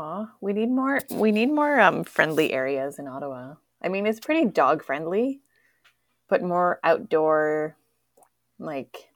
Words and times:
Oh, 0.00 0.30
we 0.40 0.52
need 0.52 0.70
more. 0.70 1.00
We 1.10 1.32
need 1.32 1.50
more 1.50 1.80
um 1.80 2.04
friendly 2.04 2.52
areas 2.52 2.98
in 3.00 3.08
Ottawa. 3.08 3.56
I 3.82 3.88
mean, 3.88 4.06
it's 4.06 4.20
pretty 4.20 4.44
dog 4.46 4.84
friendly, 4.84 5.40
but 6.28 6.42
more 6.42 6.80
outdoor, 6.84 7.76
like 8.58 9.10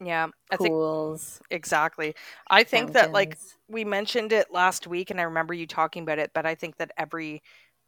Yeah, 0.00 0.28
I 0.50 0.56
think 0.56 0.74
pools. 0.74 1.40
exactly. 1.50 2.14
I 2.50 2.64
think 2.64 2.92
that 2.92 3.12
like 3.12 3.38
we 3.68 3.84
mentioned 3.84 4.32
it 4.32 4.52
last 4.52 4.86
week 4.86 5.10
and 5.10 5.20
I 5.20 5.24
remember 5.24 5.54
you 5.54 5.66
talking 5.66 6.02
about 6.04 6.18
it, 6.18 6.32
but 6.34 6.46
I 6.46 6.54
think 6.56 6.78
that 6.78 6.92
every 6.98 7.42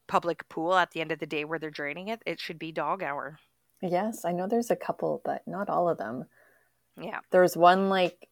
public 0.09 0.49
pool 0.49 0.75
at 0.75 0.93
the 0.93 1.01
end 1.03 1.13
of 1.13 1.21
the 1.21 1.27
day 1.27 1.45
where 1.45 1.59
they're 1.59 1.71
draining 1.71 2.09
it, 2.09 2.23
it 2.27 2.41
should 2.41 2.59
be 2.59 2.73
dog 2.73 3.03
hour. 3.03 3.41
Yes, 3.83 4.25
I 4.25 4.31
know 4.33 4.47
there's 4.47 4.71
a 4.71 4.77
couple, 4.77 5.21
but 5.25 5.47
not 5.47 5.69
all 5.69 5.89
of 5.89 5.99
them. 5.99 6.27
Yeah. 7.01 7.21
There's 7.31 7.57
one 7.57 7.89
like 7.89 8.28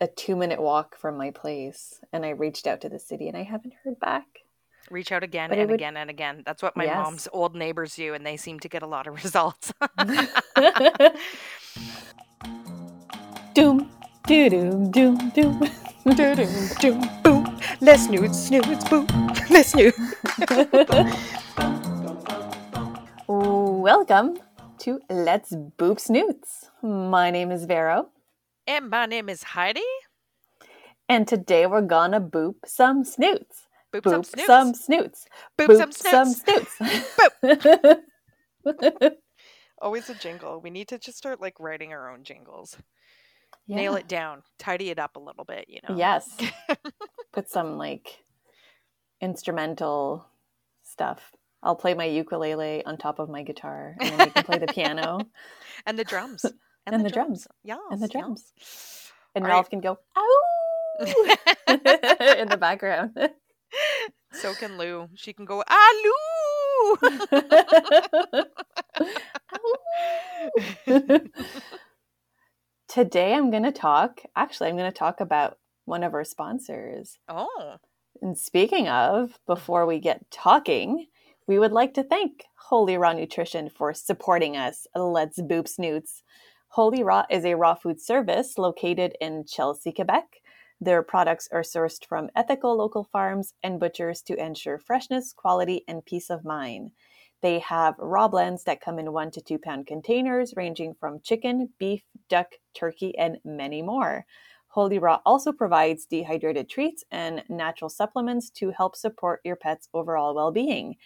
a 0.00 0.06
two 0.06 0.36
minute 0.36 0.60
walk 0.60 0.96
from 0.96 1.16
my 1.16 1.30
place, 1.30 2.00
and 2.12 2.24
I 2.24 2.30
reached 2.30 2.66
out 2.66 2.80
to 2.82 2.88
the 2.88 2.98
city, 2.98 3.28
and 3.28 3.36
I 3.36 3.42
haven't 3.42 3.74
heard 3.84 3.98
back. 4.00 4.24
Reach 4.90 5.10
out 5.10 5.22
again 5.24 5.48
But 5.50 5.58
and 5.58 5.70
would- 5.70 5.80
again 5.80 5.96
and 5.96 6.10
again. 6.10 6.42
That's 6.46 6.62
what 6.62 6.76
my 6.76 6.84
Yes. 6.84 6.96
mom's 6.96 7.28
old 7.32 7.56
neighbors 7.56 7.96
do 7.96 8.14
and 8.14 8.24
they 8.24 8.36
seem 8.36 8.60
to 8.60 8.68
get 8.68 8.82
a 8.82 8.86
lot 8.86 9.06
of 9.08 9.14
results. 9.24 9.72
doom, 13.54 13.90
doo 14.26 14.48
doom, 14.48 14.90
doom, 14.92 15.30
doom. 15.34 15.60
Doo-doo, 16.06 16.46
doom, 16.78 17.00
boom. 17.24 17.58
Let's 17.80 18.04
snoots, 18.06 18.38
snoots, 18.46 18.88
boom. 18.88 19.08
Let's 19.50 19.70
snoot. 19.70 19.92
Welcome 23.26 24.38
to 24.78 25.00
Let's 25.10 25.50
Boop 25.52 25.98
Snoots. 25.98 26.70
My 26.82 27.32
name 27.32 27.50
is 27.50 27.64
Vero, 27.64 28.08
And 28.66 28.90
my 28.90 29.06
name 29.06 29.28
is 29.28 29.42
Heidi. 29.42 29.82
and 31.08 31.26
today 31.28 31.66
we're 31.66 31.82
gonna 31.82 32.20
boop 32.20 32.56
some 32.64 33.04
snoots. 33.04 33.68
Boop, 33.94 34.02
Boop 34.02 34.10
some 34.10 34.24
snoots. 34.24 34.46
some 34.46 34.74
snoots. 34.74 35.26
Boop, 35.58 35.76
some 35.76 35.92
snoots. 35.92 36.78
snoots. 37.42 38.00
Always 39.80 40.10
a 40.10 40.14
jingle. 40.14 40.60
We 40.60 40.70
need 40.70 40.88
to 40.88 40.98
just 40.98 41.16
start 41.18 41.40
like 41.40 41.60
writing 41.60 41.92
our 41.92 42.10
own 42.12 42.24
jingles. 42.24 42.76
Yeah. 43.66 43.76
Nail 43.76 43.94
it 43.96 44.08
down. 44.08 44.42
Tidy 44.58 44.90
it 44.90 44.98
up 44.98 45.16
a 45.16 45.20
little 45.20 45.44
bit, 45.44 45.66
you 45.68 45.78
know. 45.88 45.96
Yes. 45.96 46.28
Put 47.32 47.48
some 47.50 47.76
like 47.78 48.18
instrumental 49.20 50.26
stuff. 50.82 51.32
I'll 51.62 51.76
play 51.76 51.94
my 51.94 52.04
ukulele 52.04 52.84
on 52.84 52.96
top 52.96 53.18
of 53.18 53.28
my 53.28 53.42
guitar, 53.42 53.96
and 54.00 54.10
then 54.20 54.26
you 54.28 54.32
can 54.32 54.44
play 54.44 54.58
the 54.58 54.66
piano 54.66 55.20
And 55.84 55.98
the 55.98 56.04
drums. 56.04 56.44
And 56.86 57.04
the 57.04 57.10
drums. 57.10 57.48
Yeah. 57.64 57.78
And 57.90 58.00
the 58.00 58.08
drums. 58.08 58.52
and 59.34 59.44
All 59.44 59.50
Ralph 59.50 59.70
can 59.70 59.80
go 59.80 59.98
ow 60.16 60.24
in 61.68 62.48
the 62.48 62.56
background. 62.58 63.16
so 64.32 64.54
can 64.54 64.78
Lou. 64.78 65.08
She 65.14 65.32
can 65.32 65.44
go, 65.44 65.64
ah, 65.68 65.92
Lou. 66.04 66.96
Today 72.88 73.34
I'm 73.34 73.50
going 73.50 73.64
to 73.64 73.72
talk, 73.72 74.20
actually, 74.36 74.68
I'm 74.70 74.76
going 74.76 74.90
to 74.90 74.96
talk 74.96 75.20
about 75.20 75.58
one 75.84 76.02
of 76.02 76.14
our 76.14 76.24
sponsors. 76.24 77.18
oh. 77.28 77.76
And 78.22 78.38
speaking 78.38 78.88
of, 78.88 79.38
before 79.46 79.84
we 79.84 79.98
get 79.98 80.30
talking, 80.30 81.08
we 81.46 81.58
would 81.58 81.72
like 81.72 81.92
to 81.94 82.02
thank 82.02 82.44
Holy 82.68 82.96
Raw 82.96 83.12
Nutrition 83.12 83.68
for 83.68 83.92
supporting 83.92 84.56
us. 84.56 84.86
Let's 84.94 85.38
boop 85.38 85.68
snoots. 85.68 86.22
Holy 86.76 87.02
Raw 87.02 87.24
is 87.30 87.46
a 87.46 87.54
raw 87.54 87.72
food 87.72 87.98
service 88.02 88.58
located 88.58 89.16
in 89.18 89.46
Chelsea, 89.46 89.92
Quebec. 89.92 90.42
Their 90.78 91.02
products 91.02 91.48
are 91.50 91.62
sourced 91.62 92.04
from 92.04 92.28
ethical 92.36 92.76
local 92.76 93.02
farms 93.02 93.54
and 93.62 93.80
butchers 93.80 94.20
to 94.24 94.36
ensure 94.36 94.78
freshness, 94.78 95.32
quality, 95.32 95.84
and 95.88 96.04
peace 96.04 96.28
of 96.28 96.44
mind. 96.44 96.90
They 97.40 97.60
have 97.60 97.94
raw 97.98 98.28
blends 98.28 98.64
that 98.64 98.82
come 98.82 98.98
in 98.98 99.14
one 99.14 99.30
to 99.30 99.40
two 99.40 99.58
pound 99.58 99.86
containers, 99.86 100.52
ranging 100.54 100.92
from 101.00 101.20
chicken, 101.22 101.70
beef, 101.78 102.02
duck, 102.28 102.48
turkey, 102.74 103.16
and 103.16 103.38
many 103.42 103.80
more. 103.80 104.26
Holy 104.68 104.98
Raw 104.98 105.20
also 105.24 105.52
provides 105.52 106.04
dehydrated 106.04 106.68
treats 106.68 107.04
and 107.10 107.42
natural 107.48 107.88
supplements 107.88 108.50
to 108.50 108.68
help 108.68 108.96
support 108.96 109.40
your 109.44 109.56
pet's 109.56 109.88
overall 109.94 110.34
well 110.34 110.52
being. 110.52 110.96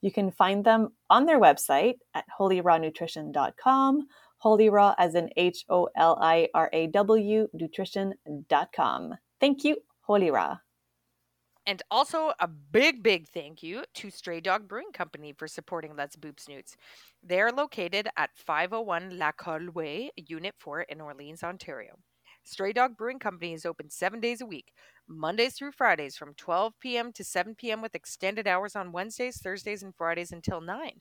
You 0.00 0.12
can 0.12 0.30
find 0.30 0.64
them 0.64 0.92
on 1.10 1.26
their 1.26 1.40
website 1.40 1.96
at 2.14 2.24
holyrawnutrition.com, 2.38 4.06
Holy 4.38 4.70
Raw 4.70 4.94
as 4.98 5.14
in 5.14 5.30
H 5.36 5.64
O 5.68 5.88
L 5.96 6.18
I 6.20 6.48
R 6.54 6.70
A 6.72 6.86
W 6.88 7.48
nutrition.com. 7.52 9.14
Thank 9.40 9.64
you, 9.64 9.76
Holy 10.02 10.30
Raw. 10.30 10.58
And 11.66 11.82
also 11.90 12.32
a 12.40 12.48
big, 12.48 13.02
big 13.02 13.28
thank 13.28 13.62
you 13.62 13.84
to 13.96 14.08
Stray 14.08 14.40
Dog 14.40 14.66
Brewing 14.66 14.90
Company 14.94 15.34
for 15.36 15.46
supporting 15.46 15.94
Let's 15.94 16.16
Boop 16.16 16.40
Snoots. 16.40 16.76
They're 17.22 17.52
located 17.52 18.08
at 18.16 18.30
501 18.36 19.18
La 19.18 19.32
Colle 19.32 19.70
Way, 19.74 20.10
Unit 20.16 20.54
4 20.56 20.82
in 20.82 21.02
Orleans, 21.02 21.42
Ontario. 21.42 21.98
Stray 22.42 22.72
Dog 22.72 22.96
Brewing 22.96 23.18
Company 23.18 23.52
is 23.52 23.66
open 23.66 23.90
seven 23.90 24.18
days 24.18 24.40
a 24.40 24.46
week, 24.46 24.72
Mondays 25.06 25.56
through 25.56 25.72
Fridays 25.72 26.16
from 26.16 26.32
12 26.32 26.72
p.m. 26.80 27.12
to 27.12 27.22
7 27.22 27.54
p.m. 27.54 27.82
with 27.82 27.94
extended 27.94 28.46
hours 28.46 28.74
on 28.74 28.90
Wednesdays, 28.90 29.38
Thursdays, 29.38 29.82
and 29.82 29.94
Fridays 29.94 30.32
until 30.32 30.62
9. 30.62 30.92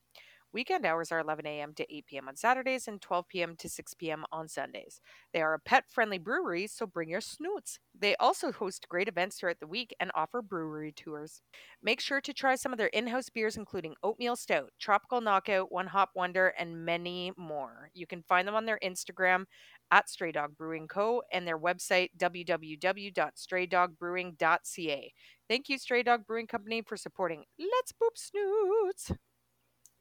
Weekend 0.54 0.86
hours 0.86 1.12
are 1.12 1.20
11 1.20 1.46
a.m. 1.46 1.74
to 1.76 1.94
8 1.94 2.06
p.m. 2.08 2.28
on 2.28 2.36
Saturdays 2.36 2.88
and 2.88 3.00
12 3.02 3.28
p.m. 3.28 3.56
to 3.58 3.68
6 3.68 3.94
p.m. 3.96 4.24
on 4.32 4.48
Sundays. 4.48 5.02
They 5.34 5.42
are 5.42 5.54
a 5.54 5.60
pet 5.60 5.84
friendly 5.90 6.18
brewery, 6.18 6.68
so 6.68 6.86
bring 6.86 7.10
your 7.10 7.20
snoots. 7.22 7.80
They 7.98 8.16
also 8.16 8.52
host 8.52 8.88
great 8.90 9.08
events 9.08 9.38
throughout 9.38 9.60
the 9.60 9.68
week 9.68 9.96
and 10.00 10.12
offer 10.16 10.42
brewery 10.42 10.94
tours. 10.94 11.42
Make 11.84 12.00
sure 12.00 12.22
to 12.22 12.34
try 12.34 12.56
some 12.56 12.72
of 12.72 12.78
their 12.78 12.88
in 12.88 13.08
house 13.08 13.30
beers, 13.30 13.58
including 13.58 13.96
Oatmeal 14.04 14.38
Stout, 14.38 14.72
Tropical 14.80 15.22
Knockout, 15.22 15.72
One 15.72 15.88
Hop 15.88 16.12
Wonder, 16.16 16.54
and 16.58 16.86
many 16.86 17.32
more. 17.38 17.90
You 17.94 18.08
can 18.08 18.24
find 18.24 18.48
them 18.48 18.56
on 18.56 18.66
their 18.66 18.80
Instagram 18.84 19.46
at 19.92 20.10
Stray 20.10 20.32
Dog 20.32 20.58
Brewing 20.58 20.88
Co. 20.88 21.22
and 21.32 21.48
their 21.48 21.60
website 21.60 22.10
www.straydogbrewing.ca. 22.18 25.14
Thank 25.50 25.70
you, 25.70 25.78
Stray 25.78 26.04
Dog 26.04 26.26
Brewing 26.26 26.48
Company, 26.48 26.82
for 26.82 26.98
supporting 26.98 27.44
Let's 27.60 27.92
Boop 27.92 28.16
Snoots. 28.16 29.12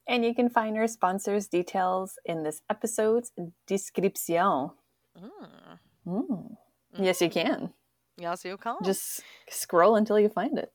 And 0.09 0.25
you 0.25 0.35
can 0.35 0.49
find 0.49 0.77
our 0.79 0.87
sponsors' 0.87 1.49
details 1.49 2.19
in 2.25 2.43
this 2.45 2.63
episode's 2.71 3.33
description. 3.67 4.71
Mm. 5.19 5.79
Mm. 6.07 6.57
Yes, 6.99 7.21
you 7.21 7.29
can. 7.29 7.73
Yes, 8.17 8.45
you 8.45 8.57
can. 8.57 8.77
Just 8.85 9.23
scroll 9.51 9.97
until 9.97 10.19
you 10.19 10.29
find 10.29 10.59
it. 10.59 10.71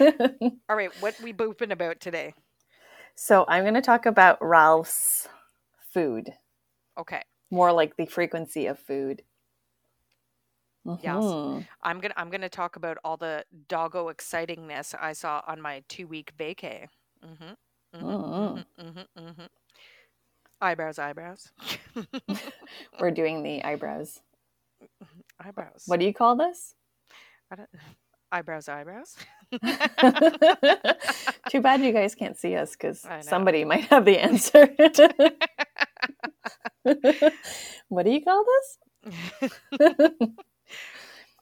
All 0.68 0.76
right, 0.76 0.90
what 1.00 1.14
we 1.22 1.32
booping 1.32 1.70
about 1.70 2.00
today? 2.00 2.34
so, 3.14 3.44
I'm 3.48 3.62
going 3.64 3.74
to 3.74 3.80
talk 3.80 4.06
about 4.06 4.38
Ralph's 4.40 5.28
food, 5.92 6.30
Okay. 6.98 7.22
more 7.50 7.72
like 7.72 7.96
the 7.96 8.06
frequency 8.06 8.66
of 8.66 8.78
food. 8.78 9.22
Yes. 11.02 11.24
Mhm. 11.24 11.66
I'm 11.82 12.00
gonna 12.00 12.14
I'm 12.16 12.30
gonna 12.30 12.48
talk 12.48 12.76
about 12.76 12.98
all 13.04 13.16
the 13.16 13.44
doggo 13.68 14.08
excitingness 14.12 14.94
I 15.00 15.12
saw 15.14 15.42
on 15.46 15.60
my 15.60 15.82
two 15.88 16.06
week 16.06 16.32
vacay. 16.38 16.88
Mm-hmm. 17.24 17.54
Mm-hmm, 17.94 18.06
Mm. 18.06 18.64
mm-hmm, 18.80 19.00
mm-hmm. 19.26 19.46
Eyebrows, 20.60 20.98
eyebrows, 20.98 21.52
We're 23.00 23.10
doing 23.12 23.42
the 23.42 23.62
eyebrows. 23.64 24.20
eyebrows. 25.44 25.84
What 25.86 26.00
do 26.00 26.06
you 26.06 26.14
call 26.14 26.36
this? 26.36 26.74
Eyebrows, 28.32 28.68
eyebrows. 28.68 29.14
Too 31.50 31.60
bad 31.60 31.80
you 31.82 31.92
guys 31.92 32.14
can't 32.16 32.36
see 32.36 32.56
us 32.56 32.72
because 32.72 33.06
somebody 33.20 33.64
might 33.64 33.84
have 33.84 34.04
the 34.04 34.18
answer. 34.18 34.66
what 37.88 38.04
do 38.04 38.10
you 38.10 38.22
call 38.24 38.44
this? 38.52 38.78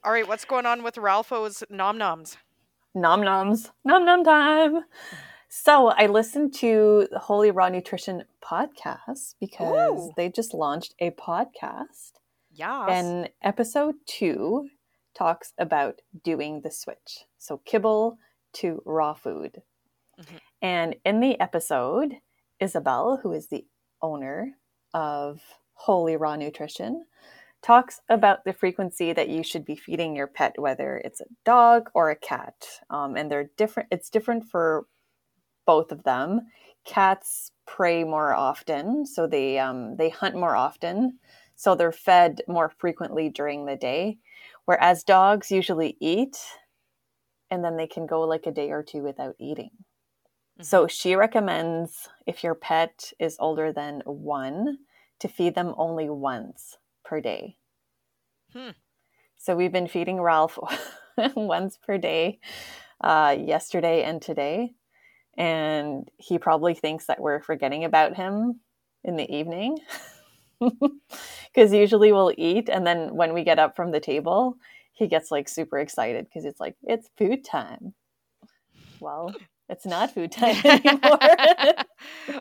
All 0.05 0.13
right, 0.13 0.27
what's 0.27 0.45
going 0.45 0.67
on 0.67 0.83
with 0.83 0.99
Ralpho's 0.99 1.63
nom 1.71 1.97
noms? 1.97 2.37
Nom 2.95 3.23
noms. 3.23 3.71
Nom 3.85 4.05
nom 4.05 4.25
time. 4.25 4.81
So 5.49 5.89
I 5.89 6.07
listened 6.07 6.55
to 6.55 7.09
the 7.11 7.19
Holy 7.19 7.51
Raw 7.51 7.69
Nutrition 7.69 8.25
podcast 8.43 9.35
because 9.39 10.09
Ooh. 10.09 10.13
they 10.17 10.29
just 10.29 10.55
launched 10.55 10.95
a 10.99 11.11
podcast. 11.13 12.13
Yes. 12.51 12.89
And 12.89 13.31
episode 13.43 13.95
two 14.07 14.69
talks 15.15 15.53
about 15.59 16.01
doing 16.25 16.63
the 16.63 16.71
switch. 16.71 17.25
So 17.39 17.59
kibble 17.65 18.19
to 18.55 18.83
raw 18.85 19.15
food. 19.15 19.63
Mhm. 20.19 20.41
And 20.61 20.97
in 21.05 21.21
the 21.21 21.39
episode, 21.39 22.17
Isabel, 22.59 23.19
who 23.23 23.33
is 23.33 23.49
the 23.49 23.67
owner 24.01 24.57
of 24.95 25.41
Holy 25.75 26.17
Raw 26.17 26.37
Nutrition, 26.37 27.07
talks 27.63 28.01
about 28.09 28.45
the 28.45 28.53
frequency 28.53 29.13
that 29.13 29.29
you 29.29 29.43
should 29.43 29.65
be 29.65 29.77
feeding 29.77 30.17
your 30.17 30.27
pet, 30.27 30.55
whether 30.59 31.01
it's 31.05 31.21
a 31.21 31.27
dog 31.45 31.91
or 31.95 32.11
a 32.11 32.17
cat. 32.17 32.67
Um, 32.91 33.17
and 33.17 33.31
they're 33.31 33.51
different. 33.57 33.89
It's 33.93 34.11
different 34.11 34.45
for 34.45 34.87
both 35.67 35.93
of 35.93 36.03
them. 36.03 36.43
Cats 36.85 37.53
prey 37.67 38.03
more 38.03 38.35
often, 38.35 39.07
so 39.07 39.27
they 39.29 39.59
um, 39.59 39.97
they 39.97 40.09
hunt 40.09 40.35
more 40.35 40.57
often, 40.57 41.19
so 41.55 41.77
they're 41.77 41.93
fed 41.93 42.43
more 42.49 42.69
frequently 42.69 43.29
during 43.29 43.67
the 43.67 43.77
day. 43.77 44.19
Whereas 44.65 45.05
dogs 45.05 45.51
usually 45.51 45.97
eat 46.01 46.37
and 47.53 47.63
then 47.63 47.77
they 47.77 47.87
can 47.87 48.07
go 48.07 48.23
like 48.23 48.47
a 48.47 48.51
day 48.51 48.71
or 48.71 48.83
two 48.83 49.03
without 49.03 49.37
eating. 49.39 49.71
Mm-hmm. 49.73 50.63
So 50.65 50.87
she 50.87 51.15
recommends 51.15 52.09
if 52.27 52.43
your 52.43 52.55
pet 52.55 53.13
is 53.21 53.37
older 53.39 53.73
than 53.73 54.01
one 54.07 54.79
to 55.21 55.29
feed 55.29 55.55
them 55.55 55.75
only 55.77 56.09
once 56.09 56.79
per 57.13 57.21
day. 57.21 57.59
Hmm. 58.55 58.71
So 59.37 59.55
we've 59.55 59.71
been 59.71 59.87
feeding 59.87 60.19
Ralph 60.19 60.59
once 61.37 61.77
per 61.77 61.99
day 61.99 62.41
uh, 63.05 63.37
yesterday 63.39 64.03
and 64.03 64.23
today. 64.23 64.73
And 65.37 66.09
he 66.17 66.39
probably 66.39 66.73
thinks 66.73 67.05
that 67.07 67.21
we're 67.21 67.43
forgetting 67.43 67.85
about 67.85 68.17
him 68.17 68.61
in 69.05 69.17
the 69.17 69.31
evening. 69.31 69.77
Because 71.55 71.73
usually 71.75 72.13
we'll 72.13 72.33
eat, 72.39 72.71
and 72.71 72.87
then 72.87 73.15
when 73.17 73.35
we 73.35 73.43
get 73.43 73.59
up 73.59 73.75
from 73.75 73.91
the 73.91 74.01
table, 74.01 74.57
he 74.93 75.09
gets 75.09 75.31
like 75.33 75.49
super 75.49 75.79
excited 75.79 76.25
because 76.25 76.45
it's 76.47 76.61
like, 76.61 76.77
it's 76.85 77.11
food 77.19 77.45
time. 77.45 77.93
Well, 79.01 79.35
it's 79.73 79.87
not 79.87 80.13
food 80.13 80.31
time 80.33 80.57
anymore. 80.65 81.19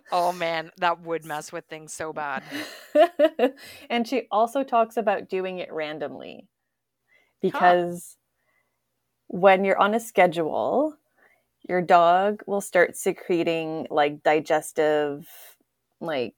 oh 0.12 0.34
man, 0.34 0.70
that 0.78 1.02
would 1.02 1.26
mess 1.26 1.52
with 1.52 1.66
things 1.66 1.94
so 1.94 2.14
bad. 2.14 2.44
and 3.90 4.08
she 4.08 4.28
also 4.30 4.64
talks 4.64 4.98
about 4.98 5.30
doing 5.30 5.60
it 5.60 5.72
randomly 5.72 6.48
because 7.42 8.18
huh. 9.32 9.38
when 9.40 9.64
you're 9.64 9.80
on 9.80 9.96
a 9.96 10.00
schedule, 10.00 10.96
your 11.68 11.82
dog 11.82 12.42
will 12.46 12.62
start 12.62 12.98
secreting 12.98 13.88
like 13.90 14.24
digestive 14.24 15.28
like 16.02 16.34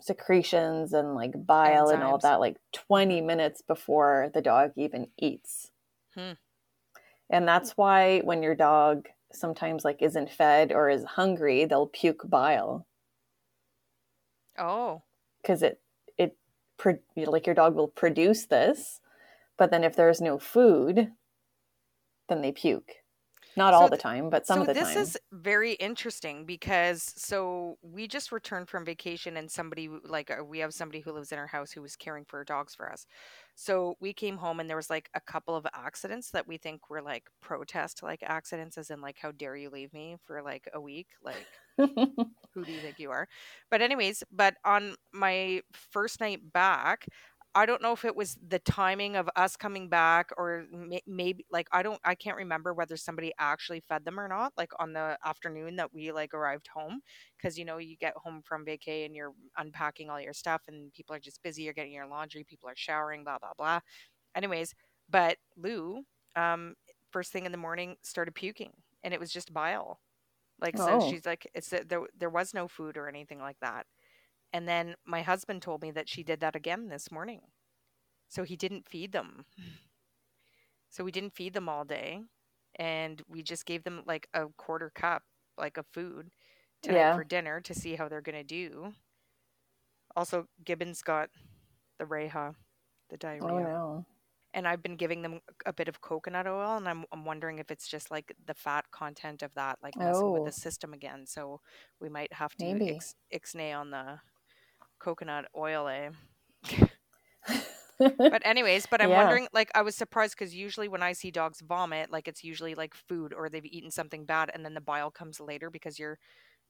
secretions 0.00 0.92
and 0.92 1.14
like 1.14 1.32
bile 1.46 1.86
Enzymes. 1.88 1.94
and 1.94 2.02
all 2.02 2.18
that 2.18 2.40
like 2.40 2.56
20 2.72 3.20
minutes 3.20 3.62
before 3.62 4.30
the 4.32 4.42
dog 4.42 4.72
even 4.76 5.08
eats. 5.18 5.70
Hmm. 6.14 6.32
And 7.30 7.48
that's 7.48 7.72
why 7.72 8.20
when 8.20 8.42
your 8.42 8.54
dog 8.54 9.08
sometimes 9.34 9.84
like 9.84 10.02
isn't 10.02 10.30
fed 10.30 10.72
or 10.72 10.88
is 10.88 11.04
hungry, 11.04 11.64
they'll 11.64 11.86
puke 11.86 12.28
bile. 12.28 12.86
Oh. 14.58 15.02
Cuz 15.44 15.62
it 15.62 15.80
it 16.18 16.36
like 17.16 17.46
your 17.46 17.54
dog 17.54 17.74
will 17.74 17.88
produce 17.88 18.46
this, 18.46 19.00
but 19.56 19.70
then 19.70 19.84
if 19.84 19.94
there's 19.94 20.20
no 20.20 20.38
food, 20.38 21.12
then 22.28 22.42
they 22.42 22.52
puke. 22.52 23.01
Not 23.56 23.74
so 23.74 23.80
all 23.80 23.88
the 23.88 23.96
time, 23.96 24.30
but 24.30 24.46
some 24.46 24.58
so 24.58 24.60
of 24.62 24.66
the 24.68 24.74
time. 24.74 24.84
So 24.84 25.00
this 25.00 25.08
is 25.10 25.16
very 25.30 25.72
interesting 25.74 26.46
because 26.46 27.12
so 27.16 27.76
we 27.82 28.08
just 28.08 28.32
returned 28.32 28.68
from 28.68 28.84
vacation 28.84 29.36
and 29.36 29.50
somebody 29.50 29.90
like 30.04 30.30
uh, 30.30 30.44
we 30.44 30.60
have 30.60 30.72
somebody 30.72 31.00
who 31.00 31.12
lives 31.12 31.32
in 31.32 31.38
our 31.38 31.46
house 31.46 31.70
who 31.70 31.82
was 31.82 31.96
caring 31.96 32.24
for 32.24 32.44
dogs 32.44 32.74
for 32.74 32.90
us. 32.90 33.06
So 33.54 33.96
we 34.00 34.14
came 34.14 34.38
home 34.38 34.60
and 34.60 34.70
there 34.70 34.76
was 34.76 34.88
like 34.88 35.10
a 35.14 35.20
couple 35.20 35.54
of 35.54 35.66
accidents 35.74 36.30
that 36.30 36.48
we 36.48 36.56
think 36.56 36.88
were 36.88 37.02
like 37.02 37.24
protest 37.42 38.02
like 38.02 38.22
accidents 38.22 38.78
as 38.78 38.90
in 38.90 39.00
like 39.00 39.18
how 39.20 39.32
dare 39.32 39.56
you 39.56 39.68
leave 39.68 39.92
me 39.92 40.16
for 40.24 40.42
like 40.42 40.68
a 40.72 40.80
week 40.80 41.08
like 41.22 41.46
who 41.76 42.64
do 42.64 42.72
you 42.72 42.80
think 42.80 42.98
you 42.98 43.10
are? 43.10 43.28
But 43.70 43.82
anyways, 43.82 44.22
but 44.30 44.54
on 44.64 44.94
my 45.12 45.62
first 45.72 46.20
night 46.20 46.52
back, 46.52 47.06
I 47.54 47.66
don't 47.66 47.82
know 47.82 47.92
if 47.92 48.04
it 48.04 48.16
was 48.16 48.38
the 48.48 48.58
timing 48.60 49.16
of 49.16 49.28
us 49.36 49.56
coming 49.56 49.88
back 49.88 50.30
or 50.38 50.64
maybe 51.06 51.44
like 51.50 51.68
I 51.70 51.82
don't 51.82 52.00
I 52.04 52.14
can't 52.14 52.36
remember 52.36 52.72
whether 52.72 52.96
somebody 52.96 53.32
actually 53.38 53.82
fed 53.88 54.04
them 54.04 54.18
or 54.18 54.26
not 54.26 54.52
like 54.56 54.70
on 54.78 54.94
the 54.94 55.18
afternoon 55.24 55.76
that 55.76 55.92
we 55.92 56.12
like 56.12 56.32
arrived 56.32 56.68
home 56.74 57.00
because 57.36 57.58
you 57.58 57.64
know 57.66 57.76
you 57.76 57.96
get 57.96 58.14
home 58.16 58.40
from 58.44 58.64
vacay 58.64 59.04
and 59.04 59.14
you're 59.14 59.32
unpacking 59.58 60.08
all 60.08 60.20
your 60.20 60.32
stuff 60.32 60.62
and 60.66 60.92
people 60.94 61.14
are 61.14 61.20
just 61.20 61.42
busy 61.42 61.62
you're 61.64 61.74
getting 61.74 61.92
your 61.92 62.06
laundry 62.06 62.44
people 62.44 62.68
are 62.68 62.76
showering 62.76 63.22
blah 63.22 63.38
blah 63.38 63.52
blah. 63.58 63.80
Anyways 64.34 64.74
but 65.10 65.36
Lou 65.56 66.04
um 66.36 66.74
first 67.10 67.32
thing 67.32 67.44
in 67.44 67.52
the 67.52 67.58
morning 67.58 67.96
started 68.02 68.34
puking 68.34 68.72
and 69.04 69.12
it 69.12 69.20
was 69.20 69.30
just 69.30 69.52
bile. 69.52 70.00
Like 70.58 70.78
so 70.78 71.00
oh. 71.02 71.10
she's 71.10 71.26
like 71.26 71.50
it's 71.54 71.68
there 71.68 72.06
there 72.18 72.30
was 72.30 72.54
no 72.54 72.66
food 72.66 72.96
or 72.96 73.08
anything 73.08 73.40
like 73.40 73.58
that 73.60 73.84
and 74.52 74.68
then 74.68 74.94
my 75.06 75.22
husband 75.22 75.62
told 75.62 75.82
me 75.82 75.90
that 75.92 76.08
she 76.08 76.22
did 76.22 76.40
that 76.40 76.56
again 76.56 76.88
this 76.88 77.10
morning. 77.10 77.40
So 78.28 78.44
he 78.44 78.56
didn't 78.56 78.88
feed 78.88 79.12
them. 79.12 79.46
So 80.90 81.04
we 81.04 81.12
didn't 81.12 81.34
feed 81.34 81.54
them 81.54 81.68
all 81.68 81.84
day. 81.84 82.20
And 82.76 83.22
we 83.28 83.42
just 83.42 83.66
gave 83.66 83.84
them 83.84 84.02
like 84.06 84.28
a 84.32 84.46
quarter 84.56 84.90
cup, 84.94 85.22
like 85.58 85.76
of 85.76 85.86
food 85.92 86.30
tonight 86.82 86.98
yeah. 86.98 87.14
for 87.14 87.24
dinner 87.24 87.60
to 87.60 87.74
see 87.74 87.94
how 87.94 88.08
they're 88.08 88.22
going 88.22 88.38
to 88.38 88.44
do. 88.44 88.92
Also, 90.16 90.46
Gibbons 90.64 91.02
got 91.02 91.28
the 91.98 92.04
Reha, 92.04 92.54
the 93.10 93.14
oh, 93.14 93.18
diarrhea. 93.18 93.42
Oh, 93.44 93.58
no. 93.58 94.06
And 94.54 94.68
I've 94.68 94.82
been 94.82 94.96
giving 94.96 95.22
them 95.22 95.40
a 95.64 95.72
bit 95.72 95.88
of 95.88 96.02
coconut 96.02 96.46
oil, 96.46 96.76
and 96.76 96.86
I'm, 96.86 97.06
I'm 97.10 97.24
wondering 97.24 97.58
if 97.58 97.70
it's 97.70 97.88
just 97.88 98.10
like 98.10 98.34
the 98.46 98.52
fat 98.52 98.84
content 98.90 99.42
of 99.42 99.54
that, 99.54 99.78
like 99.82 99.96
messing 99.96 100.24
oh. 100.24 100.32
with 100.32 100.44
the 100.44 100.48
oh. 100.48 100.62
system 100.62 100.92
again. 100.92 101.26
So 101.26 101.60
we 102.00 102.10
might 102.10 102.32
have 102.34 102.54
to 102.56 102.64
Maybe. 102.66 102.96
ix- 102.96 103.14
ixnay 103.34 103.74
on 103.74 103.90
the 103.90 104.18
coconut 105.02 105.46
oil, 105.56 105.88
eh? 105.88 106.10
but 107.98 108.44
anyways, 108.44 108.86
but 108.86 109.00
I'm 109.00 109.10
yeah. 109.10 109.22
wondering, 109.22 109.48
like, 109.52 109.70
I 109.74 109.82
was 109.82 109.96
surprised 109.96 110.34
because 110.38 110.54
usually 110.54 110.88
when 110.88 111.02
I 111.02 111.12
see 111.12 111.30
dogs 111.30 111.60
vomit, 111.60 112.10
like 112.10 112.28
it's 112.28 112.44
usually 112.44 112.74
like 112.74 112.94
food 112.94 113.32
or 113.32 113.48
they've 113.48 113.64
eaten 113.64 113.90
something 113.90 114.24
bad, 114.24 114.50
and 114.52 114.64
then 114.64 114.74
the 114.74 114.80
bile 114.80 115.10
comes 115.10 115.40
later 115.40 115.70
because 115.70 115.98
you're 115.98 116.18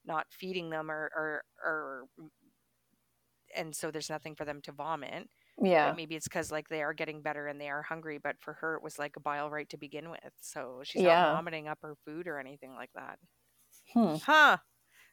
not 0.05 0.27
feeding 0.31 0.71
them 0.71 0.91
or 0.91 1.11
or 1.15 1.45
or, 1.65 2.05
and 3.57 3.75
so 3.75 3.91
there's 3.91 4.11
nothing 4.11 4.35
for 4.35 4.45
them 4.45 4.61
to 4.63 4.73
vomit. 4.73 5.29
Yeah, 5.63 5.91
but 5.91 5.97
maybe 5.97 6.17
it's 6.17 6.29
because 6.29 6.51
like 6.51 6.69
they 6.69 6.83
are 6.83 6.95
getting 6.95 7.21
better 7.21 7.47
and 7.47 7.61
they 7.61 7.69
are 7.69 7.83
hungry, 7.83 8.19
but 8.23 8.37
for 8.41 8.55
her 8.55 8.75
it 8.75 8.83
was 8.83 8.99
like 8.99 9.17
a 9.17 9.21
bile 9.21 9.51
right 9.51 9.69
to 9.69 9.77
begin 9.77 10.11
with, 10.11 10.33
so 10.41 10.81
she's 10.83 11.03
yeah. 11.03 11.23
not 11.23 11.37
vomiting 11.37 11.69
up 11.69 11.79
her 11.83 11.95
food 12.05 12.27
or 12.27 12.39
anything 12.39 12.75
like 12.75 12.91
that. 12.95 13.19
Hmm. 13.93 14.15
Huh. 14.25 14.57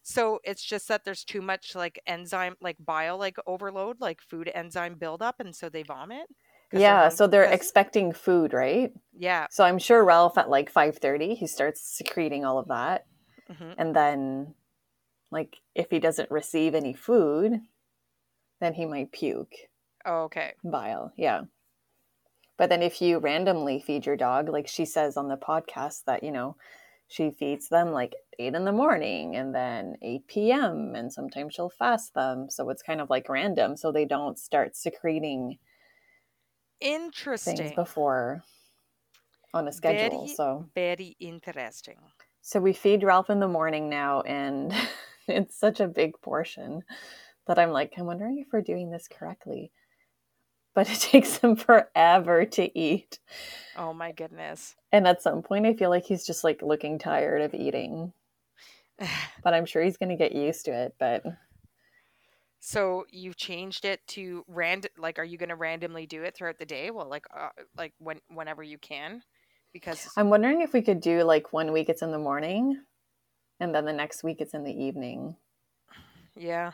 So 0.09 0.39
it's 0.43 0.63
just 0.63 0.87
that 0.87 1.05
there's 1.05 1.23
too 1.23 1.39
much 1.39 1.75
like 1.75 2.01
enzyme, 2.07 2.55
like 2.61 2.77
bile, 2.83 3.19
like 3.19 3.37
overload, 3.45 4.01
like 4.01 4.21
food 4.21 4.49
enzyme 4.55 4.95
buildup, 4.95 5.39
and 5.39 5.55
so 5.55 5.69
they 5.69 5.83
vomit. 5.83 6.25
Yeah, 6.73 7.01
they're 7.01 7.11
so 7.11 7.27
they're 7.27 7.43
expecting 7.43 8.11
food, 8.11 8.51
right? 8.51 8.91
Yeah. 9.15 9.45
So 9.51 9.63
I'm 9.63 9.77
sure 9.77 10.03
Ralph 10.03 10.35
at 10.39 10.49
like 10.49 10.73
5:30 10.73 11.37
he 11.37 11.45
starts 11.45 11.81
secreting 11.81 12.43
all 12.43 12.57
of 12.57 12.69
that, 12.69 13.05
mm-hmm. 13.51 13.73
and 13.77 13.95
then, 13.95 14.55
like, 15.29 15.57
if 15.75 15.91
he 15.91 15.99
doesn't 15.99 16.31
receive 16.31 16.73
any 16.73 16.93
food, 16.93 17.61
then 18.59 18.73
he 18.73 18.87
might 18.87 19.11
puke. 19.11 19.53
Oh, 20.05 20.23
okay. 20.23 20.53
Bile, 20.63 21.13
yeah. 21.17 21.41
But 22.57 22.69
then 22.69 22.81
if 22.81 22.99
you 22.99 23.19
randomly 23.19 23.79
feed 23.79 24.07
your 24.07 24.17
dog, 24.17 24.49
like 24.49 24.67
she 24.67 24.85
says 24.85 25.17
on 25.17 25.27
the 25.27 25.37
podcast, 25.37 26.05
that 26.05 26.23
you 26.23 26.31
know 26.31 26.55
she 27.09 27.31
feeds 27.31 27.69
them 27.69 27.91
like 27.91 28.15
8 28.37 28.53
in 28.53 28.65
the 28.65 28.71
morning 28.71 29.35
and 29.35 29.53
then 29.53 29.95
8 30.01 30.27
p.m. 30.27 30.93
and 30.95 31.11
sometimes 31.11 31.55
she'll 31.55 31.71
fast 31.71 32.13
them. 32.13 32.49
So 32.51 32.69
it's 32.69 32.83
kind 32.83 33.01
of 33.01 33.09
like 33.09 33.27
random 33.27 33.75
so 33.75 33.91
they 33.91 34.05
don't 34.05 34.37
start 34.37 34.77
secreting 34.77 35.57
interesting 36.79 37.55
things 37.55 37.71
before 37.75 38.43
on 39.55 39.67
a 39.67 39.71
schedule. 39.71 40.19
Very, 40.19 40.35
so 40.35 40.65
very 40.75 41.17
interesting. 41.19 41.97
So 42.41 42.59
we 42.59 42.73
feed 42.73 43.03
Ralph 43.03 43.31
in 43.31 43.39
the 43.39 43.47
morning 43.47 43.89
now 43.89 44.21
and 44.21 44.71
it's 45.27 45.59
such 45.59 45.79
a 45.79 45.87
big 45.87 46.13
portion 46.21 46.83
that 47.47 47.57
I'm 47.57 47.71
like, 47.71 47.93
I'm 47.97 48.05
wondering 48.05 48.37
if 48.37 48.53
we're 48.53 48.61
doing 48.61 48.91
this 48.91 49.07
correctly 49.07 49.71
but 50.73 50.89
it 50.89 50.99
takes 50.99 51.37
him 51.37 51.55
forever 51.55 52.45
to 52.45 52.79
eat. 52.79 53.19
Oh 53.75 53.93
my 53.93 54.11
goodness. 54.11 54.75
And 54.91 55.07
at 55.07 55.21
some 55.21 55.41
point, 55.41 55.65
I 55.65 55.73
feel 55.73 55.89
like 55.89 56.05
he's 56.05 56.25
just 56.25 56.43
like 56.43 56.61
looking 56.61 56.99
tired 56.99 57.41
of 57.41 57.53
eating. 57.53 58.13
but 59.43 59.53
I'm 59.53 59.65
sure 59.65 59.83
he's 59.83 59.97
going 59.97 60.09
to 60.09 60.15
get 60.15 60.33
used 60.33 60.65
to 60.65 60.71
it. 60.71 60.95
But 60.99 61.23
so 62.59 63.05
you've 63.11 63.37
changed 63.37 63.85
it 63.85 64.05
to 64.07 64.43
random. 64.47 64.91
Like, 64.97 65.19
are 65.19 65.23
you 65.23 65.37
going 65.37 65.49
to 65.49 65.55
randomly 65.55 66.05
do 66.05 66.23
it 66.23 66.35
throughout 66.35 66.57
the 66.57 66.65
day? 66.65 66.91
Well, 66.91 67.07
like, 67.07 67.25
uh, 67.35 67.49
like 67.77 67.93
when 67.99 68.19
whenever 68.29 68.63
you 68.63 68.77
can, 68.77 69.23
because 69.73 70.07
I'm 70.17 70.29
wondering 70.29 70.61
if 70.61 70.73
we 70.73 70.81
could 70.81 70.99
do 71.01 71.23
like 71.23 71.53
one 71.53 71.71
week 71.71 71.89
it's 71.89 72.01
in 72.01 72.11
the 72.11 72.19
morning, 72.19 72.81
and 73.59 73.73
then 73.73 73.85
the 73.85 73.93
next 73.93 74.23
week 74.23 74.37
it's 74.39 74.53
in 74.53 74.63
the 74.63 74.73
evening. 74.73 75.35
Yeah. 76.35 76.71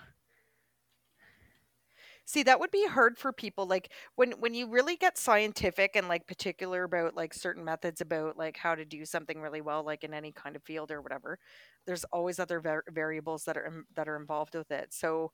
See, 2.26 2.44
that 2.44 2.60
would 2.60 2.72
be 2.72 2.88
hard 2.88 3.18
for 3.20 3.32
people 3.32 3.68
like 3.68 3.92
when 4.16 4.32
when 4.34 4.54
you 4.56 4.68
really 4.68 4.96
get 4.98 5.18
scientific 5.18 5.96
and 5.96 6.08
like 6.08 6.28
particular 6.28 6.84
about 6.84 7.16
like 7.16 7.34
certain 7.34 7.64
methods 7.64 8.02
about 8.02 8.38
like 8.38 8.58
how 8.58 8.76
to 8.76 8.84
do 8.86 9.06
something 9.06 9.40
really 9.42 9.62
well 9.62 9.84
like 9.84 10.04
in 10.04 10.14
any 10.14 10.32
kind 10.32 10.56
of 10.56 10.64
field 10.64 10.92
or 10.92 11.02
whatever. 11.02 11.38
There's 11.86 12.04
always 12.06 12.40
other 12.40 12.60
var- 12.60 12.84
variables 12.90 13.44
that 13.46 13.58
are 13.58 13.86
that 13.96 14.08
are 14.10 14.18
involved 14.18 14.56
with 14.56 14.72
it. 14.72 14.94
So 14.94 15.32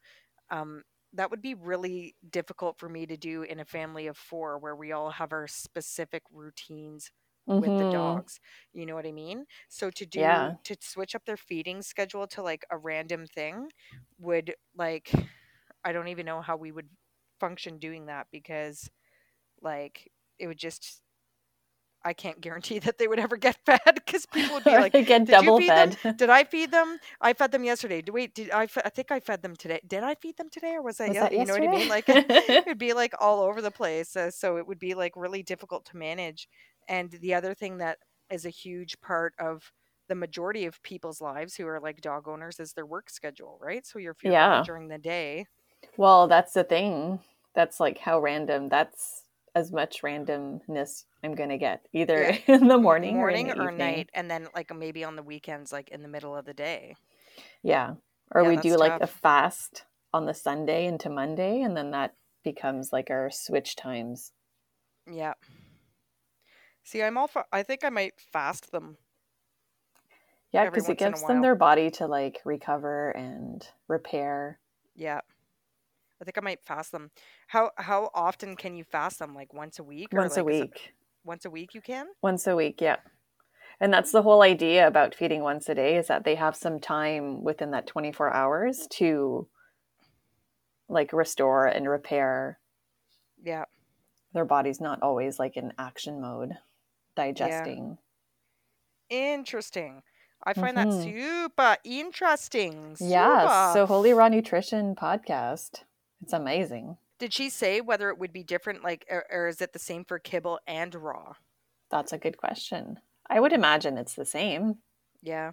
um 0.49 0.83
that 1.13 1.29
would 1.31 1.41
be 1.41 1.53
really 1.55 2.15
difficult 2.29 2.79
for 2.79 2.89
me 2.89 3.05
to 3.05 3.17
do 3.17 3.43
in 3.43 3.59
a 3.59 3.65
family 3.65 4.07
of 4.07 4.17
4 4.17 4.59
where 4.59 4.75
we 4.75 4.91
all 4.93 5.11
have 5.11 5.33
our 5.33 5.47
specific 5.47 6.23
routines 6.31 7.11
with 7.57 7.77
the 7.77 7.85
mm-hmm. 7.85 7.89
dogs. 7.89 8.39
You 8.73 8.85
know 8.85 8.95
what 8.95 9.05
I 9.05 9.11
mean? 9.11 9.45
So 9.69 9.89
to 9.91 10.05
do 10.05 10.19
Yeah. 10.19 10.55
to 10.63 10.75
switch 10.81 11.15
up 11.15 11.25
their 11.25 11.37
feeding 11.37 11.81
schedule 11.81 12.27
to 12.27 12.41
like 12.43 12.65
a 12.71 12.77
random 12.77 13.27
thing 13.27 13.71
would 14.19 14.55
like 14.75 15.11
I 15.83 15.91
don't 15.91 16.09
even 16.09 16.25
know 16.25 16.41
how 16.41 16.57
we 16.57 16.71
would 16.71 16.89
function 17.39 17.79
doing 17.79 18.05
that 18.07 18.27
because 18.31 18.89
like 19.61 20.11
it 20.39 20.47
would 20.47 20.57
just 20.59 21.01
I 22.03 22.13
can't 22.13 22.41
guarantee 22.41 22.79
that 22.79 22.97
they 22.97 23.07
would 23.07 23.19
ever 23.19 23.37
get 23.37 23.57
fed 23.65 23.79
because 23.95 24.25
people 24.25 24.53
would 24.55 24.63
be 24.63 24.77
like, 24.77 24.95
"Did 25.25 25.41
you 25.41 25.51
feed 25.51 25.75
fed. 25.75 25.75
them? 25.75 25.97
Did 26.17 26.29
I 26.29 26.43
feed 26.43 26.71
them? 26.71 26.99
I 27.19 27.33
fed 27.33 27.51
them 27.51 27.63
yesterday. 27.63 28.01
Wait, 28.07 28.33
did 28.33 28.51
I? 28.51 28.67
fe- 28.67 28.81
I 28.83 28.89
think 28.89 29.11
I 29.11 29.19
fed 29.19 29.41
them 29.41 29.55
today. 29.55 29.79
Did 29.87 30.03
I 30.03 30.15
feed 30.15 30.37
them 30.37 30.49
today, 30.49 30.73
or 30.75 30.81
was 30.81 30.97
that? 30.97 31.09
Was 31.09 31.19
that 31.19 31.35
you 31.35 31.45
know 31.45 31.53
what 31.53 31.63
I 31.63 31.67
mean? 31.67 31.87
Like 31.87 32.09
it'd 32.65 32.77
be 32.79 32.93
like 32.93 33.13
all 33.19 33.41
over 33.41 33.61
the 33.61 33.71
place. 33.71 34.15
Uh, 34.15 34.31
so 34.31 34.57
it 34.57 34.67
would 34.67 34.79
be 34.79 34.93
like 34.95 35.13
really 35.15 35.43
difficult 35.43 35.85
to 35.87 35.97
manage. 35.97 36.47
And 36.87 37.11
the 37.11 37.33
other 37.35 37.53
thing 37.53 37.77
that 37.77 37.99
is 38.31 38.45
a 38.45 38.49
huge 38.49 38.99
part 39.01 39.33
of 39.39 39.71
the 40.09 40.15
majority 40.15 40.65
of 40.65 40.81
people's 40.83 41.21
lives 41.21 41.55
who 41.55 41.67
are 41.67 41.79
like 41.79 42.01
dog 42.01 42.27
owners 42.27 42.59
is 42.59 42.73
their 42.73 42.85
work 42.85 43.09
schedule, 43.09 43.57
right? 43.61 43.85
So 43.85 43.99
you're, 43.99 44.17
you're 44.23 44.33
Yeah. 44.33 44.61
during 44.61 44.87
the 44.89 44.97
day, 44.97 45.45
well, 45.97 46.27
that's 46.27 46.53
the 46.53 46.63
thing. 46.63 47.19
That's 47.53 47.79
like 47.79 47.97
how 47.97 48.19
random. 48.19 48.69
That's 48.69 49.23
as 49.53 49.71
much 49.71 50.01
randomness 50.01 51.03
I'm 51.23 51.35
gonna 51.35 51.57
get 51.57 51.85
either 51.93 52.23
Yeah. 52.23 52.37
in 52.55 52.67
the 52.67 52.77
morning, 52.77 53.15
morning 53.15 53.51
or, 53.51 53.55
the 53.55 53.61
or 53.63 53.71
night, 53.71 54.09
and 54.13 54.31
then 54.31 54.47
like 54.55 54.73
maybe 54.75 55.03
on 55.03 55.15
the 55.15 55.23
weekends, 55.23 55.71
like 55.71 55.89
in 55.89 56.01
the 56.01 56.07
middle 56.07 56.35
of 56.35 56.45
the 56.45 56.53
day. 56.53 56.95
Yeah. 57.63 57.95
Or 58.33 58.43
Yeah, 58.43 58.49
we 58.49 58.57
do 58.57 58.77
like 58.77 59.01
a 59.01 59.07
fast 59.07 59.83
on 60.13 60.25
the 60.25 60.33
Sunday 60.33 60.85
into 60.85 61.09
Monday, 61.09 61.61
and 61.61 61.75
then 61.75 61.91
that 61.91 62.15
becomes 62.43 62.91
like 62.91 63.09
our 63.09 63.29
switch 63.29 63.75
times. 63.75 64.31
Yeah. 65.09 65.33
See, 66.83 67.01
I'm 67.03 67.17
all 67.17 67.27
for, 67.27 67.45
I 67.51 67.63
think 67.63 67.83
I 67.83 67.89
might 67.89 68.19
fast 68.19 68.71
them. 68.71 68.97
Yeah, 70.51 70.65
because 70.65 70.89
it 70.89 70.97
gives 70.97 71.23
them 71.23 71.41
their 71.41 71.55
body 71.55 71.91
to 71.91 72.07
like 72.07 72.39
recover 72.43 73.11
and 73.11 73.65
repair. 73.87 74.59
Yeah. 74.95 75.21
I 76.21 76.23
think 76.23 76.37
I 76.37 76.41
might 76.41 76.63
fast 76.63 76.91
them. 76.91 77.09
How 77.47 77.71
how 77.77 78.11
often 78.13 78.55
can 78.55 78.75
you 78.75 78.83
fast 78.83 79.17
them? 79.19 79.33
Like 79.33 79.53
once 79.53 79.79
a 79.79 79.83
week? 79.83 80.13
or, 80.13 80.19
Once 80.19 80.37
a 80.37 80.43
like, 80.43 80.53
it- 80.53 80.61
week. 80.61 80.93
once 81.23 81.45
a 81.45 81.49
week 81.49 81.73
you 81.73 81.81
can? 81.81 82.07
Once 82.21 82.45
a 82.47 82.55
week, 82.55 82.79
yeah. 82.79 82.97
And 83.79 83.91
that's 83.91 84.11
the 84.11 84.21
whole 84.21 84.43
idea 84.43 84.85
about 84.87 85.15
feeding 85.15 85.41
once 85.41 85.67
a 85.67 85.73
day 85.73 85.97
is 85.97 86.05
that 86.07 86.23
they 86.23 86.35
have 86.35 86.55
some 86.55 86.79
time 86.79 87.43
within 87.43 87.71
that 87.71 87.87
24 87.87 88.31
hours 88.31 88.85
to 88.91 89.47
like 90.87 91.11
restore 91.11 91.65
and 91.65 91.89
repair. 91.89 92.59
Yeah. 93.43 93.65
Their 94.33 94.45
body's 94.45 94.79
not 94.79 95.01
always 95.01 95.39
like 95.39 95.57
in 95.57 95.73
action 95.79 96.21
mode, 96.21 96.51
digesting. 97.15 97.97
Interesting. 99.09 100.03
I 100.43 100.53
find 100.53 100.77
Mhm. 100.77 100.91
that 100.91 101.03
super 101.03 101.77
interesting. 101.83 102.95
Yeah. 102.99 103.41
Super. 103.73 103.73
So 103.73 103.85
Holy 103.87 104.13
Raw 104.13 104.27
Nutrition 104.27 104.95
podcast. 104.95 105.83
It's 106.21 106.33
amazing. 106.33 106.97
Did 107.19 107.33
she 107.33 107.49
say 107.49 107.81
whether 107.81 108.09
it 108.09 108.17
would 108.17 108.33
be 108.33 108.43
different, 108.43 108.83
like, 108.83 109.05
or, 109.09 109.25
or 109.31 109.47
is 109.47 109.61
it 109.61 109.73
the 109.73 109.79
same 109.79 110.05
for 110.05 110.19
kibble 110.19 110.59
and 110.67 110.93
raw? 110.95 111.33
That's 111.89 112.13
a 112.13 112.17
good 112.17 112.37
question. 112.37 112.99
I 113.29 113.39
would 113.39 113.53
imagine 113.53 113.97
it's 113.97 114.15
the 114.15 114.25
same. 114.25 114.77
Yeah, 115.21 115.51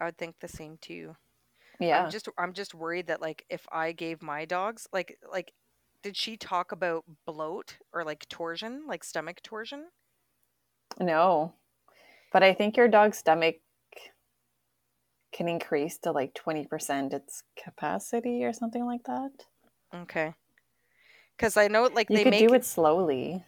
I 0.00 0.06
would 0.06 0.18
think 0.18 0.36
the 0.40 0.48
same 0.48 0.78
too. 0.80 1.16
Yeah. 1.78 2.04
I'm 2.04 2.10
just, 2.10 2.28
I'm 2.38 2.52
just 2.52 2.74
worried 2.74 3.08
that 3.08 3.20
like 3.20 3.44
if 3.50 3.66
I 3.70 3.92
gave 3.92 4.22
my 4.22 4.44
dogs, 4.44 4.86
like, 4.92 5.18
like, 5.30 5.52
did 6.02 6.16
she 6.16 6.36
talk 6.36 6.72
about 6.72 7.04
bloat 7.26 7.78
or 7.92 8.04
like 8.04 8.28
torsion, 8.28 8.84
like 8.86 9.04
stomach 9.04 9.42
torsion? 9.42 9.86
No. 11.00 11.54
But 12.32 12.42
I 12.42 12.52
think 12.52 12.76
your 12.76 12.88
dog's 12.88 13.18
stomach 13.18 13.56
can 15.32 15.48
increase 15.48 15.98
to 15.98 16.12
like 16.12 16.34
20% 16.34 17.12
its 17.12 17.42
capacity 17.62 18.44
or 18.44 18.52
something 18.52 18.86
like 18.86 19.04
that. 19.04 19.30
Okay. 19.94 20.34
Because 21.36 21.56
I 21.56 21.68
know, 21.68 21.84
like, 21.84 22.08
You 22.08 22.18
they 22.18 22.24
could 22.24 22.36
make 22.36 22.38
do 22.38 22.54
it 22.54 22.64
slowly. 22.64 23.44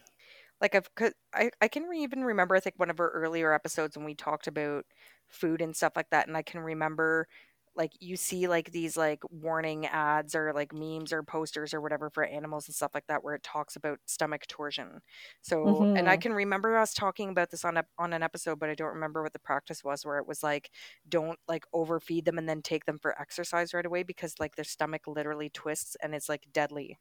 like 0.61 0.75
I've, 0.75 0.93
'cause 0.95 1.12
I, 1.35 1.50
I 1.61 1.69
can 1.69 1.85
re- 1.85 2.03
even 2.03 2.25
remember, 2.25 2.55
I 2.57 2.61
think 2.61 2.76
one 2.79 2.91
of 2.91 3.00
our 3.00 3.11
earlier 3.11 3.53
episodes 3.53 3.97
when 3.97 4.07
we 4.07 4.15
talked 4.15 4.47
about 4.47 4.87
food 5.29 5.61
and 5.61 5.76
stuff 5.76 5.93
like 5.97 6.11
that. 6.11 6.29
And 6.29 6.37
I 6.37 6.43
can 6.43 6.61
remember 6.61 7.29
like 7.76 7.92
you 8.00 8.16
see 8.16 8.49
like 8.49 8.73
these 8.73 8.97
like 8.97 9.21
warning 9.30 9.87
ads 9.87 10.35
or 10.35 10.52
like 10.54 10.73
memes 10.73 11.12
or 11.12 11.23
posters 11.23 11.75
or 11.75 11.80
whatever 11.80 12.11
for 12.11 12.25
animals 12.25 12.66
and 12.68 12.75
stuff 12.75 12.92
like 12.95 13.06
that 13.09 13.23
where 13.23 13.35
it 13.35 13.42
talks 13.42 13.76
about 13.76 14.00
stomach 14.06 14.47
torsion. 14.49 15.00
So, 15.42 15.85
and 15.95 16.09
I 16.09 16.16
Mhm. 16.16 16.23
can 16.23 16.33
remember 16.33 16.76
us 16.76 16.95
talking 16.95 17.28
about 17.30 17.50
this 17.50 17.64
on 17.64 17.76
a, 17.76 17.85
on 17.99 18.12
an 18.12 18.23
episode, 18.23 18.59
but 18.59 18.71
I 18.71 18.75
don't 18.75 18.95
remember 18.95 19.23
what 19.23 19.33
the 19.35 19.38
practice 19.38 19.85
was 19.85 20.04
where 20.04 20.18
it 20.18 20.26
was 20.26 20.42
like, 20.42 20.71
don't 21.09 21.38
like 21.49 21.64
overfeed 21.73 22.25
them 22.25 22.38
and 22.38 22.49
then 22.49 22.62
take 22.62 22.87
them 22.87 22.99
for 22.99 23.18
exercise 23.21 23.75
right 23.75 23.87
away 23.87 24.02
because 24.02 24.35
like 24.40 24.56
their 24.56 24.64
stomach 24.64 25.06
literally 25.06 25.50
twists 25.50 25.97
and 26.02 26.14
it's 26.14 26.28
like 26.28 26.47
deadly. 26.52 26.99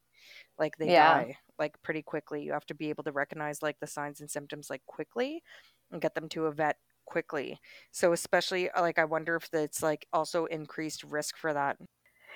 Like 0.57 0.77
they 0.77 0.89
Yeah. 0.89 1.25
die 1.29 1.37
like 1.59 1.81
pretty 1.83 2.01
quickly. 2.03 2.43
You 2.43 2.53
have 2.53 2.65
to 2.67 2.75
be 2.75 2.89
able 2.89 3.03
to 3.05 3.11
recognize 3.11 3.61
like 3.61 3.79
the 3.79 3.87
signs 3.87 4.21
and 4.21 4.29
symptoms 4.29 4.69
like 4.69 4.85
quickly 4.85 5.43
and 5.91 6.01
get 6.01 6.15
them 6.15 6.29
to 6.29 6.45
a 6.45 6.51
vet 6.51 6.77
quickly. 7.05 7.59
So 7.91 8.11
especially 8.13 8.69
uh, 8.69 8.81
like 8.81 8.99
I 8.99 9.05
wonder 9.05 9.35
if 9.35 9.49
it's 9.53 9.81
like 9.83 10.07
also 10.13 10.45
increased 10.45 11.03
risk 11.03 11.37
for 11.37 11.53
that. 11.53 11.77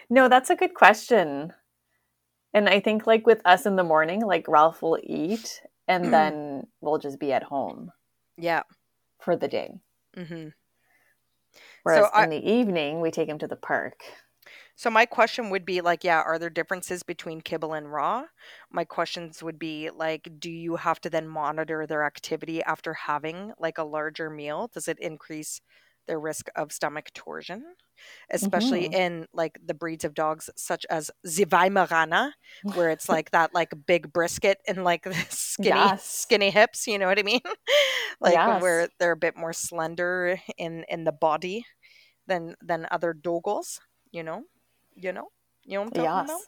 No, 0.09 0.27
that's 0.29 0.49
a 0.49 0.55
good 0.55 0.73
question. 0.73 1.53
And 2.53 2.67
I 2.69 2.79
think 2.79 3.05
like 3.05 3.27
with 3.27 3.41
us 3.45 3.65
in 3.65 3.75
the 3.75 3.83
morning, 3.83 4.21
like 4.21 4.47
Ralph 4.47 4.81
will 4.81 4.99
eat 5.03 5.61
and 5.87 6.13
then 6.13 6.67
we'll 6.81 6.97
just 6.99 7.19
be 7.19 7.31
at 7.33 7.43
home 7.43 7.91
Yeah. 8.37 8.63
for 9.19 9.35
the 9.35 9.47
day. 9.47 9.71
Mm-hmm. 10.17 10.49
Whereas 11.83 12.09
I- 12.13 12.23
in 12.23 12.29
the 12.29 12.51
evening, 12.51 13.01
we 13.01 13.11
take 13.11 13.29
him 13.29 13.39
to 13.39 13.47
the 13.47 13.55
park. 13.55 13.99
So 14.79 14.89
my 14.89 15.05
question 15.05 15.49
would 15.49 15.65
be 15.65 15.81
like, 15.81 16.05
yeah, 16.05 16.21
are 16.21 16.39
there 16.39 16.49
differences 16.49 17.03
between 17.03 17.41
kibble 17.41 17.73
and 17.73 17.91
raw? 17.91 18.27
My 18.71 18.85
questions 18.85 19.43
would 19.43 19.59
be 19.59 19.89
like, 19.89 20.29
do 20.39 20.49
you 20.49 20.77
have 20.77 21.01
to 21.01 21.09
then 21.09 21.27
monitor 21.27 21.85
their 21.85 22.05
activity 22.05 22.63
after 22.63 22.93
having 22.93 23.51
like 23.59 23.77
a 23.77 23.83
larger 23.83 24.29
meal? 24.29 24.69
Does 24.73 24.87
it 24.87 24.97
increase 24.99 25.59
their 26.07 26.17
risk 26.19 26.47
of 26.55 26.71
stomach 26.71 27.11
torsion? 27.13 27.75
Especially 28.29 28.85
Mhm. 28.85 28.93
in 28.93 29.27
like 29.33 29.59
the 29.61 29.73
breeds 29.73 30.05
of 30.05 30.13
dogs 30.13 30.49
such 30.55 30.85
as 30.89 31.11
the 31.23 31.45
where 32.71 32.89
it's 32.89 33.09
like 33.09 33.31
that 33.31 33.53
like 33.53 33.73
big 33.85 34.13
brisket 34.13 34.59
and 34.67 34.83
like 34.85 35.03
the 35.03 35.13
skinny 35.29 35.89
Yes. 35.89 36.27
skinny 36.27 36.51
hips, 36.51 36.87
you 36.87 36.97
know 36.99 37.07
what 37.07 37.19
I 37.19 37.23
mean? 37.23 37.41
like 38.21 38.45
Yes. 38.45 38.47
where 38.47 38.89
they're 38.99 39.11
a 39.13 39.17
bit 39.17 39.35
more 39.37 39.53
slender 39.53 40.39
in 40.57 40.85
in 40.89 41.03
the 41.03 41.11
body 41.11 41.65
than 42.27 42.55
than 42.61 42.87
other 42.91 43.13
doggos, 43.13 43.79
you 44.11 44.23
know? 44.23 44.45
You 45.01 45.13
know? 45.13 45.29
You 45.63 45.75
know 45.75 45.81
what 45.81 45.97
I'm 45.99 46.03
talking 46.05 46.29
about? 46.29 46.41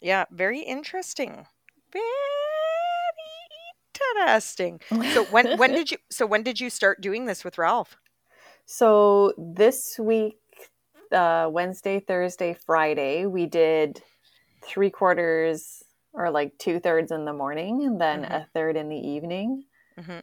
Yeah, 0.00 0.24
very 0.30 0.60
interesting. 0.60 1.46
Very 1.92 2.04
interesting. 4.16 4.80
So 5.12 5.24
when 5.24 5.46
when 5.58 5.74
did 5.74 5.90
you 5.90 5.98
so 6.10 6.26
when 6.26 6.42
did 6.42 6.60
you 6.60 6.70
start 6.70 7.00
doing 7.00 7.26
this 7.26 7.44
with 7.44 7.58
Ralph? 7.58 7.96
So 8.66 9.32
this 9.38 9.98
week, 9.98 10.36
uh, 11.10 11.48
Wednesday, 11.50 12.00
Thursday, 12.00 12.54
Friday, 12.54 13.26
we 13.26 13.46
did 13.46 14.02
three 14.62 14.90
quarters 14.90 15.82
or 16.12 16.30
like 16.30 16.56
two 16.58 16.78
thirds 16.78 17.10
in 17.10 17.24
the 17.24 17.32
morning 17.32 17.84
and 17.84 18.00
then 18.00 18.22
Mhm. 18.22 18.42
a 18.42 18.46
third 18.54 18.76
in 18.76 18.88
the 18.88 18.96
evening. 18.96 19.64
hmm 19.98 20.20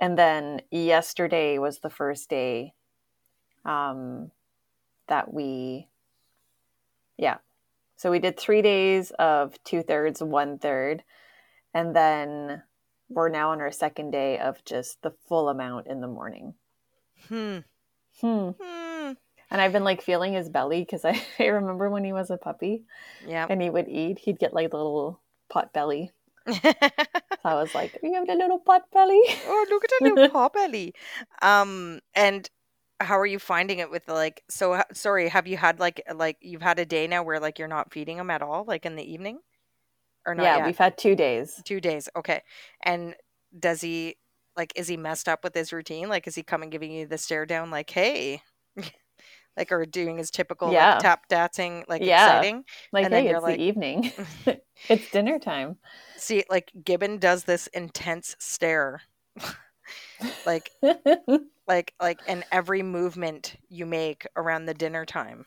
And 0.00 0.18
then 0.18 0.60
yesterday 0.70 1.58
was 1.58 1.78
the 1.78 1.90
first 1.90 2.28
day 2.28 2.74
um, 3.64 4.30
that 5.06 5.32
we, 5.32 5.88
yeah. 7.16 7.36
So 7.96 8.10
we 8.10 8.18
did 8.18 8.38
three 8.38 8.62
days 8.62 9.12
of 9.18 9.54
two 9.64 9.82
thirds, 9.82 10.22
one 10.22 10.58
third. 10.58 11.02
And 11.72 11.94
then 11.94 12.62
we're 13.08 13.28
now 13.28 13.50
on 13.52 13.60
our 13.60 13.70
second 13.72 14.10
day 14.10 14.38
of 14.38 14.64
just 14.64 15.00
the 15.02 15.12
full 15.28 15.48
amount 15.48 15.86
in 15.86 16.00
the 16.00 16.08
morning. 16.08 16.54
Hmm. 17.28 17.58
Hmm. 18.20 18.50
Hmm. 18.60 19.12
And 19.50 19.60
I've 19.60 19.72
been 19.72 19.84
like 19.84 20.02
feeling 20.02 20.32
his 20.34 20.48
belly 20.48 20.80
because 20.80 21.04
I, 21.04 21.20
I 21.38 21.46
remember 21.46 21.88
when 21.90 22.04
he 22.04 22.12
was 22.12 22.30
a 22.30 22.36
puppy 22.36 22.84
Yeah. 23.26 23.46
and 23.48 23.60
he 23.62 23.70
would 23.70 23.88
eat, 23.88 24.18
he'd 24.20 24.38
get 24.38 24.54
like 24.54 24.72
little 24.72 25.20
pot 25.48 25.72
belly. 25.72 26.10
So 27.44 27.50
I 27.50 27.54
was 27.56 27.74
like, 27.74 27.98
You 28.02 28.14
have 28.14 28.26
the 28.26 28.34
little 28.36 28.58
pot 28.58 28.84
belly? 28.90 29.20
oh, 29.46 29.66
look 29.68 29.84
at 29.84 29.90
that 30.00 30.02
little 30.14 30.28
pot 30.30 30.54
belly. 30.54 30.94
Um, 31.42 32.00
and 32.14 32.48
how 33.00 33.18
are 33.18 33.26
you 33.26 33.38
finding 33.38 33.78
it 33.80 33.90
with 33.90 34.08
like? 34.08 34.42
So 34.48 34.82
sorry, 34.92 35.28
have 35.28 35.46
you 35.46 35.56
had 35.56 35.80
like 35.80 36.02
like 36.14 36.36
you've 36.40 36.62
had 36.62 36.78
a 36.78 36.86
day 36.86 37.06
now 37.06 37.22
where 37.22 37.40
like 37.40 37.58
you're 37.58 37.68
not 37.68 37.92
feeding 37.92 38.16
them 38.16 38.30
at 38.30 38.42
all, 38.42 38.64
like 38.66 38.86
in 38.86 38.96
the 38.96 39.12
evening, 39.12 39.38
or 40.26 40.34
not 40.34 40.42
yeah, 40.44 40.56
yet? 40.58 40.66
we've 40.66 40.78
had 40.78 40.96
two 40.96 41.14
days. 41.16 41.60
Two 41.64 41.80
days. 41.80 42.08
Okay. 42.16 42.42
And 42.82 43.14
does 43.58 43.80
he 43.80 44.16
like 44.56 44.72
is 44.76 44.88
he 44.88 44.96
messed 44.96 45.28
up 45.28 45.42
with 45.44 45.54
his 45.54 45.72
routine? 45.72 46.08
Like 46.08 46.26
is 46.26 46.34
he 46.34 46.42
coming 46.42 46.70
giving 46.70 46.92
you 46.92 47.06
the 47.06 47.18
stare 47.18 47.46
down 47.46 47.70
like, 47.70 47.90
hey? 47.90 48.42
like 49.56 49.70
or 49.70 49.86
doing 49.86 50.18
his 50.18 50.30
typical 50.32 50.72
Yeah. 50.72 50.92
like 50.94 50.98
tap 51.00 51.28
dancing 51.28 51.84
like 51.88 52.02
Yeah. 52.02 52.26
exciting. 52.38 52.64
Like, 52.92 53.04
And 53.04 53.14
then 53.14 53.24
you're 53.24 53.34
it's 53.36 53.42
like- 53.42 53.56
the 53.56 53.62
evening. 53.62 54.12
it's 54.88 55.10
dinner 55.10 55.38
time. 55.38 55.76
See, 56.16 56.44
like 56.50 56.72
Gibbon 56.84 57.18
does 57.18 57.44
this 57.44 57.66
intense 57.68 58.34
stare. 58.38 59.02
like 60.46 60.70
like 61.66 61.94
like 62.00 62.20
in 62.28 62.44
every 62.52 62.82
movement 62.82 63.56
you 63.68 63.86
make 63.86 64.26
around 64.36 64.66
the 64.66 64.74
dinner 64.74 65.04
time. 65.04 65.46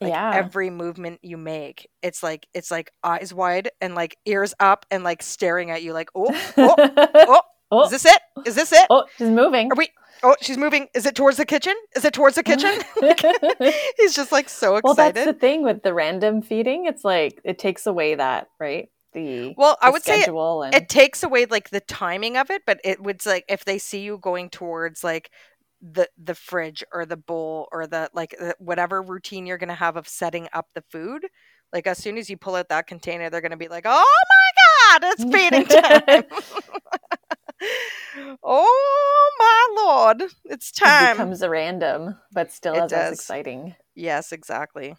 Like 0.00 0.12
Yeah. 0.12 0.32
every 0.34 0.70
movement 0.70 1.20
you 1.22 1.36
make, 1.36 1.88
it's 2.02 2.22
like 2.22 2.46
it's 2.54 2.70
like 2.70 2.90
eyes 3.04 3.34
wide 3.34 3.70
and 3.80 3.94
like 3.94 4.16
ears 4.24 4.54
up 4.58 4.86
and 4.90 5.04
like 5.04 5.22
staring 5.22 5.70
at 5.70 5.82
you 5.82 5.92
like, 5.92 6.08
oh, 6.14 6.26
oh, 6.56 6.74
oh, 7.14 7.40
oh, 7.70 7.84
is 7.84 7.90
this 7.90 8.06
it? 8.06 8.20
Is 8.46 8.54
this 8.54 8.72
it? 8.72 8.86
oh, 8.88 9.04
she's 9.18 9.28
moving. 9.28 9.70
Are 9.70 9.76
we 9.76 9.88
oh 10.22 10.36
she's 10.40 10.56
moving. 10.56 10.88
Is 10.94 11.04
it 11.04 11.14
towards 11.14 11.36
the 11.36 11.44
kitchen? 11.44 11.74
Is 11.94 12.04
it 12.06 12.14
towards 12.14 12.36
the 12.36 12.42
kitchen? 12.42 12.72
He's 13.98 14.14
just 14.14 14.32
like 14.32 14.48
so 14.48 14.76
excited. 14.76 14.84
well, 14.84 14.94
that's 14.94 15.24
the 15.26 15.34
thing 15.34 15.62
with 15.62 15.82
the 15.82 15.92
random 15.92 16.40
feeding. 16.40 16.86
It's 16.86 17.04
like 17.04 17.38
it 17.44 17.58
takes 17.58 17.86
away 17.86 18.14
that, 18.14 18.48
right? 18.58 18.88
The 19.12 19.54
well, 19.56 19.76
I 19.82 19.86
the 19.86 19.90
would 19.90 20.04
say 20.04 20.22
it, 20.22 20.30
and 20.72 20.82
it 20.82 20.88
takes 20.88 21.22
away 21.22 21.46
like 21.46 21.70
the 21.70 21.80
timing 21.80 22.36
of 22.36 22.50
it, 22.50 22.62
but 22.66 22.80
it 22.84 23.02
would 23.02 23.24
like 23.26 23.44
if 23.48 23.64
they 23.64 23.78
see 23.78 24.00
you 24.00 24.18
going 24.18 24.50
towards 24.50 25.04
like 25.04 25.30
the 25.82 26.08
the 26.22 26.34
fridge 26.34 26.84
or 26.92 27.06
the 27.06 27.16
bowl 27.16 27.68
or 27.72 27.86
the 27.86 28.10
like 28.14 28.34
whatever 28.58 29.02
routine 29.02 29.46
you're 29.46 29.58
gonna 29.58 29.74
have 29.74 29.96
of 29.96 30.08
setting 30.08 30.48
up 30.52 30.68
the 30.74 30.82
food, 30.90 31.26
like 31.72 31.86
as 31.86 31.98
soon 31.98 32.18
as 32.18 32.30
you 32.30 32.36
pull 32.36 32.54
out 32.56 32.68
that 32.68 32.86
container, 32.86 33.30
they're 33.30 33.40
gonna 33.40 33.56
be 33.56 33.68
like, 33.68 33.84
"Oh 33.86 34.04
my 34.90 34.98
god, 35.00 35.10
it's 35.12 35.24
feeding 35.24 35.66
time!" 35.66 36.24
oh 38.42 39.30
my 39.38 39.82
lord, 39.82 40.30
it's 40.46 40.70
time 40.70 41.04
it 41.04 41.10
becomes 41.10 41.42
a 41.42 41.50
random, 41.50 42.16
but 42.32 42.50
still 42.50 42.74
It 42.74 42.78
as, 42.80 42.92
as 42.92 43.10
does. 43.10 43.12
exciting. 43.12 43.74
Yes, 43.94 44.32
exactly. 44.32 44.96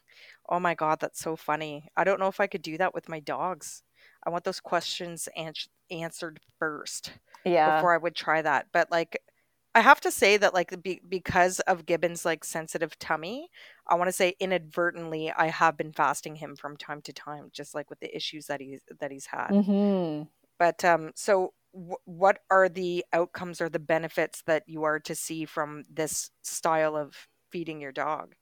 Oh 0.49 0.59
my 0.59 0.75
god, 0.75 0.99
that's 0.99 1.19
so 1.19 1.35
funny. 1.35 1.87
I 1.97 2.03
don't 2.03 2.19
know 2.19 2.27
if 2.27 2.39
I 2.39 2.47
could 2.47 2.61
do 2.61 2.77
that 2.77 2.93
with 2.93 3.09
my 3.09 3.19
dogs. 3.19 3.83
I 4.25 4.29
want 4.29 4.43
those 4.43 4.59
questions 4.59 5.27
ans- 5.35 5.69
answered 5.89 6.39
first 6.59 7.13
Yeah. 7.45 7.61
before 7.63 7.93
I 7.93 7.97
would 7.97 8.15
try 8.15 8.41
that. 8.41 8.67
But 8.71 8.91
like 8.91 9.17
I 9.75 9.81
have 9.81 10.01
to 10.01 10.11
say 10.11 10.37
that 10.37 10.53
like 10.53 10.81
be- 10.83 11.01
because 11.07 11.59
of 11.61 11.85
Gibbon's 11.85 12.25
like 12.25 12.43
sensitive 12.43 12.97
tummy, 12.99 13.49
I 13.87 13.95
want 13.95 14.09
to 14.09 14.13
say 14.13 14.35
inadvertently 14.39 15.31
I 15.31 15.47
have 15.47 15.77
been 15.77 15.93
fasting 15.93 16.35
him 16.37 16.55
from 16.57 16.77
time 16.77 17.01
to 17.03 17.13
time 17.13 17.49
just 17.53 17.73
like 17.75 17.89
with 17.89 17.99
the 18.01 18.15
issues 18.15 18.47
that 18.47 18.61
he's 18.61 18.81
that 18.99 19.11
he's 19.11 19.27
had. 19.27 19.51
hmm 19.51 20.23
But 20.57 20.83
um 20.85 21.11
so 21.15 21.53
w- 21.73 21.97
what 22.05 22.39
are 22.49 22.69
the 22.69 23.05
outcomes 23.13 23.61
or 23.61 23.69
the 23.69 23.79
benefits 23.79 24.43
that 24.43 24.63
you 24.67 24.83
are 24.83 24.99
to 25.01 25.15
see 25.15 25.45
from 25.45 25.85
this 25.89 26.31
style 26.43 26.95
of 26.95 27.27
feeding 27.51 27.81
your 27.81 27.91
dog? 27.91 28.35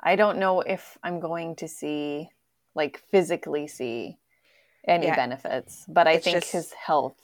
I 0.00 0.16
don't 0.16 0.38
know 0.38 0.60
if 0.60 0.96
I'm 1.02 1.18
going 1.20 1.56
to 1.56 1.68
see, 1.68 2.30
like, 2.74 2.98
physically 2.98 3.66
see 3.66 4.18
any 4.86 5.06
Yeah. 5.06 5.16
benefits, 5.16 5.84
but 5.88 6.06
I 6.06 6.12
It's 6.12 6.24
think 6.24 6.40
just- 6.40 6.52
his 6.52 6.72
health. 6.72 7.16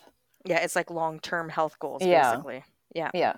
Yeah, 0.44 0.58
it's 0.60 0.74
like 0.76 0.90
long-term 0.90 1.50
health 1.50 1.78
goals 1.78 2.02
Yeah. 2.02 2.30
basically. 2.32 2.64
Yeah. 2.94 3.10
Yeah. 3.14 3.34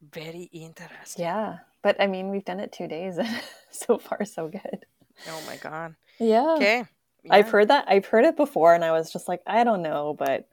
Very 0.00 0.48
interesting. 0.52 1.24
Yeah. 1.24 1.58
But 1.82 2.00
I 2.00 2.06
mean, 2.06 2.30
we've 2.30 2.44
done 2.44 2.60
it 2.60 2.72
two 2.72 2.86
days 2.86 3.18
and 3.18 3.28
so 3.70 3.98
far, 3.98 4.24
so 4.24 4.48
good. 4.48 4.86
Oh 5.28 5.42
my 5.46 5.56
god. 5.56 5.94
Yeah. 6.18 6.54
Okay. 6.54 6.84
I've 7.30 7.50
heard 7.50 7.68
that. 7.68 7.84
I've 7.88 8.06
heard 8.06 8.24
it 8.24 8.36
before 8.36 8.74
and 8.74 8.84
I 8.84 8.90
was 8.92 9.12
just 9.12 9.28
like, 9.28 9.42
I 9.46 9.62
don't 9.64 9.82
know, 9.82 10.14
but 10.18 10.48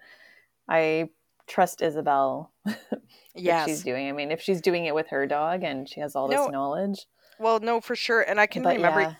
I 0.67 1.09
trust 1.47 1.81
Isabel 1.81 2.51
yeah. 3.35 3.65
She's 3.65 3.83
doing. 3.83 4.07
I 4.07 4.11
mean, 4.11 4.31
if 4.31 4.41
she's 4.41 4.61
doing 4.61 4.85
it 4.85 4.93
with 4.93 5.07
her 5.07 5.25
dog 5.25 5.63
and 5.63 5.87
she 5.89 5.99
has 5.99 6.15
all 6.15 6.27
this 6.27 6.35
No, 6.37 6.47
knowledge. 6.47 7.05
Well, 7.39 7.59
no, 7.59 7.79
for 7.81 7.95
sure. 7.95 8.21
And 8.21 8.39
I 8.39 8.45
can 8.47 8.61
But 8.63 8.75
remember 8.75 9.01
yeah. 9.01 9.13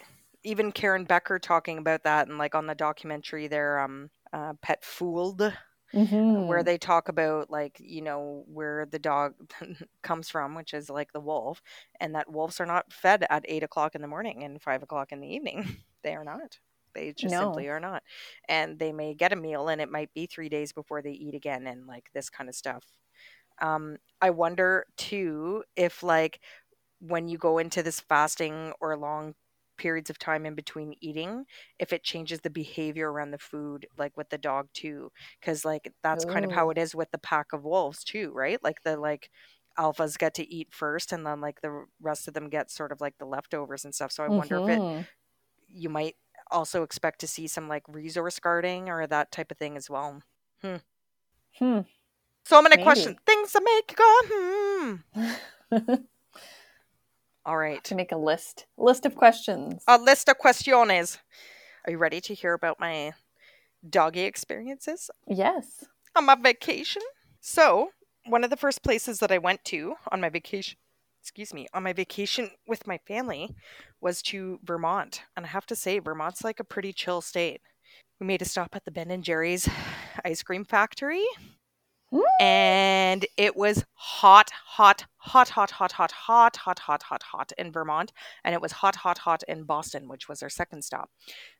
Even 0.43 0.72
Karen 0.72 1.05
Becker 1.05 1.39
talking 1.39 1.77
about 1.77 2.03
that 2.03 2.27
and 2.27 2.38
like 2.38 2.55
on 2.55 2.67
the 2.67 2.75
documentary 2.75 3.48
there 3.48 3.79
um 3.79 4.10
uh, 4.34 4.53
Pet 4.62 4.84
Fooled 4.86 5.41
where 6.36 6.63
Mhm. 6.63 6.63
they 6.63 6.77
talk 6.77 7.10
about 7.10 7.50
like, 7.50 7.77
you 7.79 8.01
know, 8.01 8.43
where 8.48 8.86
the 8.86 9.00
dog 9.00 9.36
comes 10.03 10.29
from, 10.29 10.55
which 10.55 10.74
is 10.74 10.89
like 10.89 11.12
the 11.13 11.19
wolf, 11.19 11.62
and 12.00 12.15
that 12.15 12.31
wolves 12.31 12.60
are 12.60 12.65
not 12.65 12.93
fed 12.93 13.25
at 13.29 13.46
eight 13.48 13.63
o'clock 13.63 13.96
in 13.96 14.01
the 14.01 14.08
morning 14.08 14.43
and 14.43 14.62
five 14.62 14.84
o'clock 14.84 15.12
in 15.12 15.19
the 15.22 15.27
evening. 15.27 15.65
they 16.03 16.15
are 16.15 16.24
not. 16.24 16.60
They 16.96 17.13
just 17.13 17.38
simply 17.38 17.67
are 17.69 17.79
not. 17.79 18.03
And 18.48 18.79
they 18.79 18.91
may 18.93 19.13
get 19.15 19.34
a 19.34 19.36
meal 19.36 19.69
and 19.69 19.81
it 19.81 19.91
might 19.91 20.13
be 20.13 20.25
three 20.27 20.50
days 20.50 20.74
before 20.74 21.01
they 21.01 21.12
eat 21.12 21.36
again 21.36 21.67
and 21.67 21.88
like 21.88 22.10
this 22.13 22.29
kind 22.29 22.50
of 22.50 22.55
stuff. 22.55 22.86
Um, 23.62 23.98
I 24.22 24.29
wonder 24.29 24.86
too 24.98 25.63
if 25.75 26.03
like 26.03 26.41
when 27.00 27.27
you 27.27 27.37
go 27.37 27.57
into 27.57 27.83
this 27.83 28.00
fasting 28.00 28.74
or 28.81 28.98
long 28.98 29.35
periods 29.79 30.09
of 30.11 30.20
time 30.20 30.46
in 30.46 30.55
between 30.55 30.94
eating 31.01 31.46
if 31.79 31.94
it 31.94 32.03
changes 32.03 32.42
the 32.42 32.50
behavior 32.51 33.11
around 33.11 33.31
the 33.31 33.39
food 33.39 33.87
like 33.98 34.15
with 34.18 34.29
the 34.29 34.37
dog 34.37 34.70
too 34.74 35.11
because 35.39 35.65
like 35.65 35.94
that's 36.03 36.25
kind 36.25 36.46
of 36.46 36.51
how 36.51 36.70
it 36.70 36.77
is 36.77 36.94
with 36.96 37.09
the 37.11 37.18
pack 37.18 37.53
of 37.53 37.63
wolves 37.65 38.03
too 38.03 38.31
right 38.33 38.63
like 38.63 38.83
the 38.83 38.98
like 38.98 39.31
alphas 39.79 40.18
get 40.18 40.33
to 40.35 40.48
eat 40.53 40.74
first 40.74 41.11
and 41.13 41.25
then 41.25 41.42
like 41.42 41.61
the 41.61 41.85
rest 42.01 42.27
of 42.27 42.33
them 42.35 42.50
get 42.50 42.70
sort 42.70 42.92
of 42.92 43.01
like 43.01 43.18
the 43.18 43.25
leftovers 43.25 43.85
and 43.85 43.96
stuff 43.96 44.11
so 44.11 44.24
i 44.24 44.29
wonder 44.29 44.57
if 44.57 44.68
it 44.70 44.83
Mhm. 44.85 45.07
you 45.68 45.89
might 45.89 46.15
also 46.51 46.83
expect 46.83 47.20
to 47.20 47.27
see 47.27 47.48
some 47.48 47.68
like 47.70 47.83
resource 47.87 48.39
guarding 48.39 48.89
or 48.89 49.05
that 49.07 49.31
type 49.31 49.51
of 49.51 49.57
thing 49.57 49.77
as 49.77 49.89
well 49.89 50.22
Hmm. 50.61 50.77
hmm 51.59 51.81
so 52.46 52.61
many 52.61 52.77
questions 52.77 53.15
Maybe. 53.15 53.22
things 53.25 53.51
to 53.51 53.61
make 53.61 53.92
you 53.92 53.96
go 53.98 54.22
hmm 54.25 54.96
all 57.50 57.57
right 57.57 57.83
to 57.83 57.96
make 57.96 58.12
a 58.12 58.18
list. 58.18 58.68
List 58.77 59.07
of 59.07 59.16
questions. 59.16 59.83
a 59.88 59.98
list 59.98 60.29
of 60.29 60.38
questiones. 60.38 61.18
Are 61.85 61.92
you 61.92 61.98
ready 61.98 62.22
to 62.22 62.35
hear 62.35 62.53
about 62.53 62.79
my 62.79 63.14
doggy 63.90 64.22
experiences 64.22 65.09
yes. 65.27 65.83
on 66.16 66.25
my 66.27 66.35
vacation? 66.35 67.01
So, 67.42 67.90
one 68.27 68.44
of 68.44 68.51
the 68.51 68.57
first 68.57 68.83
places 68.83 69.18
that 69.20 69.31
I 69.31 69.40
went 69.40 69.66
to 69.66 69.96
on 70.12 70.22
my 70.22 70.29
vacation, 70.29 70.77
excuse 71.24 71.51
me, 71.51 71.66
on 71.74 71.81
my 71.81 71.92
vacation 71.92 72.51
with 72.68 72.85
my 72.85 73.00
family 73.07 73.50
was 74.00 74.22
to 74.24 74.59
Vermont. 74.64 75.24
And 75.35 75.44
I 75.44 75.50
have 75.50 75.66
to 75.68 75.75
say, 75.75 75.98
Vermont's 75.98 76.44
like 76.44 76.59
a 76.59 76.64
pretty 76.64 76.94
chill 76.94 77.22
state. 77.22 77.62
We 78.20 78.27
made 78.27 78.44
a 78.44 78.46
stop 78.46 78.75
at 78.75 78.85
the 78.85 78.92
Ben 78.92 79.09
and 79.09 79.24
Jerry's 79.24 79.68
ice 80.24 80.44
cream 80.44 80.66
factory 80.66 81.25
Mm. 82.12 82.22
and 82.40 83.25
it 83.38 83.55
was 83.55 83.85
hot, 83.94 84.50
hot, 84.66 85.05
hot, 85.20 85.50
hot, 85.50 85.72
hot, 85.72 85.92
hot, 85.92 86.12
hot, 86.12 86.55
hot, 86.58 86.79
hot, 86.79 87.03
hot, 87.03 87.24
hot 87.24 87.51
in 87.58 87.72
Vermont, 87.72 88.14
and 88.44 88.55
it 88.55 88.62
was 88.62 88.72
hot, 88.72 88.96
hot, 88.96 89.20
hot 89.20 89.44
in 89.48 89.64
Boston, 89.64 90.08
which 90.08 90.29
was 90.29 90.42
our 90.42 90.50
second 90.50 90.84
stop. 90.84 91.10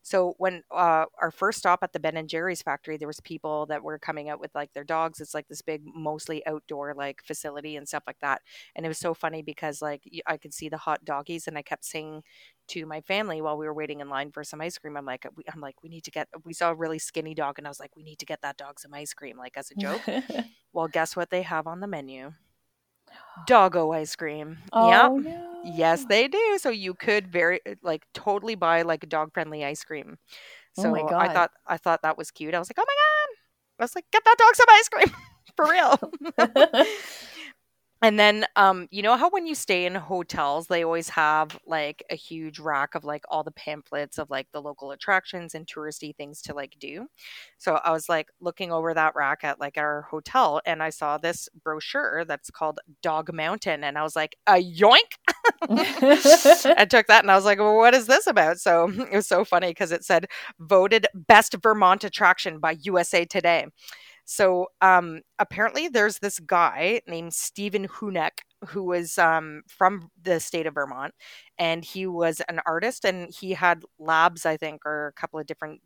So 0.02 0.36
when 0.38 0.64
uh, 0.72 1.06
our 1.22 1.32
first 1.32 1.60
stop 1.60 1.80
at 1.84 1.94
the 1.94 2.00
Ben 2.00 2.18
and 2.18 2.30
Jerry's 2.30 2.62
factory, 2.62 2.98
there 2.98 3.08
was 3.08 3.20
people 3.20 3.66
that 3.68 3.84
were 3.84 4.00
coming 4.00 4.30
out 4.30 4.40
with 4.40 4.56
like 4.56 4.74
their 4.74 4.84
dogs. 4.84 5.20
It's 5.20 5.34
like 5.34 5.48
this 5.48 5.62
big, 5.62 5.82
mostly 5.86 6.46
outdoor 6.48 6.94
like 6.96 7.22
facility 7.24 7.76
and 7.76 7.88
stuff 7.88 8.04
like 8.08 8.20
that. 8.22 8.42
And 8.76 8.86
it 8.86 8.90
was 8.90 8.98
so 8.98 9.14
funny 9.14 9.42
because 9.42 9.82
like 9.82 10.04
I 10.26 10.38
could 10.38 10.54
see 10.54 10.70
the 10.70 10.78
hot 10.78 11.04
doggies, 11.04 11.48
and 11.48 11.58
I 11.58 11.62
kept 11.62 11.86
saying 11.86 12.24
to 12.70 12.86
my 12.86 13.02
family 13.02 13.42
while 13.42 13.58
we 13.58 13.66
were 13.66 13.74
waiting 13.74 14.00
in 14.00 14.10
line 14.10 14.32
for 14.32 14.44
some 14.44 14.62
ice 14.62 14.78
cream, 14.78 14.96
I'm 14.96 15.06
like, 15.06 15.26
I'm 15.52 15.60
like, 15.60 15.84
we 15.84 15.90
need 15.90 16.06
to 16.06 16.12
get. 16.12 16.30
We 16.46 16.54
saw 16.54 16.72
a 16.72 16.76
really 16.76 17.00
skinny 17.00 17.34
dog, 17.34 17.58
and 17.58 17.68
I 17.68 17.70
was 17.70 17.80
like, 17.80 17.96
we 17.96 18.04
need 18.04 18.20
to 18.20 18.26
get 18.26 18.42
that 18.42 18.58
dog 18.58 18.80
some 18.80 18.94
ice 18.94 19.14
cream, 19.14 19.38
like 19.38 19.58
as 19.58 19.72
a 19.72 19.76
joke. 19.76 20.02
Well, 20.72 20.88
guess 20.88 21.16
what 21.16 21.32
they 21.32 21.42
have 21.42 21.66
on 21.66 21.80
the 21.80 21.88
menu? 21.88 22.34
Doggo 23.48 23.92
ice 23.92 24.16
cream. 24.16 24.58
oh, 24.74 24.90
yep. 24.90 25.12
no. 25.26 25.50
Yes, 25.64 26.06
they 26.06 26.28
do. 26.28 26.58
So 26.60 26.70
you 26.70 26.94
could 26.94 27.28
very 27.28 27.60
uh, 27.68 27.76
like 27.84 28.06
totally 28.14 28.56
buy 28.56 28.84
like 28.84 29.04
a 29.04 29.08
dog 29.08 29.34
friendly 29.34 29.66
ice 29.66 29.84
cream. 29.84 30.18
Oh 30.78 30.82
So 30.82 30.92
my 30.92 31.02
I 31.02 31.34
thought 31.34 31.52
I 31.68 31.78
thought 31.78 32.02
that 32.04 32.18
was 32.18 32.32
cute. 32.32 32.54
I 32.54 32.60
was 32.60 32.70
like, 32.70 32.80
oh 32.80 32.86
my 32.88 32.96
god. 32.96 33.36
I 33.80 33.84
was 33.84 33.96
like, 33.96 34.06
get 34.12 34.24
that 34.26 34.36
dog 34.38 34.56
some 34.56 34.66
ice 34.70 34.90
cream 34.90 35.12
for 35.56 35.66
real. 35.70 36.86
And 38.02 38.18
then, 38.18 38.46
um, 38.56 38.88
you 38.92 39.02
know 39.02 39.18
how 39.18 39.30
when 39.30 39.46
you 39.46 39.54
stay 39.56 39.86
in 39.86 39.94
hotels, 39.94 40.68
they 40.68 40.86
always 40.86 41.10
have 41.10 41.60
like 41.68 42.02
a 42.10 42.16
huge 42.16 42.58
rack 42.58 42.96
of 42.96 43.04
like 43.04 43.26
all 43.30 43.44
the 43.44 43.52
pamphlets 43.52 44.18
of 44.18 44.30
like 44.30 44.48
the 44.54 44.62
local 44.62 44.92
attractions 44.92 45.54
and 45.54 45.68
touristy 45.68 46.16
things 46.16 46.42
to 46.44 46.54
like 46.54 46.78
do. 46.80 47.08
So 47.58 47.76
I 47.84 47.92
was 47.92 48.08
like 48.08 48.30
looking 48.40 48.72
over 48.72 48.94
that 48.94 49.16
rack 49.16 49.40
at 49.44 49.60
like 49.60 49.78
our 49.78 50.04
hotel, 50.04 50.62
and 50.66 50.82
I 50.82 50.92
saw 50.92 51.18
this 51.18 51.50
brochure 51.62 52.24
that's 52.24 52.50
called 52.50 52.80
Dog 53.02 53.34
Mountain, 53.34 53.84
and 53.84 53.98
I 53.98 54.04
was 54.04 54.16
like, 54.16 54.38
a 54.48 54.54
yoink! 54.54 55.18
I 55.70 56.86
took 56.90 57.08
that 57.08 57.24
and 57.24 57.32
I 57.32 57.36
was 57.36 57.44
like, 57.46 57.60
well, 57.60 57.76
what 57.76 57.94
is 57.94 58.08
this 58.08 58.28
about? 58.28 58.60
So 58.60 58.90
it 59.12 59.16
was 59.16 59.28
so 59.28 59.44
funny 59.44 59.70
because 59.70 59.92
it 59.92 60.06
said 60.06 60.28
voted 60.60 61.08
best 61.14 61.56
Vermont 61.62 62.06
attraction 62.06 62.60
by 62.60 62.78
USA 62.84 63.26
Today. 63.26 63.66
So 64.32 64.68
um, 64.82 65.22
apparently, 65.40 65.88
there's 65.88 66.20
this 66.20 66.40
guy 66.40 67.02
named 67.08 67.34
Stephen 67.34 67.88
Huneck 67.88 68.40
who 68.68 68.84
was 68.84 69.18
um, 69.18 69.64
from 69.68 70.12
the 70.22 70.40
state 70.40 70.68
of 70.68 70.76
Vermont, 70.76 71.16
and 71.58 71.84
he 71.84 72.06
was 72.06 72.40
an 72.48 72.60
artist, 72.66 73.06
and 73.06 73.34
he 73.34 73.54
had 73.54 73.84
labs, 73.98 74.46
I 74.46 74.56
think, 74.58 74.86
or 74.86 75.08
a 75.08 75.14
couple 75.14 75.40
of 75.40 75.48
different 75.48 75.82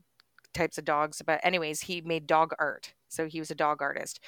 types 0.53 0.77
of 0.77 0.85
dogs. 0.85 1.21
But 1.25 1.39
anyways, 1.43 1.81
he 1.81 2.01
made 2.01 2.27
dog 2.27 2.53
art, 2.59 2.93
so 3.09 3.27
he 3.27 3.39
was 3.39 3.51
a 3.51 3.55
dog 3.55 3.81
artist. 3.81 4.19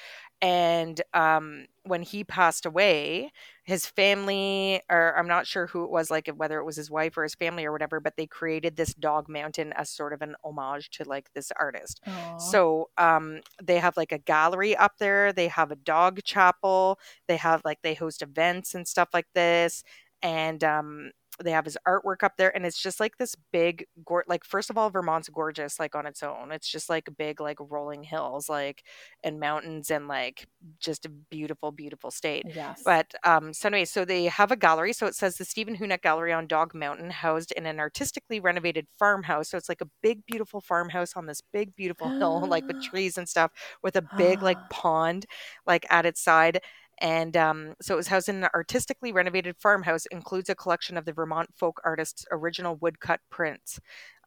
And 0.42 1.00
um, 1.14 1.66
when 1.84 2.02
he 2.02 2.22
passed 2.22 2.66
away, 2.66 3.32
his 3.64 3.86
family, 3.86 4.82
or 4.90 5.16
I'm 5.18 5.28
not 5.28 5.46
sure 5.46 5.66
who 5.66 5.84
it 5.84 5.90
was, 5.90 6.10
like 6.10 6.28
whether 6.36 6.58
it 6.58 6.64
was 6.64 6.76
his 6.76 6.90
wife 6.90 7.16
or 7.16 7.22
his 7.22 7.34
family 7.34 7.64
or 7.64 7.72
whatever, 7.72 8.00
but 8.00 8.16
they 8.16 8.26
created 8.26 8.76
this 8.76 8.92
dog 8.92 9.28
mountain 9.28 9.72
as 9.72 9.88
sort 9.88 10.12
of 10.12 10.20
an 10.20 10.36
homage 10.44 10.90
to 10.90 11.04
like 11.08 11.32
this 11.32 11.50
artist. 11.58 12.00
Aw. 12.06 12.36
So 12.36 12.90
um, 12.98 13.40
they 13.62 13.78
have 13.78 13.96
like 13.96 14.12
a 14.12 14.18
gallery 14.18 14.76
up 14.76 14.98
there. 14.98 15.32
They 15.32 15.48
have 15.48 15.70
a 15.70 15.76
dog 15.76 16.22
chapel. 16.22 16.98
They 17.28 17.36
have 17.38 17.62
like 17.64 17.80
they 17.82 17.94
host 17.94 18.20
events 18.20 18.74
and 18.74 18.86
stuff 18.86 19.08
like 19.14 19.28
this. 19.34 19.84
And 20.22 20.62
um, 20.64 21.12
they 21.42 21.50
have 21.50 21.64
his 21.64 21.76
artwork 21.86 22.22
up 22.22 22.36
there, 22.36 22.54
and 22.54 22.64
it's 22.66 22.80
just 22.80 23.00
like 23.00 23.18
this 23.18 23.34
big, 23.52 23.86
go- 24.04 24.22
like 24.26 24.44
first 24.44 24.70
of 24.70 24.78
all, 24.78 24.90
Vermont's 24.90 25.28
gorgeous, 25.28 25.78
like 25.78 25.94
on 25.94 26.06
its 26.06 26.22
own. 26.22 26.52
It's 26.52 26.68
just 26.68 26.88
like 26.88 27.08
big, 27.16 27.40
like 27.40 27.58
rolling 27.60 28.02
hills, 28.02 28.48
like 28.48 28.82
and 29.22 29.40
mountains, 29.40 29.90
and 29.90 30.08
like 30.08 30.46
just 30.80 31.06
a 31.06 31.08
beautiful, 31.08 31.72
beautiful 31.72 32.10
state. 32.10 32.46
Yes. 32.54 32.82
But 32.84 33.14
um, 33.24 33.52
so 33.52 33.68
anyway, 33.68 33.84
so 33.84 34.04
they 34.04 34.24
have 34.24 34.50
a 34.50 34.56
gallery. 34.56 34.92
So 34.92 35.06
it 35.06 35.14
says 35.14 35.36
the 35.36 35.44
Stephen 35.44 35.76
Huneck 35.76 36.02
Gallery 36.02 36.32
on 36.32 36.46
Dog 36.46 36.74
Mountain, 36.74 37.10
housed 37.10 37.52
in 37.52 37.66
an 37.66 37.80
artistically 37.80 38.40
renovated 38.40 38.86
farmhouse. 38.98 39.50
So 39.50 39.58
it's 39.58 39.68
like 39.68 39.80
a 39.80 39.88
big, 40.02 40.24
beautiful 40.26 40.60
farmhouse 40.60 41.14
on 41.16 41.26
this 41.26 41.42
big, 41.52 41.74
beautiful 41.76 42.08
hill, 42.08 42.46
like 42.46 42.66
with 42.66 42.82
trees 42.82 43.18
and 43.18 43.28
stuff, 43.28 43.50
with 43.82 43.96
a 43.96 44.08
big 44.16 44.42
like 44.42 44.58
pond, 44.70 45.26
like 45.66 45.86
at 45.90 46.06
its 46.06 46.20
side. 46.20 46.60
And 46.98 47.36
um, 47.36 47.74
so 47.80 47.94
it 47.94 47.98
was 47.98 48.08
housed 48.08 48.28
in 48.28 48.42
an 48.42 48.50
artistically 48.54 49.12
renovated 49.12 49.56
farmhouse, 49.58 50.06
includes 50.06 50.48
a 50.48 50.54
collection 50.54 50.96
of 50.96 51.04
the 51.04 51.12
Vermont 51.12 51.50
folk 51.56 51.80
artist's 51.84 52.24
original 52.30 52.76
woodcut 52.76 53.20
prints. 53.30 53.80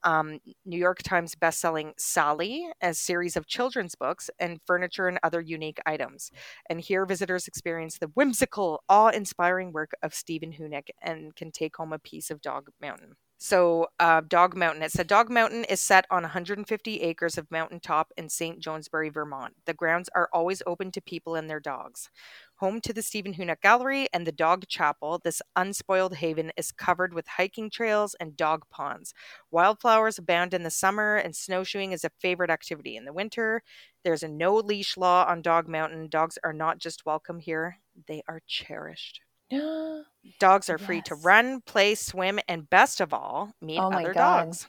Um, 0.03 0.39
New 0.65 0.77
York 0.77 1.03
Times 1.03 1.35
bestselling 1.35 1.91
Sally, 1.97 2.69
a 2.81 2.93
series 2.93 3.35
of 3.35 3.47
children's 3.47 3.95
books, 3.95 4.29
and 4.39 4.61
furniture 4.65 5.07
and 5.07 5.19
other 5.23 5.41
unique 5.41 5.79
items. 5.85 6.31
And 6.69 6.79
here, 6.79 7.05
visitors 7.05 7.47
experience 7.47 7.97
the 7.97 8.07
whimsical, 8.07 8.83
awe 8.87 9.09
inspiring 9.09 9.73
work 9.73 9.91
of 10.01 10.13
Stephen 10.13 10.53
Huneck 10.53 10.89
and 11.01 11.35
can 11.35 11.51
take 11.51 11.75
home 11.75 11.91
a 11.91 11.99
piece 11.99 12.31
of 12.31 12.41
Dog 12.41 12.69
Mountain. 12.79 13.15
So, 13.41 13.87
uh, 14.01 14.21
Dog 14.27 14.57
Mountain. 14.57 14.83
It 14.83 14.91
said 14.91 15.07
Dog 15.07 15.29
Mountain 15.29 15.63
is 15.63 15.79
set 15.79 16.05
on 16.11 16.23
150 16.23 17.01
acres 17.01 17.37
of 17.37 17.49
mountaintop 17.49 18.11
in 18.17 18.27
St. 18.27 18.59
Johnsbury, 18.59 19.09
Vermont. 19.09 19.53
The 19.65 19.73
grounds 19.73 20.09
are 20.13 20.29
always 20.33 20.61
open 20.67 20.91
to 20.91 21.01
people 21.01 21.35
and 21.35 21.49
their 21.49 21.61
dogs. 21.61 22.09
Home 22.59 22.81
to 22.81 22.91
the 22.91 23.01
Stephen 23.01 23.35
Huneck 23.35 23.61
Gallery 23.61 24.09
and 24.13 24.27
the 24.27 24.33
Dog 24.33 24.67
Chapel, 24.67 25.21
this 25.23 25.41
unspoiled 25.55 26.15
haven 26.15 26.51
is 26.57 26.73
covered 26.73 27.13
with 27.13 27.25
hiking 27.25 27.69
trails 27.69 28.17
and 28.19 28.35
dog 28.35 28.63
ponds. 28.69 29.13
Wildflowers 29.49 30.17
abound 30.17 30.53
in 30.53 30.63
the 30.63 30.69
summer, 30.69 31.15
and 31.15 31.33
snowshoeing 31.33 31.93
is 31.93 32.03
a 32.03 32.11
favorite 32.19 32.49
activity 32.49 32.97
in 32.97 33.05
the 33.05 33.13
winter. 33.13 33.63
There's 34.03 34.23
a 34.23 34.27
no 34.27 34.55
leash 34.55 34.97
law 34.97 35.25
on 35.25 35.41
Dog 35.41 35.69
Mountain. 35.69 36.09
Dogs 36.09 36.37
are 36.43 36.51
not 36.51 36.79
just 36.79 37.05
welcome 37.05 37.39
here, 37.39 37.77
they 38.07 38.23
are 38.27 38.41
cherished. 38.45 39.21
Dogs 40.39 40.69
are 40.69 40.77
free 40.77 41.01
to 41.03 41.15
run, 41.15 41.61
play, 41.61 41.95
swim, 41.95 42.41
and 42.49 42.69
best 42.69 42.99
of 42.99 43.13
all, 43.13 43.53
meet 43.61 43.79
Oh 43.79 43.89
other 43.89 44.13
God. 44.13 44.47
dogs. 44.47 44.67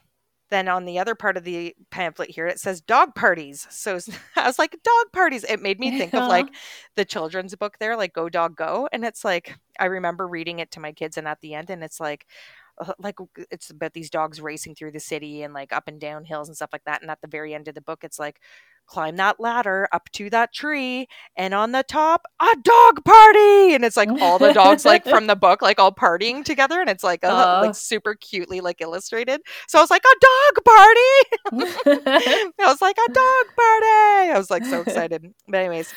Then 0.51 0.69
on 0.69 0.85
the 0.85 0.99
other 0.99 1.15
part 1.15 1.37
of 1.37 1.45
the 1.45 1.75
pamphlet 1.91 2.31
here, 2.31 2.47
it 2.47 2.61
says 2.61 2.81
dog 2.81 3.15
parties. 3.15 3.67
So 3.71 3.99
I 4.37 4.47
was 4.47 4.59
like, 4.59 4.73
dog 4.73 5.13
parties. 5.13 5.45
It 5.45 5.63
made 5.63 5.79
me 5.79 5.91
think 5.99 6.15
of 6.15 6.29
like 6.29 6.49
the 6.97 7.05
children's 7.05 7.55
book 7.55 7.79
there, 7.79 7.97
like 7.97 8.13
Go 8.13 8.29
Dog 8.29 8.57
Go. 8.57 8.89
And 8.93 9.05
it's 9.05 9.25
like, 9.25 9.57
I 9.79 9.87
remember 9.87 10.27
reading 10.27 10.59
it 10.59 10.71
to 10.73 10.81
my 10.81 10.93
kids, 10.93 11.17
and 11.17 11.27
at 11.27 11.41
the 11.41 11.55
end, 11.55 11.71
and 11.71 11.83
it's 11.83 12.01
like, 12.01 12.27
Uh, 12.81 12.93
like 12.99 13.17
it's 13.51 13.71
about 13.71 13.93
these 13.93 14.11
dogs 14.11 14.41
racing 14.41 14.75
through 14.75 14.91
the 14.93 15.01
city 15.01 15.43
and 15.43 15.53
like 15.53 15.73
up 15.73 15.85
and 15.87 16.01
down 16.01 16.25
hills 16.25 16.49
and 16.49 16.57
stuff 16.57 16.71
like 16.73 16.85
that. 16.85 17.03
And 17.03 17.11
at 17.11 17.21
the 17.21 17.29
very 17.29 17.55
end 17.55 17.69
of 17.69 17.75
the 17.75 17.81
book, 17.83 18.03
it's 18.03 18.19
like, 18.19 18.41
climb 18.91 19.17
that 19.17 19.39
ladder 19.39 19.89
up 19.93 20.11
to 20.13 20.29
that 20.31 20.53
tree, 20.53 21.07
and 21.37 21.55
on 21.55 21.73
the 21.73 21.85
top, 21.85 22.27
a 22.41 22.57
dog 22.63 23.05
party. 23.05 23.75
And 23.75 23.85
it's 23.85 23.97
like 23.97 24.11
all 24.21 24.39
the 24.39 24.53
dogs 24.53 24.85
like 24.85 25.05
from 25.09 25.27
the 25.29 25.37
book, 25.37 25.63
like 25.63 25.79
all 25.79 25.93
partying 25.93 26.45
together, 26.45 26.81
and 26.81 26.91
it's 26.91 27.05
like 27.05 27.25
Aw. 27.25 27.29
like 27.29 27.65
uh-huh. 27.65 27.73
super 27.73 28.15
cutely 28.15 28.61
like 28.61 28.81
illustrated. 28.81 29.41
So 29.69 29.79
I 29.79 29.83
was 29.83 29.91
like, 29.91 30.03
a 30.05 30.17
dog 30.21 30.65
party. 30.65 31.71
I 32.61 32.67
was 32.67 32.83
like, 32.83 32.97
a 32.99 33.13
dog 33.13 33.47
party. 33.57 34.33
I 34.33 34.35
was 34.37 34.51
like 34.51 34.65
so 34.65 34.81
excited. 34.81 35.33
But 35.49 35.59
anyways, 35.59 35.93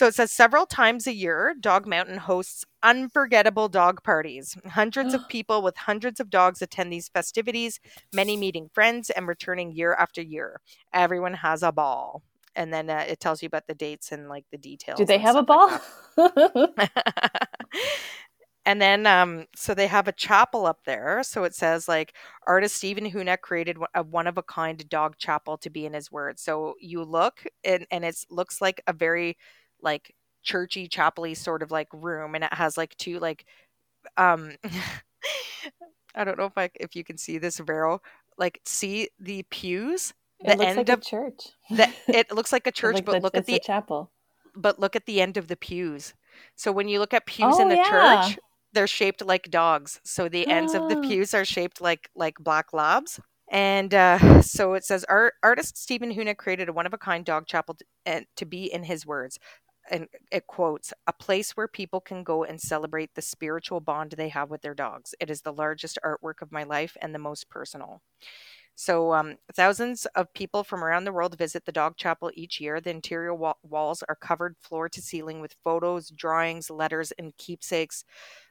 so 0.00 0.06
it 0.06 0.14
says 0.14 0.32
several 0.32 0.64
times 0.64 1.06
a 1.06 1.12
year, 1.12 1.54
Dog 1.60 1.86
Mountain 1.86 2.16
hosts 2.16 2.64
unforgettable 2.82 3.68
dog 3.68 4.02
parties. 4.02 4.56
Hundreds 4.70 5.12
of 5.12 5.20
people 5.28 5.60
with 5.60 5.76
hundreds 5.76 6.20
of 6.20 6.30
dogs 6.30 6.62
attend 6.62 6.90
these 6.90 7.10
festivities, 7.10 7.80
many 8.10 8.34
meeting 8.34 8.70
friends 8.72 9.10
and 9.10 9.28
returning 9.28 9.72
year 9.72 9.92
after 9.92 10.22
year. 10.22 10.62
Everyone 10.94 11.34
has 11.34 11.62
a 11.62 11.70
ball. 11.70 12.22
And 12.56 12.72
then 12.72 12.88
uh, 12.88 13.04
it 13.06 13.20
tells 13.20 13.42
you 13.42 13.46
about 13.46 13.66
the 13.66 13.74
dates 13.74 14.10
and 14.10 14.26
like 14.26 14.46
the 14.50 14.56
details. 14.56 14.96
Do 14.96 15.04
they 15.04 15.18
have 15.18 15.36
a 15.36 15.40
like 15.40 15.46
ball? 15.46 15.80
and 18.64 18.80
then 18.80 19.06
um 19.06 19.44
so 19.54 19.74
they 19.74 19.86
have 19.86 20.08
a 20.08 20.12
chapel 20.12 20.66
up 20.66 20.84
there 20.84 21.22
so 21.22 21.44
it 21.44 21.54
says 21.54 21.88
like 21.88 22.14
artist 22.46 22.76
stephen 22.76 23.10
huneck 23.10 23.40
created 23.40 23.78
one- 23.78 23.88
a 23.94 24.02
one 24.02 24.26
of 24.26 24.36
a 24.36 24.42
kind 24.42 24.86
dog 24.88 25.16
chapel 25.16 25.56
to 25.56 25.70
be 25.70 25.86
in 25.86 25.94
his 25.94 26.12
words 26.12 26.42
so 26.42 26.74
you 26.78 27.02
look 27.02 27.46
and 27.64 27.86
and 27.90 28.04
it 28.04 28.16
looks 28.28 28.60
like 28.60 28.82
a 28.86 28.92
very 28.92 29.36
like 29.82 30.14
churchy 30.42 30.88
chapely 30.88 31.34
sort 31.36 31.62
of 31.62 31.70
like 31.70 31.88
room 31.92 32.34
and 32.34 32.44
it 32.44 32.52
has 32.54 32.76
like 32.76 32.96
two 32.96 33.18
like 33.18 33.44
um 34.16 34.52
i 36.14 36.24
don't 36.24 36.38
know 36.38 36.46
if 36.46 36.56
i 36.56 36.70
if 36.76 36.96
you 36.96 37.04
can 37.04 37.18
see 37.18 37.38
this 37.38 37.58
vero 37.58 38.00
like 38.38 38.60
see 38.64 39.08
the 39.18 39.42
pews 39.50 40.14
the 40.42 40.52
it 40.52 40.58
looks 40.58 40.68
end 40.68 40.78
like 40.78 40.88
of 40.88 40.98
a 41.00 41.02
church. 41.02 41.48
the 41.70 41.88
it 42.08 42.32
looks 42.32 42.52
like 42.52 42.66
a 42.66 42.72
church 42.72 42.96
Like 42.96 43.04
but 43.04 43.12
the- 43.16 43.20
look 43.20 43.36
at 43.36 43.46
the 43.46 43.58
chapel. 43.58 44.10
but 44.56 44.78
look 44.78 44.96
at 44.96 45.06
the 45.06 45.20
end 45.20 45.36
of 45.36 45.48
the 45.48 45.56
pews. 45.56 46.14
So 46.56 46.72
when 46.72 46.88
you 46.88 46.98
look 46.98 47.12
at 47.14 47.26
pews 47.26 47.58
in 47.58 47.66
Oh, 47.66 47.68
the 47.68 47.76
yeah. 47.76 48.20
church, 48.24 48.38
they're 48.72 48.86
shaped 48.86 49.24
like 49.24 49.50
dogs. 49.50 50.00
So 50.04 50.28
the 50.28 50.48
ends 50.48 50.74
of 50.74 50.88
the 50.88 50.96
Ah. 50.96 51.00
pews 51.06 51.34
are 51.34 51.44
shaped 51.44 51.80
like 51.80 52.08
like 52.14 52.36
black 52.40 52.72
labs. 52.72 53.20
And 53.52 53.92
uh, 53.94 54.42
so 54.42 54.74
it 54.74 54.84
says, 54.84 55.04
Art, 55.08 55.34
artist 55.42 55.76
Stephen 55.76 56.14
Huna 56.14 56.36
created 56.36 56.68
a 56.68 56.72
one 56.72 56.86
of 56.86 56.94
a 56.94 56.98
kind 56.98 57.24
dog 57.24 57.46
chapel 57.46 57.74
to, 57.74 57.84
and 58.06 58.26
to 58.36 58.44
be, 58.46 58.72
in 58.72 58.84
his 58.84 59.04
words, 59.04 59.38
and 59.90 60.08
it 60.30 60.46
quotes, 60.46 60.92
a 61.06 61.12
place 61.12 61.56
where 61.56 61.68
people 61.68 62.00
can 62.00 62.22
go 62.24 62.44
and 62.44 62.60
celebrate 62.60 63.14
the 63.14 63.22
spiritual 63.22 63.80
bond 63.80 64.12
they 64.12 64.28
have 64.28 64.50
with 64.50 64.62
their 64.62 64.74
dogs. 64.74 65.14
It 65.20 65.30
is 65.30 65.42
the 65.42 65.52
largest 65.52 65.98
artwork 66.04 66.42
of 66.42 66.52
my 66.52 66.62
life 66.62 66.96
and 67.02 67.14
the 67.14 67.18
most 67.18 67.48
personal. 67.48 68.02
So, 68.80 69.12
um, 69.12 69.36
thousands 69.54 70.06
of 70.14 70.32
people 70.32 70.64
from 70.64 70.82
around 70.82 71.04
the 71.04 71.12
world 71.12 71.36
visit 71.36 71.66
the 71.66 71.72
dog 71.72 71.96
chapel 71.98 72.30
each 72.34 72.60
year. 72.60 72.80
The 72.80 72.90
interior 72.90 73.34
wa- 73.34 73.54
walls 73.62 74.02
are 74.08 74.14
covered 74.16 74.56
floor 74.58 74.88
to 74.88 75.02
ceiling 75.02 75.40
with 75.40 75.54
photos, 75.62 76.08
drawings, 76.08 76.70
letters, 76.70 77.12
and 77.18 77.36
keepsakes 77.36 78.04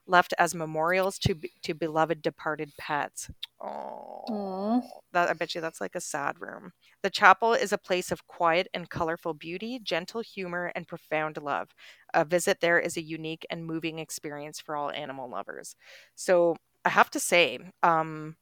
left 0.08 0.34
as 0.40 0.56
memorials 0.56 1.20
to 1.20 1.36
be- 1.36 1.54
to 1.64 1.74
beloved 1.74 2.22
departed 2.22 2.72
pets. 2.78 3.30
Oh, 3.62 5.02
that 5.14 5.30
I 5.30 5.34
bet 5.34 5.56
you 5.56 5.62
that's 5.62 5.82
like 5.82 5.96
a 5.96 6.02
sad 6.02 6.40
room. 6.42 6.74
The 7.04 7.10
chapel 7.10 7.54
is 7.54 7.72
a 7.74 7.78
place 7.78 8.12
of 8.12 8.28
quiet 8.28 8.68
and 8.74 8.90
colorful 8.90 9.34
beauty, 9.34 9.80
gentle 9.80 10.22
humor, 10.22 10.72
and 10.76 10.88
profound 10.88 11.38
love. 11.38 11.70
A 12.14 12.26
visit 12.26 12.60
there 12.62 12.80
is 12.80 12.98
a 12.98 13.02
unique 13.04 13.46
and 13.50 13.66
moving 13.66 14.00
experience 14.00 14.60
for 14.60 14.76
all 14.76 14.92
animal 14.92 15.30
lovers. 15.30 15.76
So 16.16 16.58
I 16.86 16.90
have 16.90 17.10
to 17.12 17.20
say, 17.20 17.60
um, 17.84 18.36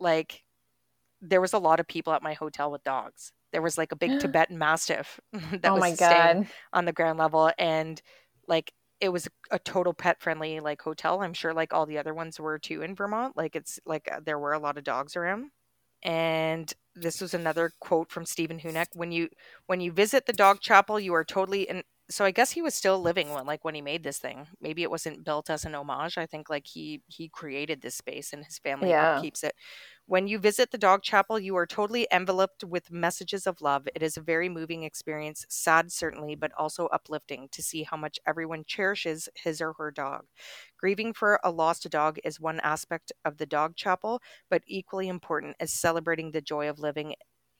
like 0.00 0.42
there 1.20 1.40
was 1.40 1.52
a 1.52 1.58
lot 1.58 1.80
of 1.80 1.86
people 1.88 2.12
at 2.12 2.22
my 2.22 2.34
hotel 2.34 2.70
with 2.70 2.82
dogs. 2.84 3.32
There 3.52 3.62
was 3.62 3.78
like 3.78 3.92
a 3.92 3.96
big 3.96 4.18
Tibetan 4.18 4.58
Mastiff 4.58 5.20
that 5.32 5.72
oh 5.72 5.76
was 5.76 5.86
my 5.86 5.94
staying 5.94 6.48
on 6.72 6.84
the 6.84 6.92
ground 6.92 7.18
level, 7.18 7.50
and 7.58 8.00
like 8.48 8.72
it 9.00 9.10
was 9.10 9.28
a 9.50 9.58
total 9.58 9.92
pet 9.94 10.20
friendly 10.20 10.60
like 10.60 10.82
hotel. 10.82 11.22
I'm 11.22 11.34
sure 11.34 11.52
like 11.54 11.72
all 11.72 11.86
the 11.86 11.98
other 11.98 12.14
ones 12.14 12.40
were 12.40 12.58
too 12.58 12.82
in 12.82 12.94
Vermont. 12.94 13.36
Like 13.36 13.56
it's 13.56 13.78
like 13.86 14.10
uh, 14.10 14.20
there 14.24 14.38
were 14.38 14.52
a 14.52 14.58
lot 14.58 14.78
of 14.78 14.84
dogs 14.84 15.16
around. 15.16 15.50
And 16.02 16.72
this 16.94 17.20
was 17.20 17.34
another 17.34 17.72
quote 17.80 18.10
from 18.12 18.26
Stephen 18.26 18.60
Huneck: 18.60 18.88
"When 18.94 19.12
you 19.12 19.28
when 19.66 19.80
you 19.80 19.92
visit 19.92 20.26
the 20.26 20.32
dog 20.32 20.60
chapel, 20.60 21.00
you 21.00 21.14
are 21.14 21.24
totally 21.24 21.62
in." 21.68 21.82
So 22.10 22.24
I 22.24 22.30
guess 22.30 22.52
he 22.52 22.62
was 22.62 22.74
still 22.74 23.00
living 23.00 23.30
when 23.30 23.46
like 23.46 23.64
when 23.64 23.74
he 23.74 23.82
made 23.82 24.04
this 24.04 24.18
thing. 24.18 24.46
Maybe 24.60 24.82
it 24.82 24.90
wasn't 24.90 25.24
built 25.24 25.50
as 25.50 25.64
an 25.64 25.74
homage. 25.74 26.16
I 26.18 26.26
think 26.26 26.48
like 26.50 26.66
he 26.68 27.02
he 27.08 27.28
created 27.28 27.80
this 27.82 27.96
space 27.96 28.32
and 28.32 28.44
his 28.44 28.58
family 28.58 28.92
Yeah. 28.92 29.26
upkeeps 29.26 29.42
it. 29.44 29.54
When 30.08 30.28
you 30.28 30.38
visit 30.38 30.70
the 30.70 30.78
dog 30.78 31.02
chapel, 31.02 31.38
you 31.38 31.56
are 31.56 31.66
totally 31.66 32.06
enveloped 32.12 32.62
with 32.62 32.92
messages 32.92 33.44
of 33.44 33.60
love. 33.60 33.88
It 33.92 34.02
is 34.04 34.16
a 34.16 34.20
very 34.20 34.48
moving 34.48 34.84
experience, 34.84 35.44
sad 35.48 35.90
certainly, 35.90 36.36
but 36.36 36.52
also 36.56 36.86
uplifting 36.86 37.48
to 37.50 37.62
see 37.62 37.82
how 37.82 37.96
much 37.96 38.20
everyone 38.24 38.62
cherishes 38.64 39.28
his 39.34 39.60
or 39.60 39.72
her 39.74 39.90
dog. 39.90 40.26
Grieving 40.78 41.12
for 41.12 41.40
a 41.42 41.50
lost 41.50 41.90
dog 41.90 42.18
is 42.22 42.38
one 42.38 42.60
aspect 42.60 43.10
of 43.24 43.38
the 43.38 43.46
dog 43.46 43.74
chapel, 43.74 44.22
but 44.48 44.62
equally 44.66 45.08
important 45.08 45.56
is 45.58 45.72
celebrating 45.72 46.30
the 46.30 46.40
joy 46.40 46.68
of 46.68 46.78
living 46.78 47.16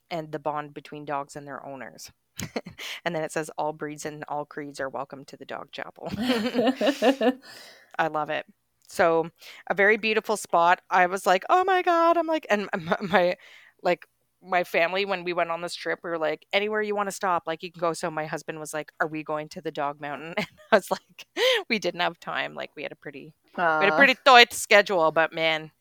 and 0.09 0.31
the 0.31 0.39
bond 0.39 0.73
between 0.73 1.03
dogs 1.03 1.35
and 1.35 1.45
their 1.45 1.65
owners. 1.65 2.11
and 3.05 3.13
then 3.13 3.23
it 3.23 3.31
says 3.33 3.51
all 3.57 3.73
breeds 3.73 4.05
and 4.05 4.23
all 4.29 4.45
creeds 4.45 4.79
are 4.79 4.89
welcome 4.89 5.25
to 5.25 5.35
the 5.35 5.45
dog 5.45 5.71
chapel. 5.73 6.09
I 7.99 8.07
love 8.07 8.29
it. 8.29 8.45
So, 8.87 9.29
a 9.69 9.73
very 9.73 9.97
beautiful 9.97 10.37
spot. 10.37 10.81
I 10.89 11.05
was 11.07 11.25
like, 11.25 11.43
"Oh 11.49 11.63
my 11.63 11.81
god!" 11.81 12.17
I'm 12.17 12.27
like, 12.27 12.45
and 12.49 12.69
my, 13.01 13.35
like 13.83 14.07
my 14.41 14.63
family 14.63 15.05
when 15.05 15.23
we 15.23 15.33
went 15.33 15.51
on 15.51 15.61
this 15.61 15.75
trip, 15.75 15.99
we 16.03 16.09
were 16.09 16.17
like, 16.17 16.45
"Anywhere 16.53 16.81
you 16.81 16.95
want 16.95 17.07
to 17.07 17.15
stop, 17.15 17.43
like 17.45 17.63
you 17.63 17.71
can 17.71 17.79
go." 17.79 17.93
So 17.93 18.09
my 18.09 18.25
husband 18.25 18.59
was 18.59 18.73
like, 18.73 18.91
"Are 18.99 19.07
we 19.07 19.23
going 19.23 19.49
to 19.49 19.61
the 19.61 19.71
Dog 19.71 19.99
Mountain?" 19.99 20.35
And 20.37 20.47
I 20.71 20.75
was 20.75 20.91
like, 20.91 21.25
"We 21.69 21.79
didn't 21.79 22.01
have 22.01 22.19
time. 22.19 22.53
Like 22.53 22.71
we 22.75 22.83
had 22.83 22.91
a 22.91 22.95
pretty 22.95 23.33
we 23.57 23.63
had 23.63 23.93
a 23.93 23.97
pretty 23.97 24.15
tight 24.25 24.53
schedule, 24.53 25.11
but 25.11 25.33
man, 25.33 25.71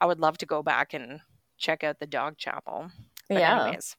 I 0.00 0.06
would 0.06 0.20
love 0.20 0.38
to 0.38 0.46
go 0.46 0.62
back 0.62 0.94
and 0.94 1.20
check 1.58 1.84
out 1.84 1.98
the 1.98 2.06
Dog 2.06 2.38
Chapel." 2.38 2.90
But 3.28 3.38
yeah. 3.38 3.64
anyways, 3.64 3.96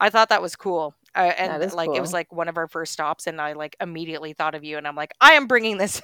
I 0.00 0.10
thought 0.10 0.28
that 0.28 0.42
was 0.42 0.56
cool. 0.56 0.94
Uh, 1.14 1.32
and 1.36 1.72
like 1.72 1.90
it 1.94 2.00
was 2.00 2.12
like 2.12 2.32
one 2.32 2.48
of 2.48 2.56
our 2.56 2.68
first 2.68 2.92
stops, 2.92 3.26
and 3.26 3.40
I 3.40 3.54
like 3.54 3.76
immediately 3.80 4.32
thought 4.34 4.54
of 4.54 4.62
you, 4.62 4.78
and 4.78 4.86
I'm 4.86 4.96
like, 4.96 5.12
I 5.20 5.32
am 5.32 5.46
bringing 5.46 5.78
this 5.78 6.00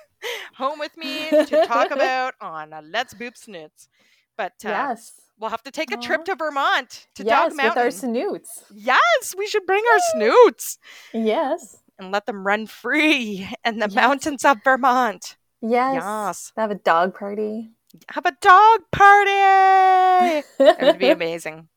home 0.57 0.79
with 0.79 0.97
me 0.97 1.29
to 1.31 1.67
talk 1.67 1.91
about 1.91 2.35
on 2.41 2.73
Let's 2.91 3.15
Boop 3.15 3.37
Snoots. 3.37 3.89
But 4.37 4.53
uh, 4.65 4.69
yes. 4.71 5.13
we'll 5.39 5.51
have 5.51 5.63
to 5.63 5.71
take 5.71 5.93
a 5.93 5.97
trip 5.97 6.25
to 6.25 6.35
Vermont 6.35 7.07
to 7.15 7.25
yes, 7.25 7.31
Dog 7.51 7.57
Mountain. 7.57 7.69
with 7.71 7.85
our 7.85 7.91
snoots. 7.91 8.65
yes, 8.75 9.35
we 9.39 9.47
should 9.47 9.65
bring 9.67 9.85
our 9.93 9.99
snoots 10.13 10.79
Yes. 11.13 11.79
and 12.01 12.11
let 12.11 12.27
them 12.27 12.45
run 12.45 12.67
free 12.67 13.49
in 13.65 13.79
the 13.79 13.87
Yes. 13.87 13.95
mountains 13.95 14.45
of 14.45 14.59
Vermont. 14.65 15.37
Yes. 15.63 15.95
Yes. 16.03 16.53
Have 16.57 16.71
a 16.73 16.75
dog 16.75 17.15
party. 17.17 17.71
Have 18.11 18.27
a 18.27 18.37
dog 18.41 18.81
party. 18.91 19.31
It 20.59 20.79
would 20.83 20.99
be 20.99 21.11
amazing. 21.11 21.69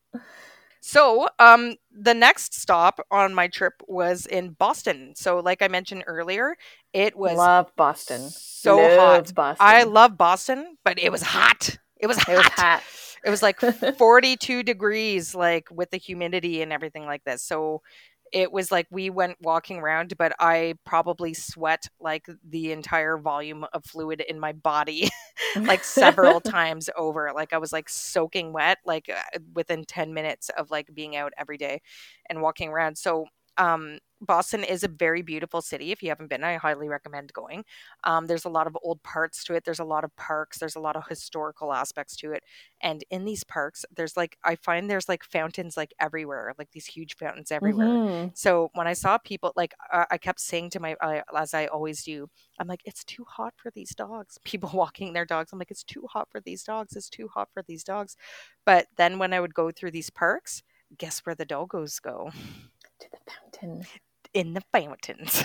So, 0.88 1.28
um, 1.38 1.74
the 1.92 2.14
next 2.14 2.54
stop 2.54 2.98
on 3.10 3.34
my 3.34 3.46
trip 3.48 3.74
was 3.86 4.24
in 4.24 4.52
Boston. 4.52 5.12
So, 5.16 5.40
like 5.40 5.60
I 5.60 5.68
mentioned 5.68 6.04
earlier, 6.06 6.56
it 6.94 7.14
was 7.14 7.36
Love 7.36 7.70
Boston. 7.76 8.30
so 8.30 8.78
Love 8.78 9.26
hot. 9.26 9.34
Boston. 9.34 9.66
I 9.66 9.82
love 9.82 10.16
Boston, 10.16 10.78
but 10.86 10.98
it 10.98 11.12
was 11.12 11.20
hot. 11.20 11.76
It 11.98 12.06
was 12.06 12.16
hot. 12.16 12.32
It 12.32 12.36
was 12.38 12.46
hot. 12.46 12.82
It 13.22 13.28
was 13.28 13.42
like 13.42 13.60
42 13.98 14.62
degrees, 14.62 15.34
like 15.34 15.68
with 15.70 15.90
the 15.90 15.98
humidity 15.98 16.62
and 16.62 16.72
everything 16.72 17.04
like 17.04 17.22
this. 17.22 17.42
So 17.42 17.82
it 18.32 18.52
was 18.52 18.70
like 18.70 18.86
we 18.90 19.10
went 19.10 19.36
walking 19.40 19.78
around, 19.78 20.14
but 20.18 20.32
I 20.40 20.74
probably 20.84 21.34
sweat 21.34 21.88
like 22.00 22.26
the 22.48 22.72
entire 22.72 23.18
volume 23.18 23.64
of 23.72 23.84
fluid 23.84 24.20
in 24.28 24.38
my 24.40 24.52
body, 24.52 25.10
like 25.56 25.84
several 25.84 26.40
times 26.42 26.90
over. 26.96 27.32
Like 27.34 27.52
I 27.52 27.58
was 27.58 27.72
like 27.72 27.88
soaking 27.88 28.52
wet, 28.52 28.78
like 28.84 29.08
uh, 29.08 29.38
within 29.54 29.84
10 29.84 30.14
minutes 30.14 30.48
of 30.50 30.70
like 30.70 30.88
being 30.94 31.16
out 31.16 31.32
every 31.38 31.56
day 31.58 31.80
and 32.28 32.42
walking 32.42 32.68
around. 32.68 32.98
So, 32.98 33.26
um, 33.58 33.98
Boston 34.20 34.64
is 34.64 34.82
a 34.82 34.88
very 34.88 35.22
beautiful 35.22 35.62
city. 35.62 35.92
If 35.92 36.02
you 36.02 36.08
haven't 36.08 36.28
been, 36.28 36.42
I 36.42 36.56
highly 36.56 36.88
recommend 36.88 37.32
going. 37.32 37.64
Um, 38.04 38.26
there's 38.26 38.44
a 38.44 38.48
lot 38.48 38.66
of 38.66 38.76
old 38.82 39.02
parts 39.04 39.44
to 39.44 39.54
it. 39.54 39.64
There's 39.64 39.78
a 39.78 39.84
lot 39.84 40.04
of 40.04 40.14
parks. 40.16 40.58
There's 40.58 40.74
a 40.76 40.80
lot 40.80 40.96
of 40.96 41.06
historical 41.08 41.72
aspects 41.72 42.16
to 42.16 42.32
it. 42.32 42.42
And 42.80 43.04
in 43.10 43.24
these 43.24 43.44
parks, 43.44 43.84
there's 43.94 44.16
like 44.16 44.36
I 44.44 44.56
find 44.56 44.90
there's 44.90 45.08
like 45.08 45.22
fountains 45.24 45.76
like 45.76 45.94
everywhere, 46.00 46.52
like 46.58 46.70
these 46.72 46.86
huge 46.86 47.16
fountains 47.16 47.52
everywhere. 47.52 47.94
Mhm. 47.98 48.36
So 48.36 48.70
when 48.74 48.86
I 48.88 48.94
saw 48.94 49.18
people, 49.18 49.52
like 49.56 49.74
uh, 49.92 50.06
I 50.10 50.18
kept 50.18 50.40
saying 50.40 50.70
to 50.70 50.80
my, 50.80 50.94
uh, 51.00 51.22
as 51.36 51.54
I 51.54 51.66
always 51.66 52.02
do, 52.04 52.28
I'm 52.58 52.66
like, 52.68 52.82
it's 52.84 53.04
too 53.04 53.24
hot 53.24 53.54
for 53.56 53.70
these 53.70 53.94
dogs. 53.94 54.38
People 54.44 54.70
walking 54.74 55.12
their 55.12 55.26
dogs, 55.26 55.52
I'm 55.52 55.58
like, 55.58 55.70
it's 55.70 55.84
too 55.84 56.06
hot 56.10 56.28
for 56.30 56.40
these 56.40 56.62
dogs. 56.64 56.96
It's 56.96 57.08
too 57.10 57.28
hot 57.28 57.48
for 57.52 57.62
these 57.62 57.84
dogs. 57.84 58.16
But 58.64 58.88
then 58.96 59.18
when 59.18 59.32
I 59.32 59.40
would 59.40 59.54
go 59.54 59.70
through 59.70 59.92
these 59.92 60.10
parks, 60.10 60.62
guess 60.96 61.20
where 61.20 61.34
the 61.34 61.46
doggos 61.46 62.00
go? 62.00 62.30
To 63.00 63.08
the 63.10 63.18
fountain. 63.30 63.86
In 64.34 64.52
the 64.54 64.62
fountains. 64.72 65.42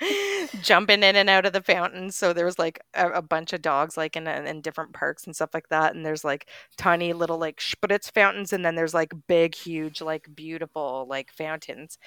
jumping 0.62 1.02
in 1.02 1.16
and 1.16 1.28
out 1.28 1.44
of 1.44 1.52
the 1.52 1.62
fountains. 1.62 2.16
So 2.16 2.32
there 2.32 2.44
was 2.44 2.58
like 2.58 2.80
a, 2.94 3.10
a 3.10 3.22
bunch 3.22 3.52
of 3.52 3.62
dogs 3.62 3.96
like 3.96 4.16
in, 4.16 4.26
in 4.28 4.60
different 4.60 4.92
parks 4.92 5.24
and 5.26 5.34
stuff 5.34 5.50
like 5.54 5.68
that. 5.70 5.94
And 5.94 6.06
there's 6.06 6.24
like 6.24 6.48
tiny 6.76 7.12
little 7.12 7.38
like 7.38 7.58
spritz 7.58 8.12
fountains, 8.12 8.52
and 8.52 8.64
then 8.64 8.74
there's 8.76 8.94
like 8.94 9.12
big, 9.26 9.54
huge, 9.54 10.00
like 10.00 10.28
beautiful 10.34 11.06
like 11.08 11.32
fountains. 11.32 11.98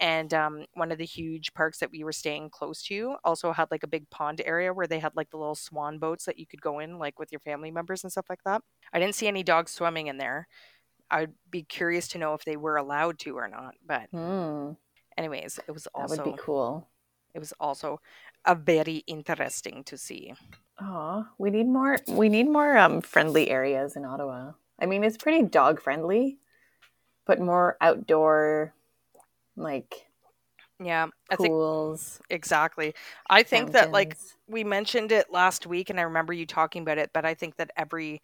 And 0.00 0.32
um, 0.32 0.66
one 0.74 0.92
of 0.92 0.98
the 0.98 1.04
huge 1.04 1.52
parks 1.54 1.78
that 1.78 1.90
we 1.90 2.04
were 2.04 2.12
staying 2.12 2.50
close 2.50 2.82
to 2.84 3.16
also 3.24 3.52
had 3.52 3.68
like 3.72 3.82
a 3.82 3.88
big 3.88 4.08
pond 4.10 4.40
area 4.44 4.72
where 4.72 4.86
they 4.86 5.00
had 5.00 5.16
like 5.16 5.30
the 5.30 5.38
little 5.38 5.56
swan 5.56 5.98
boats 5.98 6.24
that 6.26 6.38
you 6.38 6.46
could 6.46 6.60
go 6.62 6.78
in 6.78 6.98
like 6.98 7.18
with 7.18 7.32
your 7.32 7.40
family 7.40 7.72
members 7.72 8.04
and 8.04 8.12
stuff 8.12 8.26
like 8.30 8.44
that. 8.44 8.62
I 8.92 9.00
didn't 9.00 9.16
see 9.16 9.26
any 9.26 9.42
dogs 9.42 9.72
swimming 9.72 10.06
in 10.06 10.18
there. 10.18 10.46
I'd 11.10 11.32
be 11.50 11.62
curious 11.62 12.08
to 12.08 12.18
know 12.18 12.34
if 12.34 12.44
they 12.44 12.56
were 12.56 12.76
allowed 12.76 13.18
to 13.20 13.36
or 13.38 13.48
not. 13.48 13.74
But 13.86 14.10
Hmm, 14.12 14.72
anyways, 15.16 15.60
it 15.66 15.72
was 15.72 15.86
also 15.88 16.16
that 16.16 16.24
would 16.24 16.32
be 16.32 16.38
cool. 16.38 16.88
it 17.34 17.38
was 17.38 17.52
also 17.60 18.00
a 18.44 18.54
very 18.54 18.98
interesting 19.06 19.84
to 19.84 19.96
see. 19.98 20.34
Oh, 20.80 21.26
we 21.38 21.50
need 21.50 21.66
more. 21.66 21.98
We 22.06 22.28
need 22.28 22.48
more 22.48 22.76
um, 22.78 23.00
friendly 23.00 23.50
areas 23.50 23.96
in 23.96 24.04
Ottawa. 24.04 24.52
I 24.78 24.86
mean, 24.86 25.02
it's 25.04 25.16
pretty 25.16 25.42
dog 25.42 25.80
friendly, 25.80 26.38
but 27.26 27.40
more 27.40 27.76
outdoor, 27.80 28.74
like 29.56 30.06
Yeah, 30.82 31.06
I 31.30 31.36
think 31.36 31.52
pools. 31.52 32.20
exactly. 32.30 32.94
I 33.30 33.42
think 33.42 33.72
that 33.72 33.92
like 33.92 34.16
we 34.48 34.64
mentioned 34.64 35.12
it 35.12 35.32
last 35.32 35.66
week 35.66 35.90
and 35.90 35.98
I 36.00 36.04
remember 36.04 36.32
you 36.32 36.46
talking 36.46 36.82
about 36.82 36.98
it, 36.98 37.10
but 37.14 37.24
I 37.24 37.34
think 37.34 37.56
that 37.56 37.70
every 37.76 38.22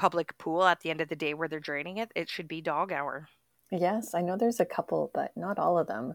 public 0.00 0.36
pool 0.38 0.64
at 0.64 0.80
the 0.80 0.88
end 0.90 1.02
of 1.02 1.08
the 1.08 1.14
day 1.16 1.34
where 1.34 1.46
they're 1.46 1.60
draining 1.60 1.98
it, 1.98 2.10
it 2.16 2.28
should 2.30 2.48
be 2.48 2.62
dog 2.62 2.90
hour. 2.90 3.28
Yes, 3.70 4.14
I 4.14 4.22
know 4.22 4.36
there's 4.36 4.58
a 4.58 4.64
couple, 4.64 5.10
but 5.12 5.36
not 5.36 5.58
all 5.58 5.78
of 5.78 5.86
them. 5.86 6.14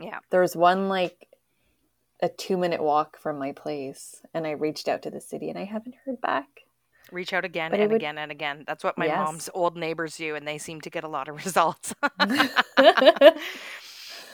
Yeah. 0.00 0.20
There's 0.30 0.54
one 0.54 0.88
like 0.88 1.26
a 2.22 2.28
two 2.28 2.56
minute 2.56 2.80
walk 2.82 3.18
from 3.18 3.36
my 3.38 3.50
place, 3.52 4.22
and 4.32 4.46
I 4.46 4.52
reached 4.52 4.86
out 4.88 5.02
to 5.02 5.10
the 5.10 5.20
city, 5.20 5.50
and 5.50 5.58
I 5.58 5.64
haven't 5.64 5.96
heard 6.04 6.20
back. 6.20 6.46
Reach 7.10 7.32
out 7.32 7.44
again 7.44 7.72
But 7.72 7.80
and 7.80 7.90
would- 7.90 8.00
again 8.00 8.16
and 8.18 8.30
again. 8.30 8.62
That's 8.66 8.84
what 8.84 8.96
my 8.96 9.06
Yes. 9.06 9.16
mom's 9.26 9.50
old 9.52 9.76
neighbors 9.76 10.16
do 10.16 10.36
and 10.36 10.46
they 10.46 10.58
seem 10.58 10.80
to 10.82 10.90
get 10.90 11.02
a 11.02 11.08
lot 11.08 11.28
of 11.28 11.34
results. 11.44 11.92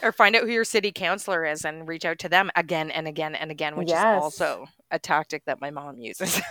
or 0.02 0.12
find 0.12 0.36
out 0.36 0.42
who 0.42 0.50
your 0.52 0.64
city 0.64 0.92
councilor 0.92 1.44
is 1.44 1.64
and 1.64 1.86
reach 1.88 2.04
out 2.04 2.18
to 2.20 2.28
them 2.28 2.50
again 2.56 2.90
and 2.90 3.06
again 3.08 3.34
and 3.34 3.50
again, 3.50 3.76
which 3.76 3.88
Yes. 3.88 4.16
is 4.18 4.22
also 4.22 4.66
a 4.90 4.98
tactic 4.98 5.44
that 5.46 5.60
my 5.60 5.70
mom 5.70 5.98
uses. 5.98 6.40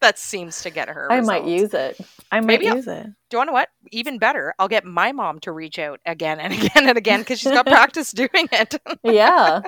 that 0.00 0.14
seems 0.16 0.62
to 0.62 0.70
get 0.70 0.88
her. 0.88 1.10
I 1.10 1.20
might 1.20 1.44
use 1.44 1.74
it. 1.74 2.00
I 2.30 2.40
might 2.40 2.46
Maybe 2.46 2.68
I'll- 2.68 2.76
use 2.76 2.86
it. 2.86 3.04
Do 3.04 3.36
you 3.36 3.38
want 3.38 3.48
to 3.48 3.52
what? 3.52 3.68
Even 3.90 4.18
better, 4.18 4.54
I'll 4.58 4.68
get 4.68 4.84
my 4.84 5.12
mom 5.12 5.38
to 5.40 5.52
reach 5.52 5.78
out 5.78 6.00
again 6.06 6.38
and 6.38 6.52
again 6.64 6.88
and 6.88 6.98
again 6.98 7.20
because 7.20 7.40
she's 7.40 7.52
got 7.52 7.66
practice 7.66 8.12
doing 8.12 8.48
it. 8.52 8.74
Yeah. 9.02 9.62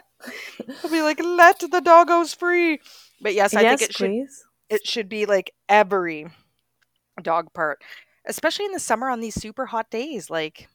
I'll 0.82 0.90
be 0.90 1.02
like, 1.02 1.18
let 1.22 1.60
the 1.60 1.80
doggos 1.80 2.36
free. 2.36 2.80
But 3.20 3.34
yes, 3.34 3.54
I 3.54 3.62
yes, 3.62 3.78
think 3.80 3.90
it 3.90 3.96
should 3.96 4.26
it 4.70 4.86
should 4.86 5.08
be 5.08 5.24
like 5.26 5.52
every 5.68 6.26
dog 7.22 7.52
part, 7.54 7.80
especially 8.26 8.64
in 8.66 8.72
the 8.72 8.80
summer 8.80 9.08
on 9.08 9.20
these 9.20 9.34
super 9.34 9.66
hot 9.66 9.90
days. 9.90 10.28
Like 10.30 10.68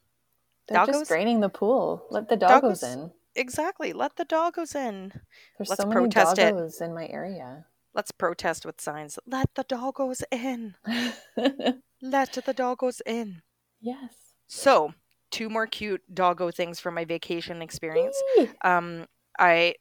They're 0.69 0.79
doggos? 0.85 0.87
just 0.87 1.07
draining 1.09 1.39
the 1.39 1.49
pool. 1.49 2.05
Let 2.09 2.29
the 2.29 2.37
doggos 2.37 2.83
Doggos- 2.83 2.93
in. 2.93 3.11
exactly, 3.35 3.93
let 3.93 4.15
the 4.15 4.25
doggos 4.25 4.75
in. 4.75 5.11
There's 5.57 5.69
let's 5.69 5.81
so 5.81 5.87
many 5.87 5.93
protest 6.01 6.37
it. 6.39 6.53
doggos 6.53 6.81
in 6.81 6.93
my 6.93 7.07
area. 7.07 7.65
Let's 7.93 8.11
protest 8.11 8.65
with 8.65 8.79
signs. 8.79 9.17
Let 9.25 9.55
the 9.55 9.63
doggos 9.63 10.21
in. 10.31 10.75
Let 12.01 12.33
the 12.33 12.53
doggos 12.53 13.01
in. 13.05 13.41
yes. 13.81 14.13
So, 14.47 14.93
two 15.31 15.49
more 15.49 15.67
cute 15.67 16.01
doggo 16.13 16.49
things 16.51 16.79
from 16.79 16.95
my 16.95 17.05
vacation 17.05 17.61
experience. 17.61 18.15
Um, 18.63 19.05
I 19.37 19.75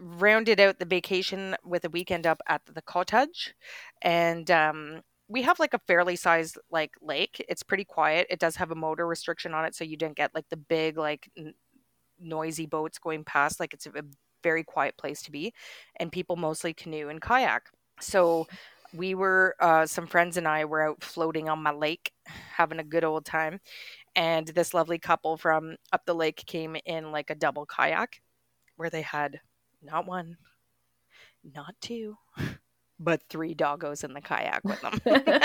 rounded 0.00 0.58
out 0.60 0.78
the 0.78 0.84
vacation 0.86 1.54
with 1.64 1.84
a 1.84 1.90
weekend 1.90 2.26
up 2.26 2.40
at 2.48 2.62
the 2.66 2.82
cottage, 2.82 3.54
and 4.02 4.50
um, 4.50 5.02
we 5.30 5.42
have 5.42 5.60
like 5.60 5.74
a 5.74 5.78
fairly 5.78 6.16
sized 6.16 6.58
like 6.70 6.92
lake. 7.00 7.44
It's 7.48 7.62
pretty 7.62 7.84
quiet. 7.84 8.26
It 8.30 8.40
does 8.40 8.56
have 8.56 8.72
a 8.72 8.74
motor 8.74 9.06
restriction 9.06 9.54
on 9.54 9.64
it, 9.64 9.76
so 9.76 9.84
you 9.84 9.96
didn't 9.96 10.16
get 10.16 10.34
like 10.34 10.48
the 10.50 10.56
big 10.56 10.98
like 10.98 11.30
n- 11.38 11.54
noisy 12.18 12.66
boats 12.66 12.98
going 12.98 13.22
past. 13.24 13.60
Like 13.60 13.72
it's 13.72 13.86
a 13.86 13.92
very 14.42 14.64
quiet 14.64 14.96
place 14.98 15.22
to 15.22 15.30
be, 15.30 15.54
and 15.96 16.10
people 16.10 16.34
mostly 16.34 16.74
canoe 16.74 17.08
and 17.08 17.20
kayak. 17.20 17.70
So 18.00 18.48
we 18.92 19.14
were 19.14 19.54
uh, 19.60 19.86
some 19.86 20.08
friends 20.08 20.36
and 20.36 20.48
I 20.48 20.64
were 20.64 20.82
out 20.88 21.04
floating 21.04 21.48
on 21.48 21.62
my 21.62 21.72
lake, 21.72 22.12
having 22.26 22.80
a 22.80 22.84
good 22.84 23.04
old 23.04 23.24
time, 23.24 23.60
and 24.16 24.48
this 24.48 24.74
lovely 24.74 24.98
couple 24.98 25.36
from 25.36 25.76
up 25.92 26.04
the 26.06 26.14
lake 26.14 26.44
came 26.46 26.76
in 26.86 27.12
like 27.12 27.30
a 27.30 27.36
double 27.36 27.66
kayak 27.66 28.20
where 28.76 28.90
they 28.90 29.02
had 29.02 29.40
not 29.80 30.06
one, 30.06 30.38
not 31.44 31.74
two, 31.80 32.16
but 33.00 33.22
three 33.28 33.54
doggos 33.54 34.04
in 34.04 34.12
the 34.12 34.20
kayak 34.20 34.60
with 34.64 34.80
them. 34.82 35.00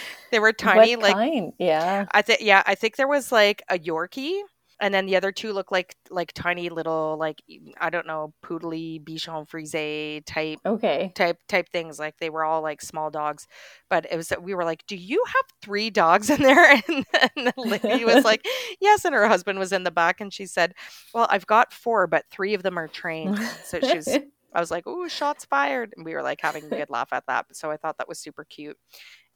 they 0.32 0.40
were 0.40 0.52
tiny, 0.52 0.96
what 0.96 1.02
like 1.02 1.14
kind? 1.14 1.52
Yeah. 1.58 2.06
I 2.12 2.22
think 2.22 2.40
yeah, 2.40 2.62
I 2.66 2.74
think 2.74 2.96
there 2.96 3.06
was 3.06 3.30
like 3.30 3.62
a 3.68 3.78
Yorkie, 3.78 4.40
and 4.80 4.92
then 4.92 5.06
the 5.06 5.16
other 5.16 5.30
two 5.32 5.52
look 5.52 5.70
like 5.70 5.94
like 6.10 6.32
tiny 6.32 6.68
little 6.70 7.16
like 7.18 7.40
I 7.80 7.90
don't 7.90 8.06
know 8.06 8.32
poodly 8.42 9.02
Bichon 9.02 9.48
Frise 9.48 10.22
type 10.24 10.58
Okay. 10.66 11.12
type 11.14 11.38
type 11.48 11.68
things. 11.70 11.98
Like 11.98 12.16
they 12.18 12.30
were 12.30 12.44
all 12.44 12.62
like 12.62 12.80
small 12.82 13.10
dogs, 13.10 13.46
but 13.90 14.06
it 14.10 14.16
was 14.16 14.32
we 14.40 14.54
were 14.54 14.64
like, 14.64 14.84
"Do 14.86 14.96
you 14.96 15.22
have 15.26 15.44
three 15.62 15.90
dogs 15.90 16.30
in 16.30 16.42
there?" 16.42 16.82
And, 16.88 17.04
and 17.36 17.46
the 17.46 17.52
lady 17.56 18.04
was 18.04 18.24
like, 18.24 18.44
"Yes," 18.80 19.04
and 19.04 19.14
her 19.14 19.28
husband 19.28 19.58
was 19.58 19.72
in 19.72 19.84
the 19.84 19.90
back, 19.90 20.20
and 20.20 20.32
she 20.32 20.46
said, 20.46 20.74
"Well, 21.14 21.26
I've 21.30 21.46
got 21.46 21.72
four, 21.72 22.06
but 22.06 22.24
three 22.30 22.54
of 22.54 22.62
them 22.62 22.78
are 22.78 22.88
trained." 22.88 23.38
So 23.64 23.80
she 23.80 23.96
was 23.96 24.18
I 24.56 24.60
was 24.60 24.70
like, 24.72 24.86
"Ooh, 24.88 25.08
shots 25.08 25.44
fired!" 25.44 25.94
And 25.96 26.04
we 26.06 26.14
were 26.14 26.22
like 26.22 26.40
having 26.42 26.66
a 26.66 26.70
good 26.70 26.90
laugh 26.90 27.10
at 27.12 27.26
that. 27.28 27.46
So 27.56 27.70
I 27.70 27.76
thought 27.78 27.98
that 27.98 28.08
was 28.08 28.18
super 28.20 28.44
cute. 28.44 28.78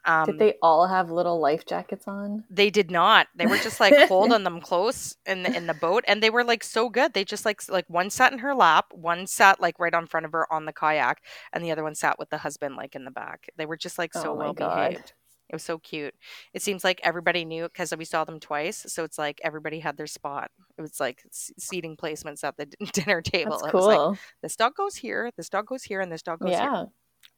Um, 0.06 0.24
Did 0.24 0.38
they 0.38 0.54
all 0.62 0.86
have 0.86 1.10
little 1.10 1.38
life 1.40 1.66
jackets 1.66 2.08
on? 2.08 2.44
they 2.52 2.68
did 2.70 2.90
not. 2.90 3.28
They 3.36 3.46
were 3.46 3.58
just 3.58 3.78
like 3.78 3.94
holding 4.08 4.42
them 4.44 4.60
close 4.60 5.16
in 5.24 5.44
the 5.44 5.56
in 5.56 5.66
the 5.68 5.74
boat, 5.74 6.04
and 6.08 6.22
they 6.22 6.30
were 6.30 6.42
like 6.44 6.64
so 6.64 6.88
good. 6.88 7.12
They 7.14 7.24
just 7.24 7.44
like 7.44 7.62
like 7.68 7.88
one 7.88 8.10
sat 8.10 8.32
in 8.32 8.40
her 8.40 8.54
lap, 8.54 8.86
one 8.92 9.26
sat 9.26 9.60
like 9.60 9.78
right 9.78 9.94
on 9.94 10.06
front 10.06 10.26
of 10.26 10.32
her 10.32 10.52
on 10.52 10.64
the 10.64 10.72
kayak, 10.72 11.22
and 11.52 11.64
the 11.64 11.70
other 11.70 11.84
one 11.84 11.94
sat 11.94 12.18
with 12.18 12.30
the 12.30 12.38
husband 12.38 12.76
like 12.76 12.96
in 12.96 13.04
the 13.04 13.10
back. 13.12 13.48
They 13.56 13.66
were 13.66 13.76
just 13.76 13.98
like 13.98 14.14
so 14.14 14.32
Oh 14.32 14.34
well 14.34 14.52
God. 14.52 14.98
behaved. 14.98 15.12
It 15.50 15.54
was 15.54 15.64
so 15.64 15.78
cute. 15.78 16.14
It 16.54 16.62
seems 16.62 16.84
like 16.84 17.00
everybody 17.02 17.44
knew 17.44 17.64
because 17.64 17.94
we 17.96 18.04
saw 18.04 18.24
them 18.24 18.38
twice. 18.38 18.84
So 18.88 19.02
it's 19.02 19.18
like 19.18 19.40
everybody 19.42 19.80
had 19.80 19.96
their 19.96 20.06
spot. 20.06 20.50
It 20.78 20.82
was 20.82 21.00
like 21.00 21.24
seating 21.32 21.96
placements 21.96 22.44
at 22.44 22.56
the 22.56 22.66
dinner 22.92 23.20
table. 23.20 23.58
That's 23.58 23.66
it 23.66 23.74
was 23.74 23.84
like 23.84 23.98
cool. 23.98 24.18
this 24.42 24.54
dog 24.56 24.74
goes 24.76 24.94
here, 24.94 25.30
this 25.36 25.48
dog 25.48 25.66
goes 25.66 25.82
here, 25.82 26.00
and 26.00 26.10
this 26.10 26.22
dog 26.22 26.38
goes 26.38 26.50
here. 26.50 26.60
Yeah. 26.60 26.84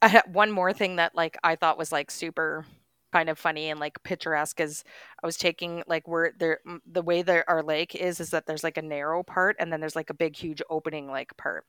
I 0.03 0.09
had 0.09 0.22
one 0.33 0.51
more 0.51 0.72
thing 0.72 0.96
that 0.96 1.14
like 1.14 1.38
I 1.42 1.57
thought 1.57 1.79
was 1.79 1.90
like 1.90 2.11
super 2.11 2.66
kind 3.12 3.29
of 3.29 3.38
funny 3.38 3.68
and 3.70 3.79
like 3.81 4.03
picturesque 4.05 4.61
is 4.61 4.85
I 5.22 5.27
was 5.27 5.37
taking 5.37 5.83
like 5.87 6.09
where 6.09 6.33
there 6.38 6.61
the 6.90 7.03
way 7.03 7.22
that 7.22 7.44
our 7.48 7.62
lake 7.62 7.94
is 7.94 8.20
is 8.20 8.31
that 8.31 8.46
there's 8.46 8.64
like 8.64 8.79
a 8.79 8.83
narrow 8.83 9.22
part 9.22 9.57
and 9.59 9.72
then 9.72 9.81
there's 9.81 9.96
like 9.96 10.11
a 10.11 10.14
big 10.14 10.37
huge 10.37 10.62
opening 10.70 11.09
like 11.09 11.37
part. 11.37 11.64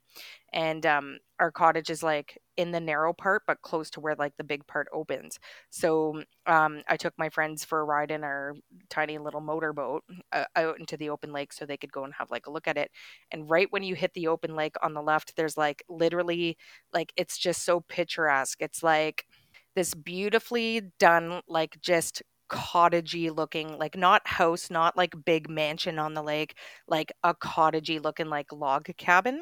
And 0.52 0.84
um 0.86 1.18
our 1.40 1.50
cottage 1.50 1.90
is 1.90 2.02
like 2.02 2.38
in 2.56 2.70
the 2.70 2.80
narrow 2.80 3.12
part 3.12 3.42
but 3.46 3.60
close 3.62 3.90
to 3.90 4.00
where 4.00 4.14
like 4.16 4.36
the 4.36 4.44
big 4.44 4.66
part 4.66 4.86
opens. 4.92 5.38
So 5.70 6.22
um 6.46 6.82
I 6.88 6.96
took 6.96 7.14
my 7.18 7.28
friends 7.28 7.64
for 7.64 7.80
a 7.80 7.84
ride 7.84 8.10
in 8.10 8.24
our 8.24 8.54
tiny 8.88 9.18
little 9.18 9.40
motorboat 9.40 10.04
uh, 10.32 10.44
out 10.56 10.78
into 10.78 10.96
the 10.96 11.10
open 11.10 11.32
lake 11.32 11.52
so 11.52 11.66
they 11.66 11.76
could 11.76 11.92
go 11.92 12.04
and 12.04 12.14
have 12.14 12.30
like 12.30 12.46
a 12.46 12.50
look 12.50 12.68
at 12.68 12.78
it. 12.78 12.90
And 13.30 13.50
right 13.50 13.66
when 13.70 13.82
you 13.82 13.94
hit 13.94 14.14
the 14.14 14.28
open 14.28 14.54
lake 14.54 14.76
on 14.82 14.94
the 14.94 15.02
left 15.02 15.36
there's 15.36 15.56
like 15.56 15.82
literally 15.88 16.56
like 16.92 17.12
it's 17.16 17.38
just 17.38 17.64
so 17.64 17.80
picturesque. 17.80 18.60
It's 18.60 18.82
like 18.82 19.26
this 19.74 19.94
beautifully 19.94 20.92
done, 20.98 21.40
like 21.48 21.80
just 21.80 22.22
cottagey 22.50 23.34
looking, 23.34 23.78
like 23.78 23.96
not 23.96 24.26
house, 24.28 24.70
not 24.70 24.96
like 24.96 25.14
big 25.24 25.48
mansion 25.48 25.98
on 25.98 26.14
the 26.14 26.22
lake, 26.22 26.56
like 26.88 27.12
a 27.24 27.34
cottagey 27.34 28.02
looking 28.02 28.28
like 28.28 28.52
log 28.52 28.88
cabin. 28.96 29.40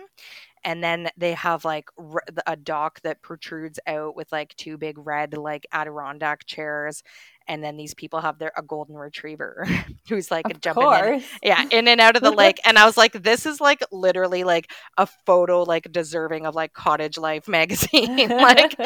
And 0.64 0.82
then 0.82 1.10
they 1.16 1.34
have 1.34 1.64
like 1.64 1.88
r- 1.98 2.22
a 2.46 2.56
dock 2.56 3.00
that 3.02 3.22
protrudes 3.22 3.80
out 3.86 4.16
with 4.16 4.30
like 4.32 4.54
two 4.56 4.78
big 4.78 4.96
red 4.98 5.36
like 5.36 5.66
Adirondack 5.72 6.46
chairs. 6.46 7.02
And 7.48 7.62
then 7.62 7.76
these 7.76 7.94
people 7.94 8.20
have 8.20 8.38
their 8.38 8.52
a 8.56 8.62
golden 8.62 8.96
retriever 8.96 9.66
who's 10.08 10.30
like 10.30 10.46
Of 10.50 10.60
jumping 10.60 10.84
in 10.84 11.22
yeah 11.42 11.64
in 11.70 11.88
and 11.88 12.00
out 12.00 12.16
of 12.16 12.22
the 12.22 12.30
lake 12.30 12.60
and 12.64 12.78
i 12.78 12.84
was 12.84 12.96
like 12.96 13.12
this 13.12 13.46
is 13.46 13.60
like 13.60 13.82
literally 13.92 14.44
like 14.44 14.70
a 14.96 15.06
photo 15.26 15.62
like 15.62 15.90
deserving 15.92 16.46
of 16.46 16.54
like 16.54 16.72
cottage 16.72 17.18
life 17.18 17.48
magazine. 17.48 18.28
Like 18.28 18.76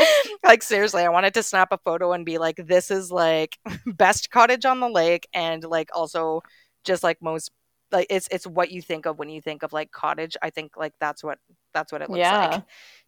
like 0.44 0.62
seriously 0.62 1.02
i 1.02 1.08
wanted 1.08 1.34
to 1.34 1.42
snap 1.42 1.68
a 1.72 1.78
photo 1.78 2.12
and 2.12 2.24
be 2.24 2.38
like 2.38 2.56
this 2.56 2.90
is 2.90 3.10
like 3.10 3.58
best 3.86 4.30
cottage 4.30 4.64
on 4.64 4.80
the 4.80 4.88
lake 4.88 5.28
and 5.34 5.64
like 5.64 5.90
also 5.94 6.42
just 6.84 7.02
like 7.02 7.20
most 7.22 7.50
like 7.92 8.06
it's 8.10 8.28
it's 8.30 8.46
what 8.46 8.70
you 8.70 8.82
think 8.82 9.06
of 9.06 9.18
when 9.18 9.28
you 9.28 9.40
think 9.40 9.62
of 9.62 9.72
like 9.72 9.92
cottage. 9.92 10.36
I 10.42 10.50
think 10.50 10.76
like 10.76 10.92
that's 11.00 11.22
what 11.22 11.38
that's 11.72 11.92
what 11.92 12.02
it 12.02 12.10
looks 12.10 12.18
Yeah. 12.18 12.48
like 12.48 12.62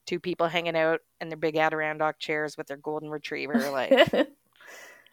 two 0.07 0.21
people 0.21 0.47
hanging 0.47 0.77
out 0.77 1.01
in 1.21 1.29
their 1.29 1.37
big 1.37 1.57
adirondack 1.57 2.19
chairs 2.19 2.57
with 2.57 2.69
their 2.69 2.77
golden 2.77 3.11
retriever 3.11 3.71
like 3.71 3.91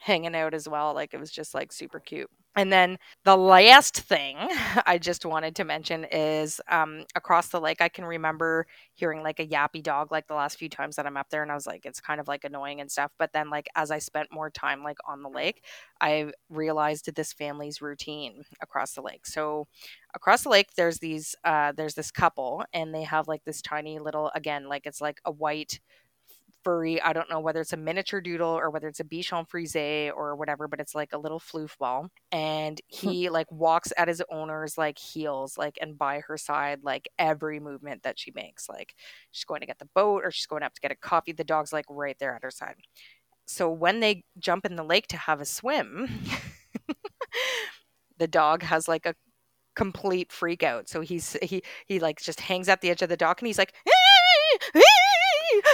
hanging 0.06 0.36
out 0.36 0.54
as 0.54 0.70
well. 0.70 0.94
Like 0.94 1.16
it 1.16 1.20
was 1.20 1.32
just 1.32 1.56
like 1.56 1.72
super 1.72 2.00
cute. 2.00 2.30
And 2.56 2.72
then 2.72 3.00
the 3.24 3.36
last 3.36 3.98
thing 3.98 4.38
I 4.86 5.00
just 5.00 5.26
wanted 5.26 5.56
to 5.56 5.64
mention 5.64 6.06
is 6.12 6.62
um, 6.70 7.06
across 7.16 7.50
the 7.50 7.60
lake, 7.60 7.82
I 7.82 7.90
can 7.90 8.06
remember 8.06 8.68
hearing 8.94 9.24
like 9.24 9.40
a 9.40 9.48
yappy 9.48 9.82
dog 9.82 10.12
like 10.12 10.28
the 10.28 10.36
last 10.36 10.60
few 10.60 10.70
times 10.70 10.96
that 10.98 11.08
I'm 11.08 11.18
up 11.18 11.32
there. 11.32 11.42
And 11.42 11.52
I 11.52 11.56
was 11.56 11.66
like, 11.66 11.88
it's 11.88 12.00
kind 12.00 12.22
of 12.22 12.28
like 12.28 12.44
annoying 12.44 12.82
and 12.82 12.92
stuff. 12.92 13.12
But 13.18 13.34
then, 13.34 13.50
like, 13.50 13.66
as 13.76 13.90
I 13.90 13.98
spent 13.98 14.32
more 14.32 14.52
time 14.52 14.84
like 14.84 15.00
on 15.08 15.24
the 15.24 15.30
lake, 15.30 15.64
I 16.00 16.32
realized 16.50 17.14
this 17.16 17.34
family's 17.34 17.82
routine 17.82 18.44
across 18.62 18.94
the 18.94 19.02
lake. 19.02 19.26
So, 19.26 19.68
across 20.14 20.44
the 20.44 20.50
lake, 20.50 20.70
there's 20.78 21.00
these, 21.00 21.36
uh, 21.44 21.72
there's 21.76 21.96
this 21.96 22.12
couple, 22.12 22.64
and 22.74 22.94
they 22.94 23.04
have 23.04 23.28
like 23.28 23.44
this 23.44 23.62
tiny 23.62 23.98
little, 23.98 24.32
again, 24.36 24.70
like 24.70 24.86
it's 24.86 25.02
like 25.02 25.20
a 25.26 25.32
white 25.32 25.80
furry. 26.66 27.00
I 27.02 27.14
don't 27.14 27.30
know 27.30 27.40
whether 27.40 27.62
it's 27.62 27.74
a 27.74 27.78
miniature 27.78 28.20
doodle 28.20 28.50
or 28.50 28.72
whether 28.72 28.88
it's 28.88 29.00
a 29.00 29.04
Bichon 29.04 29.48
Frise 29.48 30.12
or 30.14 30.36
whatever, 30.36 30.68
but 30.68 30.80
it's 30.80 30.96
like 30.96 31.14
a 31.14 31.18
little 31.18 31.40
floof 31.40 31.78
ball. 31.78 32.10
And 32.32 32.82
hmm. 32.92 33.10
he 33.10 33.30
like 33.30 33.50
walks 33.52 33.94
at 33.96 34.08
his 34.08 34.22
owner's 34.32 34.78
like 34.78 34.98
heels, 34.98 35.58
like 35.58 35.78
and 35.80 35.98
by 35.98 36.22
her 36.22 36.38
side, 36.38 36.80
like 36.84 37.08
every 37.20 37.60
movement 37.60 38.04
that 38.04 38.20
she 38.20 38.32
makes. 38.32 38.68
Like 38.68 38.96
she's 39.32 39.46
going 39.46 39.62
to 39.62 39.68
get 39.68 39.80
the 39.80 39.90
boat 39.94 40.24
or 40.26 40.32
she's 40.32 40.48
going 40.48 40.64
up 40.64 40.74
to 40.74 40.82
get 40.82 40.92
a 40.92 40.96
coffee. 40.96 41.32
The 41.32 41.44
dog's 41.44 41.72
like 41.72 41.86
right 41.88 42.18
there 42.20 42.36
at 42.36 42.44
her 42.44 42.52
side. 42.52 42.76
So 43.46 43.70
when 43.70 44.00
they 44.00 44.24
jump 44.40 44.66
in 44.66 44.76
the 44.76 44.84
lake 44.84 45.08
to 45.10 45.18
have 45.18 45.40
a 45.40 45.46
swim, 45.46 46.10
the 48.18 48.28
dog 48.28 48.64
has 48.64 48.88
like 48.88 49.06
a 49.06 49.14
complete 49.76 50.32
freak 50.32 50.64
out. 50.64 50.90
So 50.90 51.02
he's 51.02 51.38
he 51.44 51.62
he 51.86 52.00
like 52.00 52.20
just 52.20 52.40
hangs 52.42 52.68
at 52.70 52.82
the 52.82 52.90
edge 52.90 53.04
of 53.04 53.10
the 53.10 53.18
dock 53.18 53.42
and 53.42 53.48
he's 53.48 53.60
like 53.60 53.74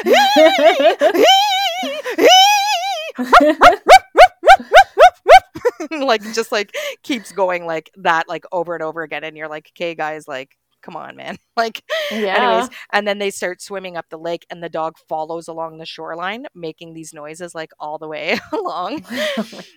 like 5.91 6.21
just 6.33 6.51
like 6.51 6.75
keeps 7.03 7.31
going 7.31 7.65
like 7.65 7.91
that 7.97 8.27
like 8.27 8.45
over 8.51 8.73
and 8.73 8.83
over 8.83 9.03
again 9.03 9.23
and 9.23 9.37
you're 9.37 9.47
like 9.47 9.71
okay 9.75 9.95
guys 9.95 10.27
like 10.27 10.57
come 10.81 10.95
on 10.95 11.15
man. 11.15 11.37
Like 11.57 11.83
yeah. 12.11 12.37
anyways 12.37 12.69
and 12.91 13.07
then 13.07 13.19
they 13.19 13.29
start 13.29 13.61
swimming 13.61 13.95
up 13.95 14.07
the 14.09 14.17
lake 14.17 14.47
and 14.49 14.63
the 14.63 14.69
dog 14.69 14.95
follows 15.07 15.47
along 15.47 15.77
the 15.77 15.85
shoreline 15.85 16.47
making 16.55 16.93
these 16.93 17.13
noises 17.13 17.53
like 17.53 17.71
all 17.79 17.99
the 17.99 18.07
way 18.07 18.39
along. 18.51 19.05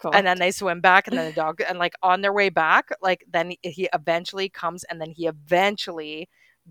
Oh 0.02 0.10
and 0.14 0.26
then 0.26 0.38
they 0.38 0.50
swim 0.50 0.80
back 0.80 1.06
and 1.06 1.18
then 1.18 1.26
the 1.26 1.34
dog 1.34 1.60
and 1.60 1.78
like 1.78 1.92
on 2.02 2.22
their 2.22 2.32
way 2.32 2.48
back 2.48 2.88
like 3.02 3.24
then 3.30 3.52
he 3.62 3.86
eventually 3.92 4.48
comes 4.48 4.84
and 4.84 4.98
then 4.98 5.10
he 5.10 5.26
eventually 5.26 6.30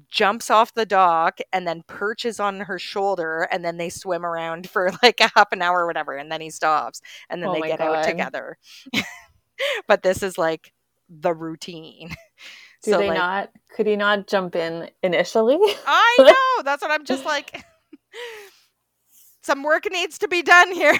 jumps 0.10 0.49
off 0.49 0.73
the 0.73 0.86
dock 0.86 1.39
and 1.51 1.67
then 1.67 1.84
perches 1.88 2.39
on 2.39 2.62
her 2.62 2.79
shoulder 2.79 3.47
and 3.51 3.63
then 3.63 3.77
they 3.77 3.89
swim 3.89 4.25
around 4.25 4.69
for 4.69 4.91
like 5.03 5.19
a 5.19 5.32
half 5.36 5.51
an 5.51 5.62
hour 5.62 5.84
or 5.84 5.88
whatever 5.88 6.15
and 6.15 6.32
then 6.32 6.41
he 6.41 6.49
stops 6.49 7.01
and 7.29 7.41
then 7.41 7.49
Oh 7.49 7.53
they 7.53 7.62
get 7.62 7.82
out 7.82 8.03
together 8.03 8.58
but 9.88 10.03
this 10.03 10.23
is 10.23 10.38
like 10.38 10.73
the 11.10 11.34
routine 11.34 12.10
Do 12.84 12.91
so 12.91 12.97
they 12.97 13.10
like 13.10 13.17
not? 13.17 13.51
Could 13.75 13.88
he 13.88 13.95
not 13.95 14.27
jump 14.27 14.56
in 14.56 14.89
initially? 15.03 15.58
i 15.86 16.15
know 16.58 16.63
that's 16.63 16.82
what 16.82 16.91
i'm 16.91 17.06
just 17.06 17.25
like 17.25 17.63
some 19.43 19.62
work 19.63 19.86
needs 19.91 20.17
to 20.19 20.27
be 20.27 20.41
done 20.41 20.71
here 20.71 20.97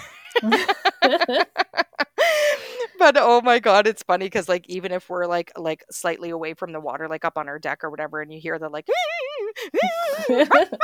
but 2.99 3.15
oh 3.17 3.41
my 3.41 3.59
god 3.59 3.88
it's 3.88 4.03
funny 4.03 4.25
because 4.25 4.47
like 4.47 4.65
even 4.69 4.91
if 4.91 5.09
we're 5.09 5.25
like 5.25 5.51
like 5.57 5.83
slightly 5.91 6.29
away 6.29 6.53
from 6.53 6.71
the 6.71 6.79
water 6.79 7.07
like 7.07 7.25
up 7.25 7.38
on 7.38 7.47
our 7.47 7.59
deck 7.59 7.83
or 7.83 7.89
whatever 7.89 8.21
and 8.21 8.31
you 8.31 8.39
hear 8.39 8.57
the 8.59 8.69
like 8.69 8.88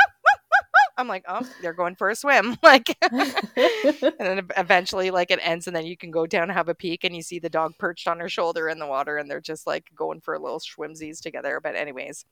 i'm 0.97 1.08
like 1.08 1.23
oh 1.28 1.47
they're 1.62 1.73
going 1.73 1.95
for 1.95 2.10
a 2.10 2.15
swim 2.15 2.58
like 2.63 2.97
and 3.02 4.13
then 4.19 4.45
eventually 4.58 5.12
like 5.12 5.32
it 5.32 5.39
ends 5.41 5.67
and 5.67 5.75
then 5.75 5.86
you 5.86 5.95
can 5.95 6.12
go 6.12 6.25
down 6.25 6.43
and 6.43 6.52
have 6.52 6.69
a 6.69 6.75
peek 6.75 7.04
and 7.04 7.15
you 7.15 7.21
see 7.21 7.39
the 7.39 7.49
dog 7.49 7.73
perched 7.78 8.08
on 8.08 8.19
her 8.19 8.30
shoulder 8.30 8.67
in 8.67 8.80
the 8.80 8.88
water 8.88 9.17
and 9.17 9.30
they're 9.30 9.39
just 9.39 9.65
like 9.65 9.86
going 9.95 10.19
for 10.19 10.34
a 10.34 10.39
little 10.39 10.60
swimsies 10.60 11.21
together 11.21 11.60
but 11.62 11.75
anyways 11.75 12.25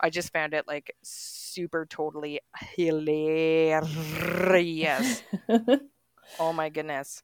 i 0.00 0.10
just 0.10 0.32
found 0.32 0.52
it 0.54 0.66
like 0.66 0.94
super 1.02 1.86
totally 1.86 2.40
hilarious. 2.76 3.82
Oh 6.38 6.52
my 6.52 6.68
goodness 6.68 7.22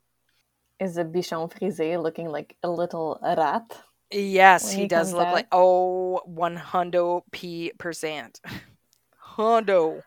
Is 0.79 0.99
a 0.99 1.05
bichon 1.05 1.51
frisé 1.51 2.01
looking 2.03 2.29
like 2.29 2.57
a 2.63 2.69
little 2.69 3.19
rat? 3.23 3.83
Yes, 4.11 4.71
he, 4.73 4.83
he 4.83 4.87
does 4.89 5.13
look 5.13 5.27
out? 5.27 5.33
like 5.33 5.47
oh 5.53 6.21
one 6.25 6.57
hundo 6.57 7.23
p 7.33 7.73
percent. 7.79 8.41
Hundo. 9.37 10.03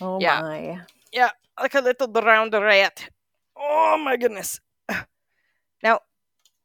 Oh 0.00 0.20
Yeah. 0.20 0.40
my. 0.40 0.80
Yeah, 1.12 1.30
like 1.58 1.74
a 1.74 1.80
little 1.80 2.06
drowned 2.06 2.52
rat. 2.54 3.10
Oh 3.56 3.98
my 3.98 4.16
goodness. 4.16 4.60
Now, 5.82 6.00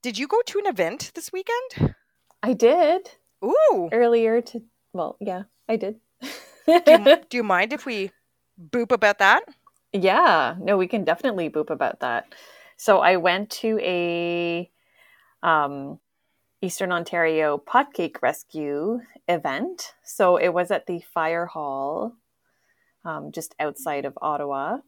did 0.03 0.17
you 0.17 0.27
go 0.27 0.41
to 0.45 0.59
an 0.59 0.65
event 0.67 1.11
this 1.15 1.31
weekend? 1.31 1.95
I 2.43 2.53
did 2.53 3.09
Ooh. 3.43 3.89
earlier 3.91 4.41
to 4.41 4.61
well, 4.93 5.17
yeah, 5.19 5.43
I 5.67 5.77
did. 5.77 5.99
Do 6.85 6.91
you, 6.91 7.17
do 7.29 7.37
you 7.37 7.43
mind 7.43 7.73
if 7.73 7.85
we 7.85 8.11
boop 8.59 8.91
about 8.91 9.19
that? 9.19 9.43
Yeah, 9.93 10.55
no, 10.59 10.77
we 10.77 10.87
can 10.87 11.03
definitely 11.05 11.49
boop 11.49 11.69
about 11.69 12.01
that. 12.01 12.35
So 12.77 12.99
I 12.99 13.17
went 13.17 13.49
to 13.51 13.79
a 13.81 14.69
um, 15.43 15.99
Eastern 16.61 16.91
Ontario 16.91 17.57
potcake 17.57 18.21
rescue 18.21 18.99
event. 19.27 19.93
So 20.03 20.37
it 20.37 20.49
was 20.49 20.71
at 20.71 20.87
the 20.87 21.01
fire 21.13 21.45
hall 21.45 22.13
um, 23.05 23.31
just 23.31 23.55
outside 23.59 24.05
of 24.05 24.17
Ottawa. 24.21 24.79